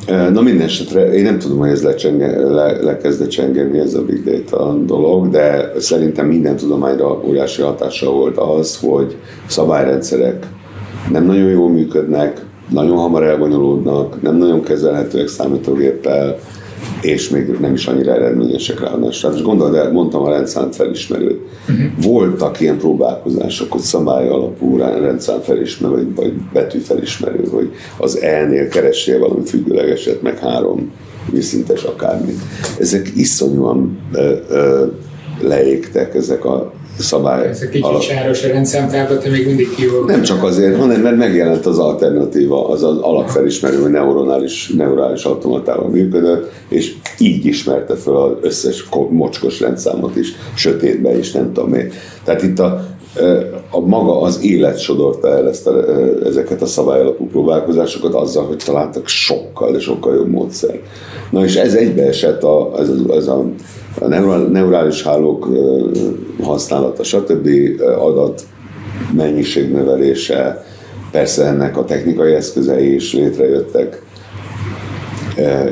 Na 0.08 0.42
minden 0.42 0.66
esetre 0.66 1.14
én 1.14 1.24
nem 1.24 1.40
tudom, 1.40 1.58
hogy 1.58 1.70
ez 1.70 1.84
lecsenge, 1.84 2.40
le, 2.40 2.82
lekezde 2.82 3.28
csengeni 3.28 3.80
ez 3.80 3.94
a 3.94 4.06
big 4.06 4.24
data 4.24 4.78
dolog, 4.86 5.30
de 5.30 5.72
szerintem 5.78 6.28
minden 6.28 6.56
tudományra 6.56 7.22
óriási 7.28 7.62
hatása 7.62 8.12
volt 8.12 8.38
az, 8.38 8.80
hogy 8.82 9.16
szabályrendszerek 9.48 10.48
nem 11.12 11.26
nagyon 11.26 11.50
jól 11.50 11.70
működnek, 11.70 12.48
nagyon 12.70 12.98
hamar 12.98 13.24
elbonyolódnak, 13.24 14.22
nem 14.22 14.36
nagyon 14.36 14.64
kezelhetőek 14.64 15.28
számítógéppel, 15.28 16.40
és 17.02 17.30
még 17.30 17.58
nem 17.60 17.74
is 17.74 17.88
annyira 17.88 18.14
eredményesek 18.14 18.80
ráadásul. 18.80 19.22
Tehát 19.22 19.32
most 19.32 19.44
gondolod 19.46 19.76
el, 19.76 19.92
mondtam 19.92 20.22
a 20.22 20.30
rendszám 20.30 20.72
felismerőt. 20.72 21.42
Uh-huh. 21.70 22.04
Voltak 22.04 22.60
ilyen 22.60 22.78
próbálkozások, 22.78 23.72
hogy 23.72 23.82
szabály 23.82 24.28
alapú 24.28 24.78
rendszám 24.78 25.40
felismerő, 25.42 25.94
vagy, 25.94 26.16
vagy 26.16 26.34
betű 26.54 26.80
felismerő, 26.80 27.44
hogy 27.52 27.72
az 27.98 28.22
E-nél 28.22 28.68
keressél 28.68 29.20
valami 29.20 29.46
függőlegeset, 29.46 30.22
meg 30.22 30.38
három 30.38 30.92
vízszintes 31.32 31.84
akármit. 31.84 32.40
Ezek 32.80 33.12
iszonyúan 33.16 34.00
ö, 34.14 34.36
ö, 34.50 34.86
leégtek, 35.42 36.16
ezek 36.16 36.46
a 36.46 36.74
szabály. 37.04 37.48
Ez 37.48 37.62
egy 37.62 37.70
kicsit 37.70 37.86
alap... 37.86 38.02
sáros 38.02 38.44
a 38.44 38.48
rendszámtábla, 38.48 39.18
te 39.18 39.30
még 39.30 39.46
mindig 39.46 39.76
kívül. 39.76 40.06
Nem 40.06 40.22
csak 40.22 40.44
azért, 40.44 40.78
hanem 40.78 41.02
mert 41.02 41.18
megjelent 41.18 41.66
az 41.66 41.80
alternatíva, 41.80 42.70
az 42.70 42.84
az 42.84 42.98
alapfelismerő, 42.98 43.82
hogy 43.82 43.92
neuronális, 43.92 44.68
neurális 44.78 45.24
automatával 45.24 45.90
működött, 45.90 46.52
és 46.68 46.96
így 47.18 47.46
ismerte 47.46 47.96
fel 47.96 48.16
az 48.16 48.32
összes 48.42 48.86
mocskos 49.10 49.60
rendszámot 49.60 50.16
is, 50.16 50.34
sötétbe 50.56 51.18
is, 51.18 51.32
nem 51.32 51.54
tudom 51.54 51.74
én. 51.74 51.92
Tehát 52.24 52.44
itt 52.44 52.60
a, 52.60 52.86
a 53.72 53.80
maga 53.80 54.22
az 54.22 54.44
élet 54.44 54.80
sodorta 54.80 55.28
el 55.28 55.48
ezt 55.48 55.68
a, 55.68 55.84
ezeket 56.26 56.62
a 56.62 56.66
szabályalapú 56.66 57.28
próbálkozásokat 57.28 58.14
azzal, 58.14 58.46
hogy 58.46 58.62
találtak 58.66 59.08
sokkal, 59.08 59.72
de 59.72 59.80
sokkal 59.80 60.16
jobb 60.16 60.30
módszer. 60.30 60.80
Na 61.30 61.44
és 61.44 61.56
ez 61.56 61.74
egybeesett 61.74 62.44
a, 62.44 62.72
ez, 62.80 62.90
ez 63.10 63.28
a 63.28 63.46
a 64.00 64.08
neurális 64.36 65.04
hálók 65.04 65.48
használata, 66.44 67.04
stb. 67.04 67.50
adat 68.00 68.42
mennyiség 69.16 69.72
növelése, 69.72 70.66
persze 71.12 71.46
ennek 71.46 71.78
a 71.78 71.86
technikai 71.86 72.34
eszközei 72.34 72.94
is 72.94 73.14
létrejöttek, 73.14 74.02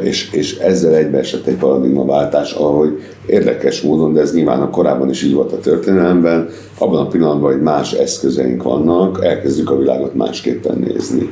és, 0.04 0.32
és 0.32 0.58
ezzel 0.58 0.96
egybeesett 0.96 1.46
egy 1.46 1.56
paradigmaváltás, 1.56 2.52
ahogy 2.54 3.02
érdekes 3.28 3.82
módon, 3.82 4.14
de 4.14 4.22
ez 4.22 4.34
nyilván 4.34 4.62
a 4.62 4.70
korábban 4.70 5.10
is 5.10 5.24
így 5.24 5.34
volt 5.34 5.52
a 5.52 5.60
történelemben, 5.60 6.50
abban 6.78 7.06
a 7.06 7.08
pillanatban, 7.08 7.52
hogy 7.52 7.62
más 7.62 7.92
eszközeink 7.92 8.64
vannak, 8.64 9.26
elkezdjük 9.26 9.70
a 9.70 9.78
világot 9.78 10.16
másképpen 10.16 10.78
nézni. 10.88 11.30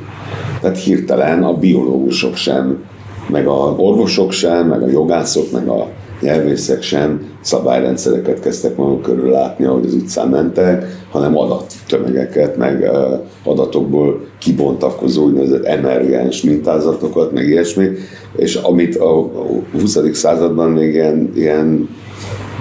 Tehát 0.60 0.78
hirtelen 0.78 1.42
a 1.42 1.54
biológusok 1.54 2.34
sem, 2.34 2.84
meg 3.28 3.46
a 3.46 3.74
orvosok 3.76 4.32
sem, 4.32 4.68
meg 4.68 4.82
a 4.82 4.90
jogászok, 4.90 5.52
meg 5.52 5.68
a 5.68 5.88
nyelvészek 6.20 6.82
sem 6.82 7.20
szabályrendszereket 7.40 8.40
kezdtek 8.40 8.76
maguk 8.76 9.02
körül 9.02 9.30
látni, 9.30 9.64
ahogy 9.64 9.84
az 9.86 9.94
utcán 9.94 10.28
mentek, 10.28 10.84
hanem 11.10 11.38
adattömegeket, 11.38 12.56
meg 12.56 12.90
adatokból 13.44 14.26
kibontakozó 14.38 15.24
úgynevezett 15.24 15.64
emergens 15.64 16.42
mintázatokat, 16.42 17.32
meg 17.32 17.48
ilyesmi, 17.48 17.88
és 18.36 18.54
amit 18.54 18.96
a 18.96 19.30
20. 19.72 19.98
században 20.12 20.70
még 20.70 20.94
ilyen, 20.94 21.32
ilyen 21.34 21.88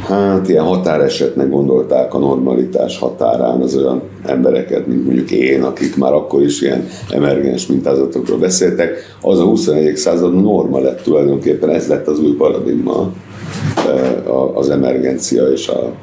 hát 0.08 0.50
ilyen 0.50 0.64
határesetnek 0.64 1.50
gondolták 1.50 2.14
a 2.14 2.18
normalitás 2.18 3.00
határán 3.00 3.62
az 3.62 3.76
olyan 3.76 4.02
embereket, 4.26 4.88
mint 4.88 5.06
mondjuk 5.06 5.32
én, 5.32 5.64
akik 5.64 5.98
már 5.98 6.14
akkor 6.14 6.42
is 6.42 6.62
ilyen 6.62 6.88
emergens 7.10 7.68
mintázatokról 7.68 8.38
beszéltek, 8.38 9.18
az 9.22 9.40
a 9.40 9.44
21. 9.44 9.96
század 9.96 10.42
norma 10.42 10.80
lett 10.80 11.02
tulajdonképpen, 11.02 11.70
ez 11.70 11.88
lett 11.88 12.08
az 12.08 12.20
új 12.20 12.36
paradigma 12.36 13.12
az 14.54 14.70
emergencia 14.70 15.52
és 15.52 15.68
a 15.68 15.94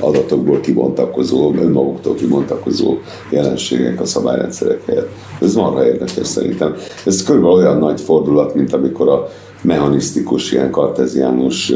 adatokból 0.00 0.60
kibontakozó, 0.60 1.54
önmaguktól 1.54 2.14
kibontakozó 2.14 2.96
jelenségek 3.30 4.00
a 4.00 4.04
szabályrendszerek 4.04 4.84
helyett. 4.86 5.10
Ez 5.40 5.54
marha 5.54 5.86
érdekes 5.86 6.26
szerintem. 6.26 6.74
Ez 7.04 7.22
körülbelül 7.22 7.56
olyan 7.56 7.78
nagy 7.78 8.00
fordulat, 8.00 8.54
mint 8.54 8.72
amikor 8.72 9.08
a 9.08 9.28
mechanisztikus, 9.62 10.52
ilyen 10.52 10.70
karteziánus 10.70 11.72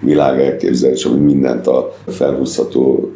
világ 0.00 0.40
elképzelés, 0.40 1.04
ami 1.04 1.20
mindent 1.20 1.66
a 1.66 1.94
felhúzható 2.06 3.12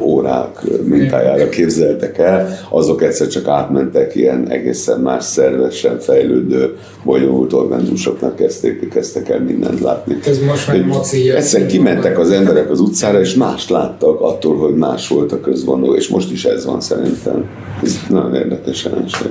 órák 0.00 0.60
mintájára 0.84 1.48
képzeltek 1.48 2.18
el, 2.18 2.58
azok 2.70 3.02
egyszer 3.02 3.26
csak 3.26 3.48
átmentek 3.48 4.14
ilyen 4.14 4.48
egészen 4.48 5.00
más 5.00 5.24
szervesen 5.24 5.98
fejlődő, 5.98 6.76
bonyolult 7.04 7.52
organizmusoknak 7.52 8.36
kezdték, 8.36 8.88
kezdtek 8.88 9.28
el 9.28 9.40
mindent 9.40 9.80
látni. 9.80 10.18
Ez 10.26 10.38
most 10.38 10.66
már 10.66 10.84
moci 10.84 11.30
Egyszer 11.30 11.66
kimentek 11.66 12.18
az 12.18 12.30
emberek 12.30 12.70
az 12.70 12.80
utcára, 12.80 13.20
és 13.20 13.34
mást 13.34 13.70
láttak 13.70 14.20
attól, 14.20 14.56
hogy 14.56 14.74
más 14.74 15.08
volt 15.08 15.32
a 15.32 15.40
közvonó, 15.40 15.94
és 15.94 16.08
most 16.08 16.32
is 16.32 16.44
ez 16.44 16.64
van 16.64 16.80
szerintem. 16.80 17.44
Ez 17.82 17.98
nagyon 18.08 18.34
érdekes 18.34 18.84
jelenség. 18.84 19.30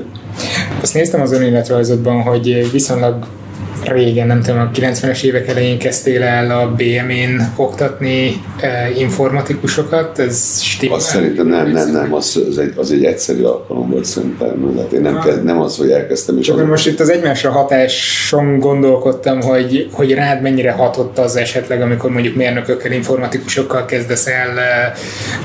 Azt 0.82 0.94
néztem 0.94 1.22
az 1.22 1.32
önéletrajzodban, 1.32 2.22
hogy 2.22 2.72
viszonylag 2.72 3.16
régen, 3.86 4.28
nem 4.28 4.42
tudom, 4.42 4.60
a 4.60 4.70
90-es 4.74 5.24
évek 5.24 5.48
elején 5.48 5.80
kezdtél 5.80 6.24
el 6.24 6.52
a 6.60 6.72
BM-én 6.72 7.54
oktatni 7.56 8.42
eh, 8.60 9.00
informatikusokat, 9.00 10.20
ez 10.20 10.62
stimmel? 10.62 10.98
Azt 10.98 11.08
szerintem 11.08 11.48
nem, 11.48 11.72
nem, 11.72 11.92
nem, 11.92 12.14
az, 12.14 12.42
az, 12.50 12.58
egy, 12.58 12.74
az 12.76 12.92
egy 12.92 13.04
egyszerű 13.04 13.44
alkalom 13.44 13.90
volt 13.90 14.06
szerintem, 14.06 14.76
hát 14.78 14.92
én 14.92 15.02
nem, 15.02 15.20
kezd, 15.20 15.44
nem 15.44 15.62
az, 15.62 15.78
hogy 15.78 15.92
elkezdtem. 15.92 16.40
Csak 16.40 16.60
az... 16.60 16.68
most 16.68 16.88
itt 16.88 17.00
az 17.00 17.10
egymásra 17.10 17.52
hatáson 17.52 18.60
gondolkodtam, 18.60 19.42
hogy, 19.42 19.90
hogy 19.92 20.14
rád 20.14 20.42
mennyire 20.42 20.72
hatott 20.72 21.18
az 21.18 21.36
esetleg, 21.36 21.82
amikor 21.82 22.10
mondjuk 22.10 22.36
mérnökökkel, 22.36 22.92
informatikusokkal 22.92 23.86
kezdesz 23.86 24.28
el 24.28 24.60
eh, 24.60 24.94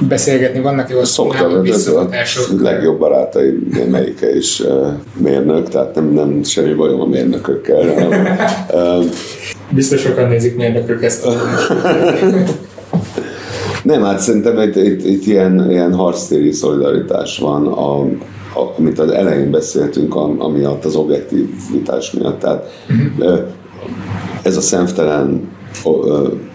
beszélgetni, 0.09 0.61
vannak 0.61 0.91
jó 0.91 1.05
Szoktam, 1.05 1.53
a 1.99 2.63
legjobb 2.63 2.99
barátai 2.99 3.59
melyike 3.91 4.37
is 4.37 4.61
eh, 4.61 4.73
mérnök, 5.17 5.69
tehát 5.69 5.95
nem, 5.95 6.13
nem 6.13 6.43
semmi 6.45 6.73
bajom 6.73 7.01
a 7.01 7.07
mérnökökkel, 7.07 7.93
hanem 7.95 8.28
Biztos 9.71 10.01
sokan 10.01 10.29
nézik 10.29 10.57
mérnökök 10.57 11.03
ezt 11.03 11.27
Nem, 13.83 14.03
hát 14.03 14.19
szerintem 14.19 14.61
itt, 14.61 14.77
itt, 14.77 15.05
itt 15.05 15.27
ilyen, 15.27 15.71
ilyen 15.71 15.95
harctéri 15.95 16.53
szolidaritás 16.53 17.39
van, 17.39 17.67
a, 17.67 18.01
a, 18.61 18.75
amit 18.79 18.99
az 18.99 19.11
elején 19.11 19.51
beszéltünk, 19.51 20.15
amiatt 20.39 20.85
az 20.85 20.95
objektivitás 20.95 22.11
miatt. 22.11 22.41
Tehát 22.41 22.83
uh-huh. 22.89 23.41
ez 24.43 24.57
a 24.57 24.61
szemtelen 24.61 25.49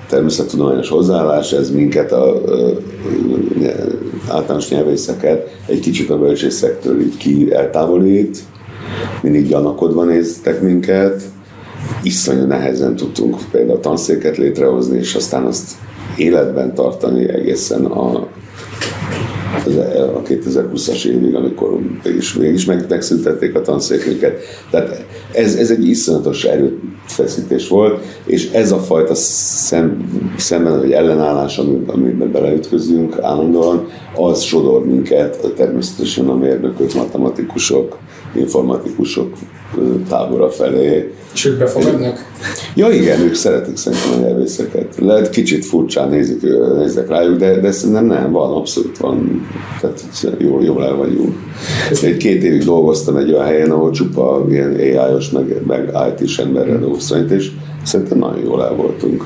természettudományos 0.09 0.89
hozzáállás, 0.89 1.51
ez 1.51 1.71
minket, 1.71 2.11
a, 2.11 2.35
a, 2.35 2.69
a 4.29 4.33
általános 4.33 4.69
nyelvészeket 4.69 5.49
egy 5.67 5.79
kicsit 5.79 6.09
a 6.09 6.17
bölcsészektől 6.17 7.01
így 7.01 7.17
ki 7.17 7.53
eltávolít, 7.53 8.37
mindig 9.21 9.47
gyanakodva 9.47 10.03
néztek 10.03 10.61
minket, 10.61 11.23
iszonyú 12.03 12.45
nehezen 12.45 12.95
tudtunk 12.95 13.37
például 13.51 13.79
tanszéket 13.79 14.37
létrehozni, 14.37 14.97
és 14.97 15.15
aztán 15.15 15.45
azt 15.45 15.71
életben 16.17 16.73
tartani 16.73 17.29
egészen 17.29 17.85
a, 17.85 18.27
a 20.15 20.21
2020-as 20.21 21.05
évig, 21.05 21.35
amikor 21.35 21.79
mégis, 22.03 22.33
mégis 22.33 22.65
meg, 22.65 22.85
megszüntették 22.89 23.55
a 23.55 23.61
tanszékünket. 23.61 24.39
Tehát 24.69 25.05
ez, 25.31 25.55
ez 25.55 25.71
egy 25.71 25.87
iszonyatos 25.87 26.43
erőfeszítés 26.43 27.67
volt, 27.67 28.03
és 28.25 28.51
ez 28.51 28.71
a 28.71 28.77
fajta 28.77 29.15
szem, 29.15 30.09
szemben, 30.37 30.79
vagy 30.79 30.91
ellenállás, 30.91 31.57
amiben 31.87 32.31
beleütközünk 32.31 33.17
állandóan, 33.21 33.87
az 34.15 34.41
sodor 34.41 34.85
minket 34.85 35.53
természetesen 35.55 36.29
a 36.29 36.35
mérnökök, 36.35 36.93
matematikusok, 36.93 37.97
informatikusok 38.35 39.33
tábora 40.09 40.49
felé. 40.49 41.13
És 41.33 41.45
ők 41.45 41.57
befogadnak? 41.57 42.31
Ja 42.75 42.89
igen, 42.89 43.19
ők 43.19 43.33
szeretik 43.33 43.77
szerintem 43.77 44.11
a 44.11 44.27
nyelvészeket. 44.27 44.95
Lehet 44.99 45.29
kicsit 45.29 45.65
furcsán 45.65 46.09
nézik, 46.09 46.41
néznek 46.77 47.07
rájuk, 47.07 47.37
de, 47.37 47.59
de 47.59 47.71
szerintem 47.71 48.05
nem, 48.05 48.31
van, 48.31 48.53
abszolút 48.53 48.97
van. 48.97 49.47
Tehát 49.81 49.99
jól, 50.37 50.63
jól 50.63 50.85
el 50.85 50.95
vagyunk. 50.95 51.35
Egy 52.01 52.17
két 52.17 52.43
évig 52.43 52.63
dolgoztam 52.63 53.15
egy 53.15 53.33
olyan 53.33 53.45
helyen, 53.45 53.71
ahol 53.71 53.91
csupa 53.91 54.45
ilyen 54.49 54.73
AI-os, 54.73 55.29
meg, 55.29 55.65
meg 55.67 55.91
IT-s 56.09 56.37
emberrel 56.37 56.79
dolgoztam, 56.79 57.27
és 57.29 57.51
szerintem 57.83 58.17
nagyon 58.17 58.43
jól 58.43 58.63
el 58.63 58.73
voltunk. 58.75 59.25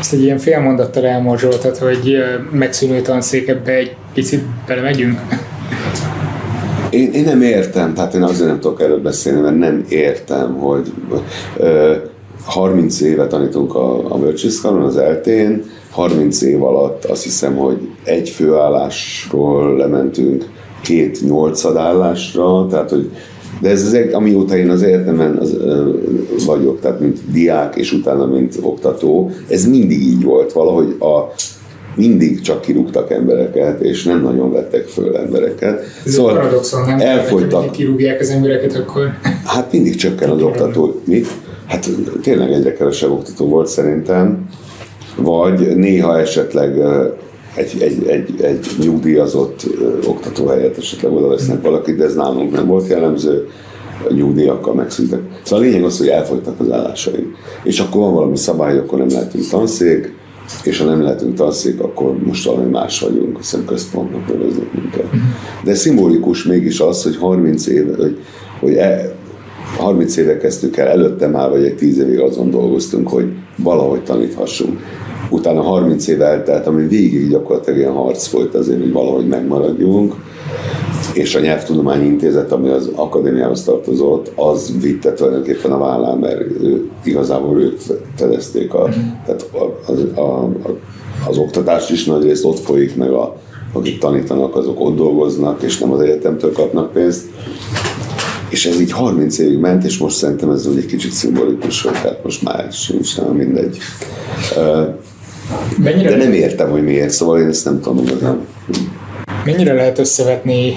Ezt 0.00 0.12
egy 0.12 0.22
ilyen 0.22 0.38
félmondattal 0.38 1.04
elmorzsoltad, 1.04 1.76
hogy 1.76 2.16
megszűnő 2.52 3.00
tanszékebbe 3.00 3.72
egy 3.72 3.96
picit 4.14 4.42
belemegyünk. 4.66 5.20
Én, 6.94 7.12
én 7.12 7.24
nem 7.24 7.42
értem, 7.42 7.94
tehát 7.94 8.14
én 8.14 8.22
azért 8.22 8.48
nem 8.48 8.60
tudok 8.60 8.80
erről 8.80 9.00
beszélni, 9.00 9.40
mert 9.40 9.58
nem 9.58 9.84
értem, 9.88 10.54
hogy 10.54 10.92
ö, 11.56 11.92
30 12.44 13.00
éve 13.00 13.26
tanítunk 13.26 13.74
a, 13.74 14.12
a 14.14 14.18
bölcsészkaron, 14.18 14.82
az 14.82 14.96
eltén, 14.96 15.64
30 15.90 16.42
év 16.42 16.62
alatt 16.62 17.04
azt 17.04 17.22
hiszem, 17.22 17.56
hogy 17.56 17.88
egy 18.04 18.28
főállásról 18.28 19.76
lementünk 19.76 20.48
két 20.82 21.20
nyolcadállásra, 21.26 22.66
tehát 22.70 22.90
hogy 22.90 23.10
De 23.60 23.70
ez 23.70 23.82
az, 23.82 23.98
amióta 24.12 24.56
én 24.56 24.70
az 24.70 24.82
egyetemen 24.82 25.36
az, 25.36 25.54
ö, 25.54 25.90
vagyok, 26.46 26.80
tehát 26.80 27.00
mint 27.00 27.18
diák, 27.32 27.76
és 27.76 27.92
utána 27.92 28.26
mint 28.26 28.58
oktató, 28.60 29.30
ez 29.48 29.66
mindig 29.66 30.02
így 30.02 30.22
volt. 30.22 30.52
Valahogy 30.52 30.96
a, 30.98 31.32
mindig 31.96 32.40
csak 32.40 32.60
kirúgtak 32.60 33.10
embereket, 33.10 33.80
és 33.80 34.04
nem 34.04 34.22
nagyon 34.22 34.52
vettek 34.52 34.86
föl 34.86 35.16
embereket. 35.16 35.82
Ez 36.06 36.12
szóval 36.12 36.34
paradoxon, 36.34 36.86
nem? 36.86 37.00
elfogytak. 37.00 37.70
kirúgják 37.70 38.20
az 38.20 38.30
embereket, 38.30 38.74
akkor... 38.74 39.14
Hát 39.44 39.72
mindig 39.72 39.94
csökken 39.94 40.30
az 40.30 40.42
oktató. 40.42 41.00
Mi? 41.04 41.22
Hát 41.66 41.88
tényleg 42.22 42.52
egyre 42.52 42.72
kevesebb 42.72 43.10
oktató 43.10 43.48
volt 43.48 43.66
szerintem, 43.66 44.48
vagy 45.16 45.76
néha 45.76 46.18
esetleg 46.18 46.78
egy, 47.54 47.82
egy, 47.82 48.06
egy, 48.06 48.34
egy 48.40 48.66
nyugdíjazott 48.78 49.66
oktató 50.06 50.46
helyett 50.46 50.78
esetleg 50.78 51.12
oda 51.12 51.28
vesznek 51.28 51.62
valakit, 51.62 51.96
de 51.96 52.04
ez 52.04 52.14
nálunk 52.14 52.52
nem 52.52 52.66
volt 52.66 52.88
jellemző, 52.88 53.48
nyugdíjakkal 54.08 54.74
megszűntek. 54.74 55.20
Szóval 55.42 55.64
a 55.64 55.68
lényeg 55.68 55.84
az, 55.84 55.98
hogy 55.98 56.08
elfogytak 56.08 56.60
az 56.60 56.70
állásaink. 56.70 57.36
És 57.62 57.80
akkor 57.80 58.00
van 58.00 58.14
valami 58.14 58.36
szabály, 58.36 58.78
akkor 58.78 58.98
nem 58.98 59.08
lehetünk 59.08 59.48
tanszék, 59.48 60.14
és 60.64 60.78
ha 60.78 60.84
nem 60.84 61.02
lehetünk 61.02 61.34
tanszék, 61.34 61.80
akkor 61.80 62.16
most 62.24 62.44
valami 62.44 62.70
más 62.70 63.00
vagyunk, 63.00 63.36
hiszen 63.36 63.64
központnak 63.64 64.28
neveznek 64.28 64.72
minket. 64.72 65.06
De 65.64 65.74
szimbolikus 65.74 66.44
mégis 66.44 66.80
az, 66.80 67.02
hogy 67.02 67.16
30 67.16 67.66
éve, 67.66 67.96
hogy, 67.96 68.18
hogy 68.60 68.74
e, 68.74 69.14
30 69.76 70.16
éve 70.16 70.36
kezdtük 70.36 70.76
el, 70.76 70.88
előtte 70.88 71.26
már 71.26 71.50
vagy 71.50 71.64
egy 71.64 71.74
10 71.76 71.98
évig 71.98 72.18
azon 72.18 72.50
dolgoztunk, 72.50 73.08
hogy 73.08 73.26
valahogy 73.56 74.02
taníthassunk. 74.02 74.80
Utána 75.30 75.62
30 75.62 76.06
év 76.06 76.22
eltelt, 76.22 76.66
ami 76.66 76.86
végig 76.86 77.28
gyakorlatilag 77.30 77.78
ilyen 77.78 77.92
harc 77.92 78.28
volt 78.28 78.54
azért, 78.54 78.80
hogy 78.80 78.92
valahogy 78.92 79.26
megmaradjunk, 79.26 80.14
és 81.12 81.34
a 81.34 81.40
Nyelvtudományi 81.40 82.06
Intézet, 82.06 82.52
ami 82.52 82.68
az 82.68 82.90
akadémiához 82.94 83.64
tartozott, 83.64 84.32
az 84.34 84.72
vitte 84.80 85.12
tulajdonképpen 85.12 85.72
a 85.72 85.78
vállán, 85.78 86.18
mert 86.18 86.40
ő, 86.40 86.90
igazából 87.04 87.60
ők 87.60 87.80
fedezték 88.16 88.74
a, 88.74 88.88
tehát 89.26 89.48
a, 89.52 89.90
a, 90.20 90.22
a, 90.22 90.50
az 91.28 91.38
oktatást 91.38 91.90
is 91.90 92.04
nagy 92.04 92.22
részt 92.22 92.44
ott 92.44 92.58
folyik, 92.58 92.96
meg 92.96 93.10
a, 93.10 93.36
akik 93.72 93.98
tanítanak, 93.98 94.56
azok 94.56 94.80
ott 94.80 94.96
dolgoznak, 94.96 95.62
és 95.62 95.78
nem 95.78 95.92
az 95.92 96.00
egyetemtől 96.00 96.52
kapnak 96.52 96.92
pénzt. 96.92 97.24
És 98.48 98.66
ez 98.66 98.80
így 98.80 98.92
30 98.92 99.38
évig 99.38 99.58
ment, 99.58 99.84
és 99.84 99.98
most 99.98 100.16
szerintem 100.16 100.50
ez 100.50 100.66
úgy 100.66 100.76
egy 100.76 100.86
kicsit 100.86 101.12
szimbolikus, 101.12 101.82
hogy 101.82 101.96
hát 101.96 102.24
most 102.24 102.42
már 102.42 102.72
sincs, 102.72 103.16
nem 103.16 103.34
mindegy. 103.34 103.78
Mennyire 105.78 106.10
De 106.10 106.16
nem 106.16 106.32
értem, 106.32 106.70
hogy 106.70 106.84
miért, 106.84 107.10
szóval 107.10 107.40
én 107.40 107.48
ezt 107.48 107.64
nem 107.64 107.80
tudom 107.80 108.04
igazán. 108.04 108.46
Mennyire 109.44 109.72
lehet 109.72 109.98
összevetni 109.98 110.76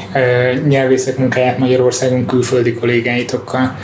nyelvészek 0.68 1.18
munkáját 1.18 1.58
Magyarországon 1.58 2.26
külföldi 2.26 2.74
kollégáitokkal? 2.74 3.78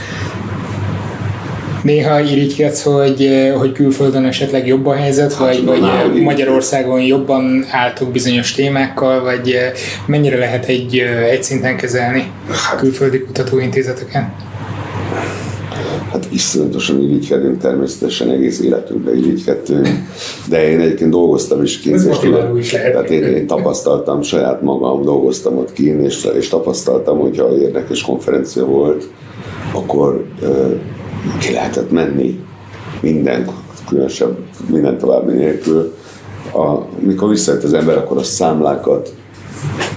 Néha 1.84 2.20
irigykedsz, 2.20 2.82
hogy, 2.82 3.52
hogy 3.58 3.72
külföldön 3.72 4.26
esetleg 4.26 4.68
jobb 4.68 4.86
a 4.86 4.94
helyzet, 4.94 5.34
hát, 5.34 5.40
vagy, 5.40 5.66
vagy 5.66 6.22
Magyarországon 6.22 7.02
jobban 7.02 7.66
álltok 7.72 8.12
bizonyos 8.12 8.52
témákkal, 8.52 9.22
vagy 9.24 9.58
mennyire 10.06 10.38
lehet 10.38 10.66
egy, 10.66 10.98
egy 11.30 11.44
szinten 11.44 11.78
kezelni 11.78 12.32
hát, 12.50 12.80
külföldi 12.80 13.20
kutatóintézeteken? 13.20 14.34
Hát 16.14 16.28
iszonyatosan 16.32 17.02
irigykedünk, 17.02 17.62
természetesen 17.62 18.30
egész 18.30 18.60
életünkben 18.60 19.18
irigykedtünk, 19.18 19.88
de 20.50 20.70
én 20.70 20.80
egyébként 20.80 21.12
dolgoztam 21.12 21.64
is 21.64 21.80
kint, 21.80 21.96
és, 21.96 22.18
is 22.58 22.72
lehet. 22.74 22.92
tehát 22.92 23.10
én, 23.10 23.24
én, 23.24 23.48
tapasztaltam 23.48 24.22
saját 24.22 24.62
magam, 24.62 25.04
dolgoztam 25.04 25.58
ott 25.58 25.74
kint, 25.74 26.02
és, 26.06 26.28
és 26.38 26.48
tapasztaltam, 26.48 27.20
hogyha 27.20 27.58
érdekes 27.58 28.02
konferencia 28.02 28.66
volt, 28.66 29.10
akkor 29.74 30.26
uh, 30.42 30.80
ki 31.40 31.54
lehetett 31.54 31.92
menni 31.92 32.40
minden, 33.02 33.48
különösebb 33.88 34.38
minden 34.70 34.98
további 34.98 35.34
nélkül. 35.34 35.94
A, 36.54 36.78
mikor 37.00 37.30
visszajött 37.30 37.64
az 37.64 37.74
ember, 37.74 37.98
akkor 37.98 38.18
a 38.18 38.24
számlákat 38.24 39.14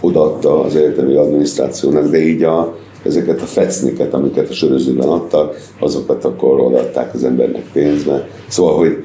odaadta 0.01 0.65
az 0.65 0.77
egyetemi 0.77 1.15
adminisztrációnak, 1.15 2.11
de 2.11 2.19
így 2.19 2.43
a, 2.43 2.77
ezeket 3.07 3.43
a 3.43 3.47
fecniket, 3.47 4.15
amiket 4.15 4.49
a 4.49 4.53
sörözőben 4.53 5.09
adtak, 5.09 5.57
azokat 5.79 6.25
akkor 6.25 6.61
odaadták 6.61 7.15
az 7.15 7.25
embernek 7.25 7.65
pénzbe. 7.73 8.29
Szóval, 8.49 8.77
hogy 8.77 9.05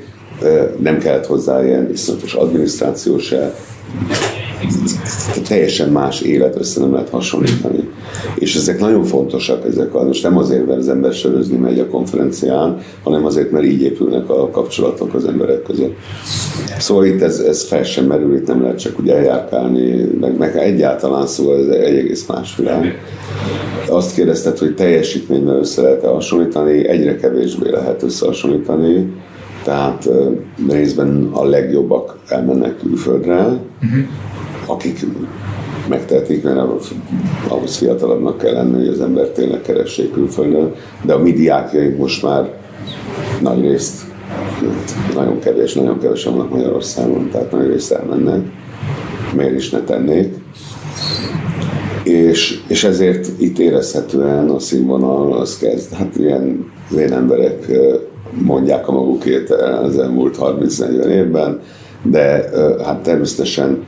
nem 0.79 0.97
kellett 0.97 1.25
hozzá 1.25 1.65
ilyen 1.65 1.89
iszonyatos 1.91 2.33
adminisztráció 2.33 3.17
se, 3.17 3.53
teljesen 5.47 5.89
más 5.89 6.21
élet 6.21 6.55
össze 6.59 6.79
nem 6.79 6.93
lehet 6.93 7.09
hasonlítani. 7.09 7.89
És 8.35 8.55
ezek 8.55 8.79
nagyon 8.79 9.03
fontosak, 9.03 9.65
ezek 9.65 9.95
a, 9.95 10.03
most 10.03 10.23
nem 10.23 10.37
azért, 10.37 10.67
mert 10.67 10.79
az 10.79 10.89
ember 10.89 11.13
sörözni 11.13 11.57
megy 11.57 11.79
a 11.79 11.87
konferencián, 11.87 12.77
hanem 13.03 13.25
azért, 13.25 13.51
mert 13.51 13.65
így 13.65 13.81
épülnek 13.81 14.29
a 14.29 14.49
kapcsolatok 14.49 15.13
az 15.13 15.25
emberek 15.25 15.63
között. 15.63 15.95
Szóval 16.79 17.05
itt 17.05 17.21
ez, 17.21 17.39
ez 17.39 17.63
fel 17.63 17.83
sem 17.83 18.05
merül, 18.05 18.35
itt 18.35 18.47
nem 18.47 18.61
lehet 18.61 18.79
csak 18.79 18.99
úgy 18.99 19.09
eljárkálni, 19.09 20.09
meg, 20.19 20.37
meg 20.37 20.57
egyáltalán 20.57 21.27
szóval 21.27 21.57
ez 21.57 21.67
egy 21.67 21.97
egész 21.97 22.27
más 22.27 22.55
világ. 22.55 23.01
Azt 23.89 24.15
kérdezted, 24.15 24.57
hogy 24.57 24.75
teljesítményben 24.75 25.55
össze 25.55 25.81
lehet 25.81 26.03
hasonlítani, 26.03 26.87
egyre 26.87 27.15
kevésbé 27.15 27.69
lehet 27.69 28.03
összehasonlítani, 28.03 29.13
tehát 29.63 30.09
részben 30.69 31.29
a 31.31 31.45
legjobbak 31.45 32.17
elmennek 32.27 32.77
külföldre, 32.77 33.35
uh-huh. 33.35 33.59
Akik 34.71 35.05
megtehetik, 35.87 36.43
mert 36.43 36.59
ahhoz 37.47 37.75
fiatalabbnak 37.77 38.37
kell 38.37 38.53
lenni, 38.53 38.77
hogy 38.77 38.87
az 38.87 39.01
ember 39.01 39.25
tényleg 39.25 39.61
keressék 39.61 40.11
külföldön, 40.11 40.73
de 41.01 41.13
a 41.13 41.19
mi 41.19 41.31
diákjaink 41.31 41.97
most 41.97 42.23
már 42.23 42.53
nagy 43.41 43.61
részt, 43.61 44.01
nagyon 45.15 45.39
kevés, 45.39 45.73
nagyon 45.73 45.99
kevesen 45.99 46.35
vannak 46.35 46.49
Magyarországon, 46.49 47.29
tehát 47.31 47.51
nagy 47.51 47.67
részt 47.67 47.91
elmennek, 47.91 48.41
miért 49.35 49.55
is 49.55 49.69
ne 49.69 49.81
tennék. 49.81 50.35
És, 52.03 52.61
és 52.67 52.83
ezért 52.83 53.27
itt 53.37 53.59
érezhetően 53.59 54.49
a 54.49 54.59
színvonal 54.59 55.33
az 55.33 55.57
kezd, 55.57 55.93
hát 55.93 56.15
ilyen 56.17 56.71
vén 56.89 57.13
emberek 57.13 57.71
mondják 58.33 58.87
a 58.87 58.91
magukét 58.91 59.49
az 59.83 59.97
elmúlt 59.97 60.37
30-40 60.39 61.05
évben, 61.05 61.59
de 62.03 62.49
hát 62.83 63.03
természetesen 63.03 63.85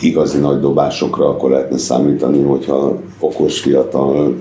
igazi 0.00 0.38
nagy 0.38 0.60
dobásokra 0.60 1.28
akkor 1.28 1.50
lehetne 1.50 1.78
számítani, 1.78 2.42
hogyha 2.42 3.00
okos, 3.18 3.60
fiatal 3.60 4.36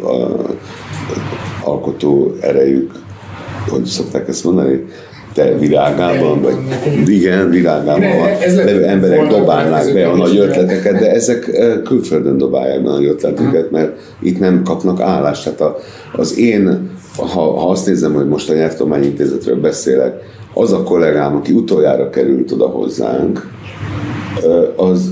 alkotó 1.64 2.36
erejük, 2.39 2.91
hogy 3.68 3.86
szokták 3.86 4.28
ezt 4.28 4.43
mondani, 4.43 4.86
te 5.34 5.57
virágában, 5.57 6.41
vagy 6.41 6.55
igen, 7.07 7.49
virágában 7.49 8.01
levő 8.55 8.84
emberek 8.84 9.28
dobálnák 9.28 9.93
be 9.93 10.10
a 10.10 10.16
nagy 10.16 10.38
ötleteket, 10.38 10.99
de 10.99 11.12
ezek 11.12 11.51
külföldön 11.84 12.38
dobálják 12.38 12.84
be 12.84 12.89
a 12.89 12.93
nagy 12.93 13.05
ötleteket, 13.05 13.72
mert 13.72 13.99
itt 14.22 14.39
nem 14.39 14.64
kapnak 14.64 15.01
állást. 15.01 15.43
Tehát 15.43 15.62
a, 15.62 15.78
az 16.14 16.38
én, 16.38 16.89
ha, 17.18 17.41
ha 17.41 17.70
azt 17.70 17.86
nézem, 17.86 18.14
hogy 18.14 18.28
most 18.28 18.49
a 18.49 18.53
Nyelvtudományintézetről 18.53 19.60
beszélek, 19.60 20.14
az 20.53 20.74
a 20.74 20.84
kollégám, 20.84 21.36
aki 21.36 21.53
utoljára 21.53 22.10
került 22.10 22.51
oda 22.51 22.68
hozzánk, 22.68 23.47
az, 24.76 25.12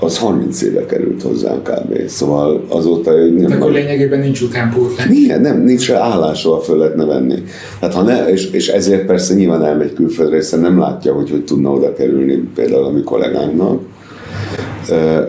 az 0.00 0.18
30 0.18 0.62
éve 0.62 0.86
került 0.86 1.22
hozzánk 1.22 1.62
kb. 1.62 2.08
Szóval 2.08 2.64
azóta 2.68 3.12
nem... 3.12 3.52
Akkor 3.52 3.72
lényegében 3.72 4.18
nincs 4.18 4.40
utánpótlás. 4.40 5.08
Igen, 5.10 5.40
nem, 5.40 5.62
nincs 5.62 5.90
állásról 5.90 6.60
föl 6.60 6.76
lehetne 6.76 7.04
venni. 7.04 7.42
Tehát 7.80 7.94
ha 7.94 8.02
ne, 8.02 8.28
és, 8.28 8.50
és, 8.50 8.68
ezért 8.68 9.06
persze 9.06 9.34
nyilván 9.34 9.64
elmegy 9.64 9.92
külföldre, 9.92 10.36
hiszen 10.36 10.60
nem 10.60 10.78
látja, 10.78 11.12
hogy 11.12 11.30
hogy 11.30 11.44
tudna 11.44 11.70
oda 11.70 11.92
kerülni 11.92 12.48
például 12.54 12.84
a 12.84 12.90
mi 12.90 13.02
kollégánknak. 13.02 13.80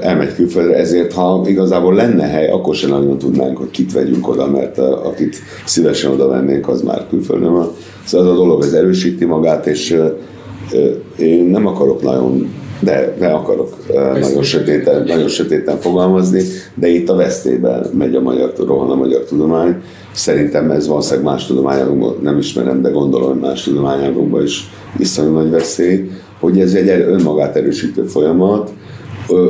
Elmegy 0.01 0.35
külföldre, 0.35 0.75
ezért 0.75 1.13
ha 1.13 1.43
igazából 1.47 1.93
lenne 1.93 2.27
hely, 2.27 2.49
akkor 2.49 2.75
sem 2.75 2.89
nagyon 2.89 3.17
tudnánk, 3.17 3.57
hogy 3.57 3.69
kit 3.71 3.93
vegyünk 3.93 4.27
oda, 4.27 4.47
mert 4.47 4.77
a, 4.77 5.07
akit 5.07 5.35
szívesen 5.65 6.11
oda 6.11 6.27
vennénk, 6.27 6.67
az 6.67 6.81
már 6.81 7.05
külföldön 7.09 7.51
van. 7.51 7.71
Szóval 8.05 8.27
az 8.27 8.33
a 8.33 8.35
dolog, 8.35 8.63
ez 8.63 8.73
erősíti 8.73 9.25
magát, 9.25 9.67
és 9.67 9.97
én 11.17 11.45
nem 11.45 11.67
akarok 11.67 12.01
nagyon 12.01 12.53
de 12.81 13.15
ne 13.19 13.27
akarok 13.27 13.73
uh, 13.87 14.19
nagyon 14.19 14.43
sötéten, 14.43 15.03
nagyon 15.07 15.27
sötéten 15.27 15.77
fogalmazni, 15.77 16.43
de 16.75 16.87
itt 16.87 17.09
a 17.09 17.15
vesztében 17.15 17.85
megy 17.93 18.15
a 18.15 18.21
magyar, 18.21 18.53
rohan 18.65 18.89
a 18.89 18.95
magyar 18.95 19.23
tudomány. 19.23 19.75
Szerintem 20.11 20.71
ez 20.71 20.87
valószínűleg 20.87 21.25
más 21.25 21.47
tudományágokban 21.47 22.17
nem 22.21 22.37
ismerem, 22.37 22.81
de 22.81 22.89
gondolom, 22.89 23.29
hogy 23.29 23.39
más 23.39 23.63
tudományágokban 23.63 24.43
is 24.43 24.69
viszonylag 24.97 25.33
nagy 25.33 25.49
veszély, 25.51 26.09
hogy 26.39 26.59
ez 26.59 26.73
egy 26.73 26.89
önmagát 26.89 27.55
erősítő 27.55 28.03
folyamat, 28.03 28.71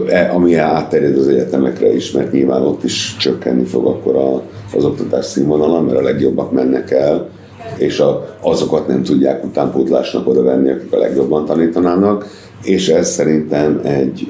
e, 0.08 0.32
ami 0.34 0.56
átterjed 0.56 1.18
az 1.18 1.28
egyetemekre 1.28 1.94
is, 1.94 2.12
mert 2.12 2.32
nyilván 2.32 2.62
ott 2.62 2.84
is 2.84 3.16
csökkenni 3.20 3.64
fog 3.64 3.86
akkor 3.86 4.16
a, 4.16 4.42
az 4.78 4.86
oktatás 4.86 5.26
színvonala, 5.26 5.82
mert 5.82 5.98
a 5.98 6.02
legjobbak 6.02 6.52
mennek 6.52 6.92
el, 6.92 7.30
és 7.78 8.00
a, 8.00 8.36
azokat 8.42 8.88
nem 8.88 9.04
tudják 9.04 9.46
utánpótlásnak 9.46 10.28
oda 10.28 10.44
venni, 10.44 10.70
akik 10.70 10.94
a 10.94 10.98
legjobban 10.98 11.46
tanítanának 11.46 12.26
és 12.64 12.88
ez 12.88 13.10
szerintem 13.10 13.80
egy 13.84 14.28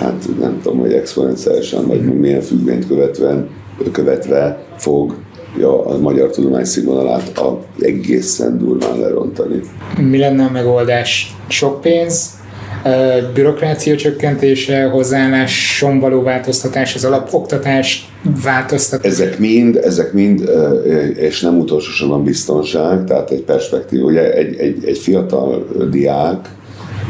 hát 0.00 0.28
nem 0.40 0.60
tudom, 0.62 0.78
hogy 0.78 0.92
exponenciálisan, 0.92 1.86
vagy 1.86 2.18
milyen 2.18 2.40
függvényt 2.40 2.86
követve, 2.86 3.46
követve 3.92 4.64
fog 4.76 5.14
ja, 5.58 5.84
a 5.86 5.98
magyar 5.98 6.30
tudomány 6.30 6.64
színvonalát 6.64 7.38
a 7.38 7.60
egészen 7.80 8.58
durván 8.58 8.98
lerontani. 8.98 9.60
Mi 10.00 10.18
lenne 10.18 10.44
a 10.44 10.50
megoldás? 10.50 11.36
Sok 11.48 11.80
pénz, 11.80 12.30
bürokrácia 13.34 13.96
csökkentése, 13.96 14.84
hozzáálláson 14.84 16.00
való 16.00 16.22
változtatás, 16.22 16.94
az 16.94 17.04
alapoktatás 17.04 18.12
változtatás? 18.42 19.12
Ezek 19.12 19.38
mind, 19.38 19.76
ezek 19.76 20.12
mind, 20.12 20.50
és 21.16 21.40
nem 21.40 21.58
utolsósan 21.58 22.10
a 22.10 22.18
biztonság, 22.18 23.04
tehát 23.04 23.30
egy 23.30 23.42
perspektív. 23.42 24.04
Ugye 24.04 24.32
egy, 24.32 24.56
egy, 24.56 24.84
egy 24.84 24.98
fiatal 24.98 25.66
diák, 25.90 26.48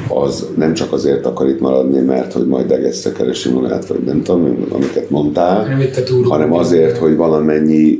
az 0.08 0.48
nem 0.56 0.74
csak 0.74 0.92
azért 0.92 1.26
akar 1.26 1.48
itt 1.48 1.60
maradni, 1.60 2.00
mert 2.00 2.32
hogy 2.32 2.46
majd 2.46 2.70
egészre 2.70 3.12
keresi 3.12 3.50
magát, 3.50 3.86
vagy 3.86 4.02
nem 4.04 4.22
tudom, 4.22 4.66
amiket 4.70 5.10
mondtál, 5.10 5.64
hanem, 5.64 6.20
hanem 6.28 6.52
azért, 6.52 6.96
hogy 6.96 7.16
valamennyi... 7.16 7.98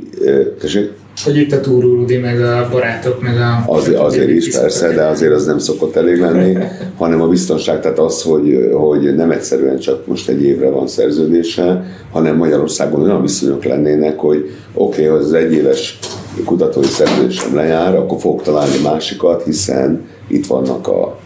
Tessék? 0.60 0.90
Hogy 1.24 1.36
itt 1.36 1.52
a 1.52 1.60
túrúrudi, 1.60 2.16
meg 2.16 2.40
a 2.40 2.68
barátok, 2.70 3.22
meg 3.22 3.36
a... 3.36 3.72
Az, 3.72 3.92
azért 3.96 4.28
is, 4.28 4.58
persze, 4.58 4.92
de 4.92 5.04
azért 5.04 5.32
az 5.32 5.46
nem 5.46 5.58
szokott 5.58 5.96
elég 5.96 6.20
lenni, 6.20 6.56
hanem 6.98 7.20
a 7.20 7.28
biztonság, 7.28 7.80
tehát 7.80 7.98
az, 7.98 8.22
hogy, 8.22 8.70
hogy 8.72 9.14
nem 9.14 9.30
egyszerűen 9.30 9.78
csak 9.78 10.06
most 10.06 10.28
egy 10.28 10.42
évre 10.42 10.68
van 10.68 10.86
szerződése, 10.86 11.84
hanem 12.12 12.36
Magyarországon 12.36 13.02
olyan 13.02 13.22
viszonyok 13.22 13.64
lennének, 13.64 14.18
hogy 14.18 14.50
oké, 14.74 15.08
okay, 15.08 15.18
az 15.18 15.32
egyéves 15.32 15.98
kutatói 16.44 16.84
szerződésem 16.84 17.54
lejár, 17.54 17.94
akkor 17.94 18.20
fogok 18.20 18.42
találni 18.42 18.78
másikat, 18.82 19.42
hiszen 19.42 20.06
itt 20.28 20.46
vannak 20.46 20.88
a 20.88 21.18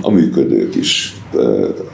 a 0.00 0.10
működők 0.10 0.74
is 0.74 1.16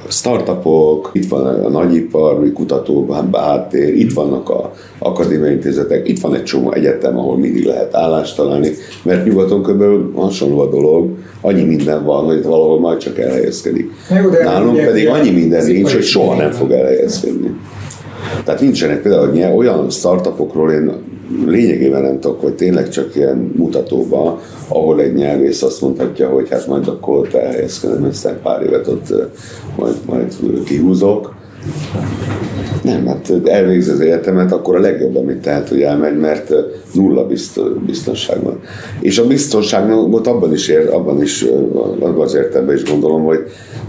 startupok, 0.09 1.11
itt 1.13 1.29
van 1.29 1.65
a 1.65 1.69
nagyipar, 1.69 2.53
kutató 2.53 3.17
háttér, 3.33 3.95
itt 3.95 4.13
vannak 4.13 4.49
a 4.49 4.73
akadémiai 4.99 5.53
intézetek, 5.53 6.09
itt 6.09 6.21
van 6.21 6.35
egy 6.35 6.43
csomó 6.43 6.73
egyetem, 6.73 7.19
ahol 7.19 7.39
mindig 7.39 7.65
lehet 7.65 7.95
állást 7.95 8.37
találni, 8.37 8.71
mert 9.03 9.27
nyugaton 9.27 9.63
kb. 9.63 9.83
hasonló 10.17 10.61
a 10.61 10.69
dolog, 10.69 11.11
annyi 11.41 11.63
minden 11.63 12.05
van, 12.05 12.25
hogy 12.25 12.43
valahol 12.43 12.81
majd 12.81 12.99
csak 12.99 13.19
elhelyezkedik. 13.19 13.91
Nálunk 14.45 14.85
pedig 14.85 15.09
annyi 15.09 15.31
minden 15.31 15.67
nincs, 15.67 15.93
hogy 15.93 16.05
soha 16.05 16.35
nem 16.35 16.51
fog 16.51 16.71
elhelyezkedni. 16.71 17.51
Tehát 18.45 18.61
nincsenek 18.61 19.03
például 19.03 19.57
olyan 19.57 19.91
startupokról 19.91 20.71
én 20.71 20.93
lényegében 21.47 22.03
nem 22.03 22.21
tudok, 22.21 22.41
hogy 22.41 22.55
tényleg 22.55 22.89
csak 22.89 23.15
ilyen 23.15 23.53
mutatóban, 23.57 24.39
ahol 24.69 25.01
egy 25.01 25.15
nyelvész 25.15 25.63
azt 25.63 25.81
mondhatja, 25.81 26.29
hogy 26.29 26.49
hát 26.49 26.67
majd 26.67 26.89
akkor 26.89 27.29
elhelyezkedem, 27.35 28.05
aztán 28.05 28.41
pár 28.43 28.63
évet 28.63 28.87
ott 28.89 29.15
majd, 29.77 29.95
majd 30.07 30.35
kihúzok. 30.65 31.35
Nem, 32.83 33.07
hát 33.07 33.33
elvégzi 33.45 33.91
az 33.91 34.01
egyetemet, 34.01 34.53
akkor 34.53 34.77
a 34.77 34.81
legjobb, 34.81 35.17
amit 35.17 35.37
tehet, 35.37 35.69
hogy 35.69 35.83
elmegy, 35.83 36.19
mert 36.19 36.55
nulla 36.95 37.27
biztonság 37.87 38.43
van. 38.43 38.61
És 39.01 39.19
a 39.19 39.27
biztonságot 39.27 40.27
abban 40.27 40.53
is, 40.53 40.69
ér, 40.69 40.89
abban 40.93 41.23
is, 41.23 41.43
abban 42.01 42.21
az 42.21 42.35
értelemben 42.35 42.77
is 42.77 42.85
gondolom, 42.85 43.25
hogy 43.25 43.39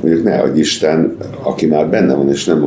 mondjuk 0.02 0.24
ne, 0.24 0.38
hogy 0.38 0.58
Isten, 0.58 1.18
aki 1.42 1.66
már 1.66 1.90
benne 1.90 2.14
van, 2.14 2.30
és 2.30 2.46
nem, 2.46 2.66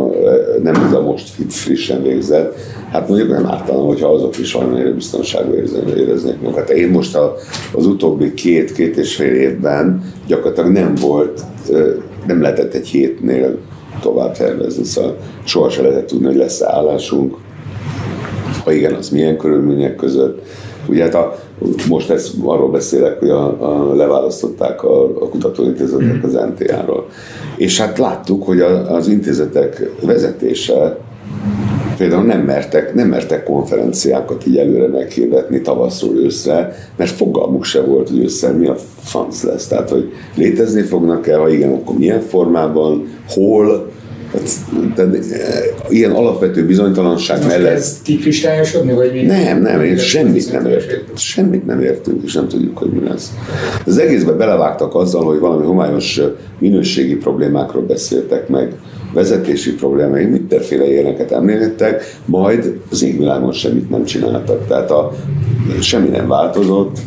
nem 0.62 0.74
az 0.86 0.92
a 0.92 1.02
most 1.02 1.30
frissen 1.48 2.02
végzett, 2.02 2.56
hát 2.90 3.08
mondjuk 3.08 3.30
nem 3.30 3.46
ártalom, 3.46 3.86
hogyha 3.86 4.08
azok 4.08 4.38
is 4.38 4.52
valamelyre 4.52 4.90
biztonságban 4.90 5.54
éreznék 5.96 6.40
magukat. 6.40 6.70
Én 6.70 6.88
most 6.88 7.18
az 7.72 7.86
utóbbi 7.86 8.34
két-két 8.34 8.96
és 8.96 9.16
fél 9.16 9.34
évben 9.34 10.02
gyakorlatilag 10.26 10.70
nem 10.70 10.94
volt, 11.00 11.40
nem 12.26 12.40
lehetett 12.40 12.74
egy 12.74 12.88
hétnél 12.88 13.58
tovább 14.00 14.36
tervezni, 14.36 14.84
szóval 14.84 15.16
sohasem 15.44 15.84
lehetett 15.84 16.06
tudni, 16.06 16.26
hogy 16.26 16.36
lesz 16.36 16.62
állásunk, 16.62 17.36
ha 18.64 18.72
igen, 18.72 18.94
az 18.94 19.08
milyen 19.08 19.36
körülmények 19.36 19.96
között. 19.96 20.42
Ugye 20.86 21.02
hát 21.02 21.14
a, 21.14 21.38
most 21.88 22.10
ezt, 22.10 22.34
arról 22.44 22.70
beszélek, 22.70 23.18
hogy 23.18 23.28
a, 23.28 23.44
a, 23.60 23.94
leválasztották 23.94 24.82
a, 24.84 25.04
a 25.04 25.28
kutatóintézetek 25.28 26.24
az 26.24 26.32
NTA-ról. 26.32 27.06
És 27.56 27.80
hát 27.80 27.98
láttuk, 27.98 28.44
hogy 28.44 28.60
a, 28.60 28.94
az 28.94 29.08
intézetek 29.08 29.90
vezetése 30.02 30.98
például 32.00 32.22
nem 32.22 32.40
mertek, 32.40 32.94
nem 32.94 33.08
mertek 33.08 33.44
konferenciákat 33.44 34.46
így 34.46 34.56
előre 34.56 34.86
meghirdetni 34.86 35.60
tavaszról 35.60 36.16
őszre, 36.16 36.74
mert 36.96 37.10
fogalmuk 37.10 37.64
se 37.64 37.80
volt, 37.80 38.08
hogy 38.08 38.18
ősszel 38.18 38.52
mi 38.52 38.66
a 38.66 38.76
fansz 39.00 39.42
lesz. 39.42 39.66
Tehát, 39.66 39.90
hogy 39.90 40.12
létezni 40.34 40.82
fognak-e, 40.82 41.36
ha 41.36 41.48
igen, 41.48 41.72
akkor 41.72 41.98
milyen 41.98 42.20
formában, 42.20 43.06
hol, 43.28 43.90
tehát, 44.94 45.14
eh, 45.14 45.20
ilyen 45.88 46.10
alapvető 46.10 46.66
bizonytalanság 46.66 47.36
Most 47.36 47.48
mellett... 47.48 47.76
Ez 47.76 47.98
kikristályosodni, 48.02 48.92
vagy 48.92 49.12
mi? 49.12 49.22
Nem, 49.22 49.62
nem, 49.62 49.84
én 49.84 49.96
semmit 49.96 50.52
nem 50.52 50.66
értünk. 50.66 51.04
Semmit 51.14 51.66
nem 51.66 51.80
értünk, 51.80 52.22
és 52.24 52.34
nem 52.34 52.48
tudjuk, 52.48 52.78
hogy 52.78 52.90
mi 52.90 53.08
lesz. 53.08 53.32
Az 53.86 53.98
egészben 53.98 54.38
belevágtak 54.38 54.94
azzal, 54.94 55.24
hogy 55.24 55.38
valami 55.38 55.66
homályos 55.66 56.20
minőségi 56.58 57.16
problémákról 57.16 57.82
beszéltek 57.82 58.48
meg, 58.48 58.72
vezetési 59.12 59.74
problémái, 59.74 60.24
mindenféle 60.24 60.90
ilyeneket 60.90 61.32
említettek, 61.32 62.18
majd 62.24 62.80
az 62.90 63.02
égvilágon 63.02 63.52
semmit 63.52 63.90
nem 63.90 64.04
csináltak. 64.04 64.66
Tehát 64.66 64.90
a, 64.90 65.12
semmi 65.80 66.08
nem 66.08 66.28
változott, 66.28 66.98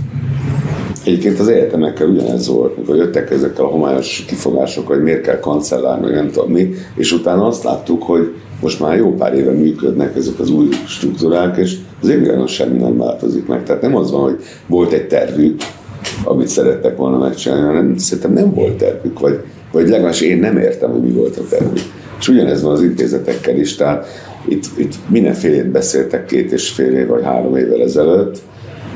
Egyébként 1.06 1.40
az 1.40 1.48
egyetemekkel 1.48 2.08
ugyanez 2.08 2.48
volt, 2.48 2.76
amikor 2.76 2.96
jöttek 2.96 3.32
ezekkel 3.32 3.66
a 3.66 3.68
homályos 3.68 4.26
kifogások, 4.28 4.88
hogy 4.88 5.02
miért 5.02 5.22
kell 5.22 5.40
kancellár, 5.40 6.00
meg 6.00 6.14
nem 6.14 6.32
tudom 6.32 6.52
mi, 6.52 6.74
és 6.96 7.12
utána 7.12 7.46
azt 7.48 7.64
láttuk, 7.64 8.04
hogy 8.04 8.34
most 8.62 8.80
már 8.80 8.98
jó 8.98 9.16
pár 9.16 9.34
éve 9.36 9.52
működnek 9.52 10.16
ezek 10.16 10.40
az 10.40 10.50
új 10.50 10.68
struktúrák, 10.88 11.58
és 11.58 11.76
az 12.02 12.10
égvilágon 12.10 12.48
semmi 12.48 12.78
nem 12.78 12.98
változik 12.98 13.48
meg. 13.48 13.64
Tehát 13.64 13.82
nem 13.82 13.96
az 13.96 14.12
van, 14.12 14.22
hogy 14.22 14.40
volt 14.68 14.92
egy 14.92 15.08
tervük, 15.08 15.62
amit 16.24 16.48
szerettek 16.48 16.98
volna 16.98 17.18
megcsinálni, 17.18 17.66
hanem 17.66 17.98
szerintem 17.98 18.34
nem 18.34 18.54
volt 18.54 18.78
tervük, 18.78 19.20
vagy, 19.20 19.40
vagy 19.72 19.90
legalábbis 19.90 20.22
én 20.22 20.38
nem 20.38 20.58
értem, 20.58 20.92
hogy 20.92 21.02
mi 21.02 21.12
volt 21.12 21.38
a 21.38 21.44
tervük. 21.50 21.80
És 22.20 22.28
ugyanez 22.28 22.62
van 22.62 22.72
az 22.72 22.82
intézetekkel 22.82 23.58
is, 23.58 23.76
tehát 23.76 24.08
itt, 24.48 24.66
itt 24.78 24.94
mindenfélét 25.10 25.68
beszéltek 25.68 26.26
két 26.26 26.52
és 26.52 26.70
fél 26.70 26.94
év 26.94 27.08
vagy 27.08 27.24
három 27.24 27.56
évvel 27.56 27.82
ezelőtt, 27.82 28.42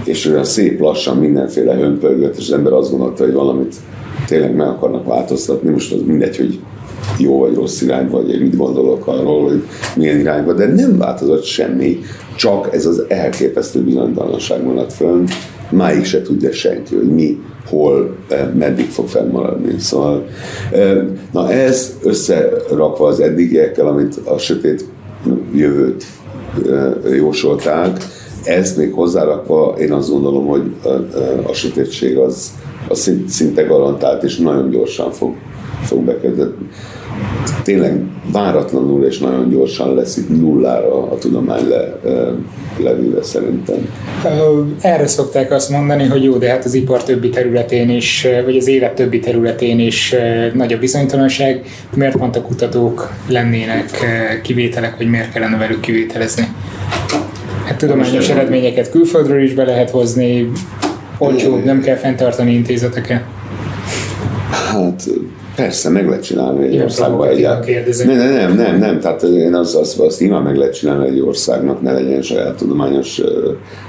és 0.08 0.26
olyan 0.26 0.44
szép 0.44 0.80
lassan 0.80 1.18
mindenféle 1.18 1.74
hömpölgött, 1.74 2.38
és 2.38 2.48
az 2.48 2.54
ember 2.54 2.74
azt 2.74 2.92
gondolta, 2.92 3.24
hogy 3.24 3.34
valamit 3.34 3.76
tényleg 4.28 4.56
meg 4.56 4.68
akarnak 4.68 5.06
változtatni, 5.06 5.70
most 5.70 5.94
az 5.94 6.02
mindegy, 6.06 6.38
hogy 6.38 6.60
jó 7.20 7.40
vagy 7.40 7.54
rossz 7.54 7.82
irány, 7.82 8.10
vagy 8.10 8.30
én 8.30 8.40
mit 8.40 8.58
gondolok 8.58 9.08
arról, 9.08 9.44
hogy 9.44 9.64
milyen 9.96 10.20
irányba, 10.20 10.54
de 10.54 10.68
nem 10.68 10.98
változott 10.98 11.44
semmi, 11.44 12.00
csak 12.36 12.74
ez 12.74 12.86
az 12.86 13.04
elképesztő 13.08 13.82
bizonytalanság 13.82 14.64
maradt 14.64 14.94
fönn, 14.94 15.26
máig 15.70 16.06
se 16.06 16.22
tudja 16.22 16.52
senki, 16.52 16.96
hogy 16.96 17.14
mi, 17.14 17.38
hol, 17.70 18.16
eh, 18.28 18.48
meddig 18.58 18.90
fog 18.90 19.08
fennmaradni. 19.08 19.80
Szóval, 19.80 20.28
eh, 20.72 20.98
na 21.32 21.52
ez 21.52 21.98
összerakva 22.04 23.08
az 23.08 23.20
eddigiekkel, 23.20 23.88
amit 23.88 24.16
a 24.24 24.38
sötét 24.38 24.86
jövőt 25.54 26.06
eh, 26.70 27.16
jósolták, 27.16 27.98
ezt 28.44 28.78
még 28.78 28.94
hozzárakva 28.94 29.76
én 29.80 29.92
azt 29.92 30.10
gondolom, 30.10 30.46
hogy 30.46 30.76
a, 31.48 31.54
sötétség 31.54 32.18
az, 32.18 32.52
az 32.88 33.12
szinte 33.28 33.62
garantált, 33.62 34.24
és 34.24 34.38
nagyon 34.38 34.70
gyorsan 34.70 35.12
fog, 35.12 35.34
fog 35.82 36.04
bekezdeni. 36.04 36.52
Tényleg 37.64 38.04
váratlanul 38.32 39.06
és 39.06 39.18
nagyon 39.18 39.50
gyorsan 39.50 39.96
lesz 39.96 40.18
itt 40.18 40.30
nullára 40.30 41.12
a 41.12 41.18
tudomány 41.18 41.68
le, 41.68 42.00
levőve 42.80 43.24
szerintem. 43.24 43.90
Erre 44.82 45.08
szokták 45.08 45.52
azt 45.52 45.70
mondani, 45.70 46.04
hogy 46.04 46.24
jó, 46.24 46.38
de 46.38 46.50
hát 46.50 46.66
az 46.66 46.74
ipar 46.74 47.04
többi 47.04 47.30
területén 47.30 47.90
is, 47.90 48.28
vagy 48.46 48.58
az 48.58 48.68
élet 48.68 48.94
többi 48.94 49.20
területén 49.20 49.80
is 49.80 50.16
nagy 50.54 50.74
a 50.74 50.78
bizonytalanság. 50.78 51.66
Miért 51.96 52.18
pont 52.18 52.36
a 52.36 52.42
kutatók 52.42 53.12
lennének 53.28 53.90
kivételek, 54.44 54.98
hogy 54.98 55.10
miért 55.10 55.32
kellene 55.32 55.58
velük 55.58 55.80
kivételezni? 55.80 56.48
Hát 57.68 57.78
tudományos 57.78 58.30
eredményeket 58.30 58.90
külföldről 58.90 59.42
is 59.42 59.54
be 59.54 59.64
lehet 59.64 59.90
hozni, 59.90 60.52
olcsóbb, 61.18 61.64
nem 61.64 61.82
kell 61.82 61.96
fenntartani 61.96 62.54
intézeteket. 62.54 63.24
Hát 64.50 65.04
persze, 65.56 65.90
meg 65.90 66.08
lehet 66.08 66.24
csinálni 66.24 66.66
egy 66.66 66.82
országban 66.82 67.28
egyáltalán. 67.28 67.84
Nem, 68.06 68.18
nem, 68.18 68.34
nem, 68.34 68.56
nem, 68.56 68.78
nem, 68.78 69.00
tehát 69.00 69.24
én 69.24 69.54
azt, 69.54 69.76
azt, 69.76 70.00
azt 70.00 70.20
nyilván 70.20 70.44
meg 70.44 70.56
lehet 70.56 70.74
csinálni 70.74 71.08
egy 71.08 71.20
országnak, 71.20 71.82
ne 71.82 71.94
legyen 71.94 72.22
saját 72.22 72.56
tudományos 72.56 73.22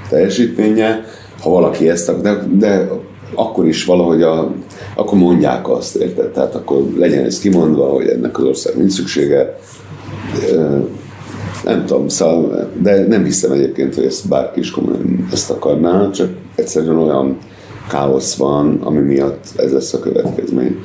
teljesítménye, 0.09 1.05
ha 1.41 1.49
valaki 1.49 1.89
ezt, 1.89 2.21
de, 2.21 2.37
de 2.57 2.87
akkor 3.33 3.67
is 3.67 3.85
valahogy 3.85 4.21
a, 4.21 4.53
akkor 4.95 5.17
mondják 5.17 5.69
azt, 5.69 5.95
érted? 5.95 6.29
Tehát 6.29 6.55
akkor 6.55 6.83
legyen 6.97 7.25
ez 7.25 7.39
kimondva, 7.39 7.85
hogy 7.85 8.07
ennek 8.07 8.39
az 8.39 8.45
ország 8.45 8.77
nincs 8.77 8.91
szüksége, 8.91 9.57
nem 11.63 11.85
tudom, 11.85 12.07
szóval, 12.07 12.69
de 12.81 13.07
nem 13.07 13.23
hiszem 13.23 13.51
egyébként, 13.51 13.95
hogy 13.95 14.05
ezt 14.05 14.27
bárki 14.27 14.59
is 14.59 14.71
komolyan 14.71 15.27
ezt 15.31 15.49
akarná, 15.49 16.09
csak 16.09 16.29
egyszerűen 16.55 16.97
olyan 16.97 17.37
káosz 17.89 18.35
van, 18.35 18.79
ami 18.83 18.99
miatt 18.99 19.43
ez 19.55 19.71
lesz 19.71 19.93
a 19.93 19.99
következmény. 19.99 20.77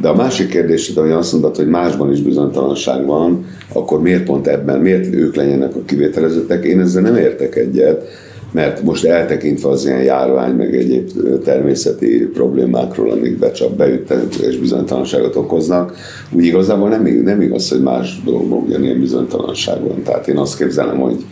De 0.00 0.08
a 0.08 0.14
másik 0.14 0.48
kérdés, 0.48 0.92
hogy 0.94 1.10
azt 1.10 1.32
mondod, 1.32 1.56
hogy 1.56 1.68
másban 1.68 2.12
is 2.12 2.20
bizonytalanság 2.20 3.06
van, 3.06 3.46
akkor 3.72 4.00
miért 4.00 4.24
pont 4.24 4.46
ebben, 4.46 4.80
miért 4.80 5.14
ők 5.14 5.34
legyenek 5.34 5.76
a 5.76 5.84
kivételezettek? 5.84 6.64
Én 6.64 6.80
ezzel 6.80 7.02
nem 7.02 7.16
értek 7.16 7.56
egyet 7.56 8.06
mert 8.54 8.82
most 8.82 9.04
eltekintve 9.04 9.68
az 9.68 9.86
ilyen 9.86 10.02
járvány, 10.02 10.54
meg 10.54 10.76
egyéb 10.76 11.10
természeti 11.44 12.28
problémákról, 12.34 13.10
amik 13.10 13.38
becsap, 13.38 13.76
beüttenek 13.76 14.34
és 14.34 14.56
bizonytalanságot 14.56 15.36
okoznak, 15.36 15.96
úgy 16.32 16.44
igazából 16.44 16.88
nem, 16.88 17.04
nem 17.24 17.40
igaz, 17.40 17.70
hogy 17.70 17.82
más 17.82 18.22
dolgokban 18.24 18.58
ugyanilyen 18.58 19.00
bizonytalanság 19.00 19.80
van. 19.86 20.02
Tehát 20.02 20.28
én 20.28 20.36
azt 20.36 20.58
képzelem, 20.58 20.98
hogy 20.98 21.24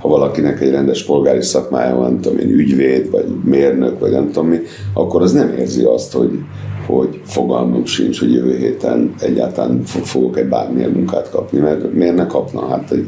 ha 0.00 0.08
valakinek 0.08 0.60
egy 0.60 0.70
rendes 0.70 1.04
polgári 1.04 1.42
szakmája 1.42 1.96
van, 1.96 2.20
tudom 2.20 2.38
én, 2.38 2.48
ügyvéd, 2.48 3.10
vagy 3.10 3.26
mérnök, 3.44 3.98
vagy 3.98 4.10
nem 4.10 4.26
tudom 4.26 4.48
mi, 4.48 4.58
akkor 4.94 5.22
az 5.22 5.32
nem 5.32 5.54
érzi 5.58 5.82
azt, 5.82 6.12
hogy, 6.12 6.38
hogy 6.86 7.20
fogalmam 7.24 7.84
sincs, 7.84 8.20
hogy 8.20 8.32
jövő 8.32 8.56
héten 8.56 9.14
egyáltalán 9.20 9.82
fogok-e 9.84 10.44
bármilyen 10.44 10.90
munkát 10.90 11.30
kapni, 11.30 11.58
mert 11.58 11.92
miért 11.92 12.16
ne 12.16 12.26
kapna? 12.26 12.68
Hát 12.68 12.90
egy, 12.90 13.06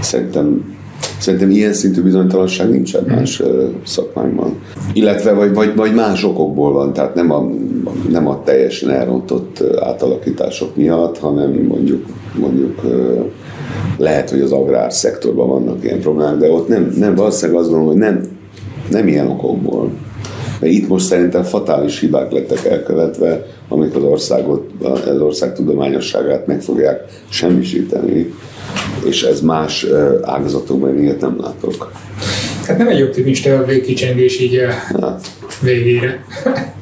szerintem 0.00 0.80
Szerintem 1.18 1.50
ilyen 1.50 1.72
szintű 1.72 2.02
bizonytalanság 2.02 2.70
nincsen 2.70 3.04
más 3.08 3.42
szakmákban. 3.86 4.58
Illetve 4.92 5.32
vagy, 5.32 5.54
vagy, 5.54 5.76
vagy 5.76 5.94
más 5.94 6.24
okokból 6.24 6.72
van, 6.72 6.92
tehát 6.92 7.14
nem 7.14 7.30
a, 7.30 7.50
nem 8.10 8.28
a 8.28 8.42
teljesen 8.42 8.90
elrontott 8.90 9.62
átalakítások 9.80 10.76
miatt, 10.76 11.18
hanem 11.18 11.50
mondjuk, 11.50 12.06
mondjuk 12.38 12.80
lehet, 13.98 14.30
hogy 14.30 14.40
az 14.40 14.52
agrár 14.52 14.92
szektorban 14.92 15.48
vannak 15.48 15.84
ilyen 15.84 16.00
problémák, 16.00 16.36
de 16.36 16.50
ott 16.50 16.68
nem, 16.68 16.94
nem 16.98 17.14
valószínűleg 17.14 17.60
azt 17.60 17.70
gondolom, 17.70 17.92
hogy 17.92 18.02
nem, 18.02 18.20
nem 18.90 19.08
ilyen 19.08 19.28
okokból. 19.28 19.90
De 20.60 20.68
itt 20.68 20.88
most 20.88 21.04
szerintem 21.04 21.42
fatális 21.42 22.00
hibák 22.00 22.32
lettek 22.32 22.64
elkövetve, 22.64 23.46
amikor 23.68 24.02
az 24.02 24.08
országot, 24.08 24.70
az 24.82 25.20
ország 25.20 25.54
tudományosságát 25.54 26.46
meg 26.46 26.60
fogják 26.60 27.04
semmisíteni, 27.28 28.34
és 29.04 29.22
ez 29.22 29.40
más 29.40 29.86
ágazatokban 30.22 31.02
ilyet 31.02 31.20
nem 31.20 31.36
látok. 31.40 31.92
Hát 32.66 32.78
nem 32.78 32.88
egy 32.88 33.02
optimista 33.02 33.58
a 33.58 33.64
végkicsengés 33.64 34.40
így 34.40 34.56
a 34.92 35.18
végére. 35.60 36.24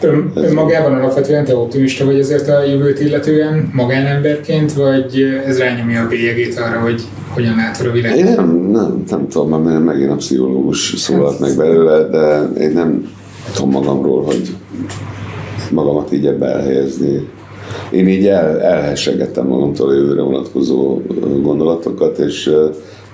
Ön, 0.00 0.32
ön 0.34 0.52
magában 0.52 0.94
alapvetően 0.94 1.44
te 1.44 1.56
optimista 1.56 2.04
vagy 2.04 2.18
ezért 2.18 2.48
a 2.48 2.64
jövőt 2.64 3.00
illetően, 3.00 3.70
magánemberként, 3.72 4.72
vagy 4.72 5.22
ez 5.46 5.58
rányomja 5.58 6.02
a 6.02 6.08
bélyegét 6.08 6.58
arra, 6.58 6.80
hogy 6.80 7.02
hogyan 7.28 7.56
látod 7.56 7.86
a 7.86 7.90
világot? 7.90 8.18
Én 8.18 8.24
nem, 8.24 8.70
nem, 8.72 9.04
nem 9.10 9.28
tudom, 9.28 9.62
mert 9.62 9.84
megint 9.84 10.10
a 10.10 10.14
pszichológus 10.14 10.94
szólalt 10.96 11.40
meg 11.40 11.56
belőle, 11.56 12.08
de 12.08 12.48
én 12.62 12.70
nem 12.72 13.08
tudom 13.54 13.70
magamról, 13.70 14.22
hogy 14.22 14.54
magamat 15.70 16.12
így 16.12 16.26
ebbe 16.26 16.46
elhelyezni. 16.46 17.28
Én 17.90 18.08
így 18.08 18.26
el, 18.26 18.60
elhessegettem 18.60 19.46
magamtól 19.46 19.88
a 19.88 19.94
jövőre 19.94 20.22
vonatkozó 20.22 21.00
gondolatokat, 21.42 22.18
és 22.18 22.50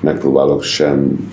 megpróbálok 0.01 0.62
sem, 0.62 1.28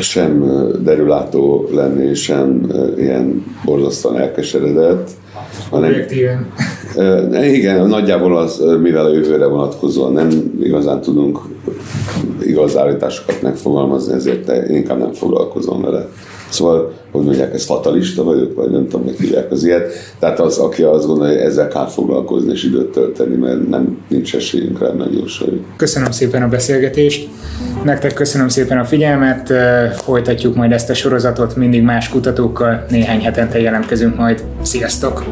sem 0.00 0.44
derülátó 0.82 1.68
lenni, 1.72 2.14
sem 2.14 2.72
ilyen 2.96 3.44
borzasztóan 3.64 4.18
elkeseredett. 4.18 5.10
Hanem, 5.70 5.90
Objektíven. 5.90 6.52
Igen, 7.44 7.88
nagyjából 7.88 8.36
az, 8.36 8.64
mivel 8.80 9.04
a 9.04 9.12
jövőre 9.12 9.46
vonatkozóan 9.46 10.12
nem 10.12 10.28
igazán 10.62 11.00
tudunk 11.00 11.38
igaz 12.42 12.76
állításokat 12.76 13.42
megfogalmazni, 13.42 14.12
ezért 14.12 14.68
inkább 14.68 14.98
nem 14.98 15.12
foglalkozom 15.12 15.82
vele. 15.82 16.08
Szóval, 16.48 16.92
hogy 17.12 17.24
mondják, 17.24 17.54
ez 17.54 17.64
fatalista 17.64 18.22
vagyok, 18.24 18.54
vagy 18.54 18.70
nem 18.70 18.88
tudom, 18.88 19.06
hogy 19.06 19.18
hívják 19.18 19.50
az 19.50 19.64
ilyet. 19.64 19.92
Tehát 20.18 20.40
az, 20.40 20.58
aki 20.58 20.82
azt 20.82 21.06
gondolja, 21.06 21.32
hogy 21.32 21.42
ezzel 21.42 21.68
kár 21.68 21.88
foglalkozni 21.88 22.52
és 22.52 22.64
időt 22.64 22.90
tölteni, 22.90 23.36
mert 23.36 23.68
nem 23.68 23.98
nincs 24.08 24.34
esélyünk 24.34 24.78
rá 24.78 24.90
megjósolni. 24.90 25.64
Köszönöm 25.76 26.10
szépen 26.10 26.42
a 26.42 26.48
beszélgetést. 26.48 27.28
Nektek 27.84 28.14
köszönöm 28.14 28.48
szépen 28.48 28.78
a 28.78 28.84
figyelmet. 28.84 29.52
Folytatjuk 30.02 30.54
majd 30.54 30.72
ezt 30.72 30.90
a 30.90 30.94
sorozatot 30.94 31.56
mindig 31.56 31.82
más 31.82 32.08
kutatókkal. 32.08 32.84
Néhány 32.90 33.20
hetente 33.20 33.60
jelentkezünk 33.60 34.16
majd. 34.16 34.44
Sziasztok! 34.62 35.24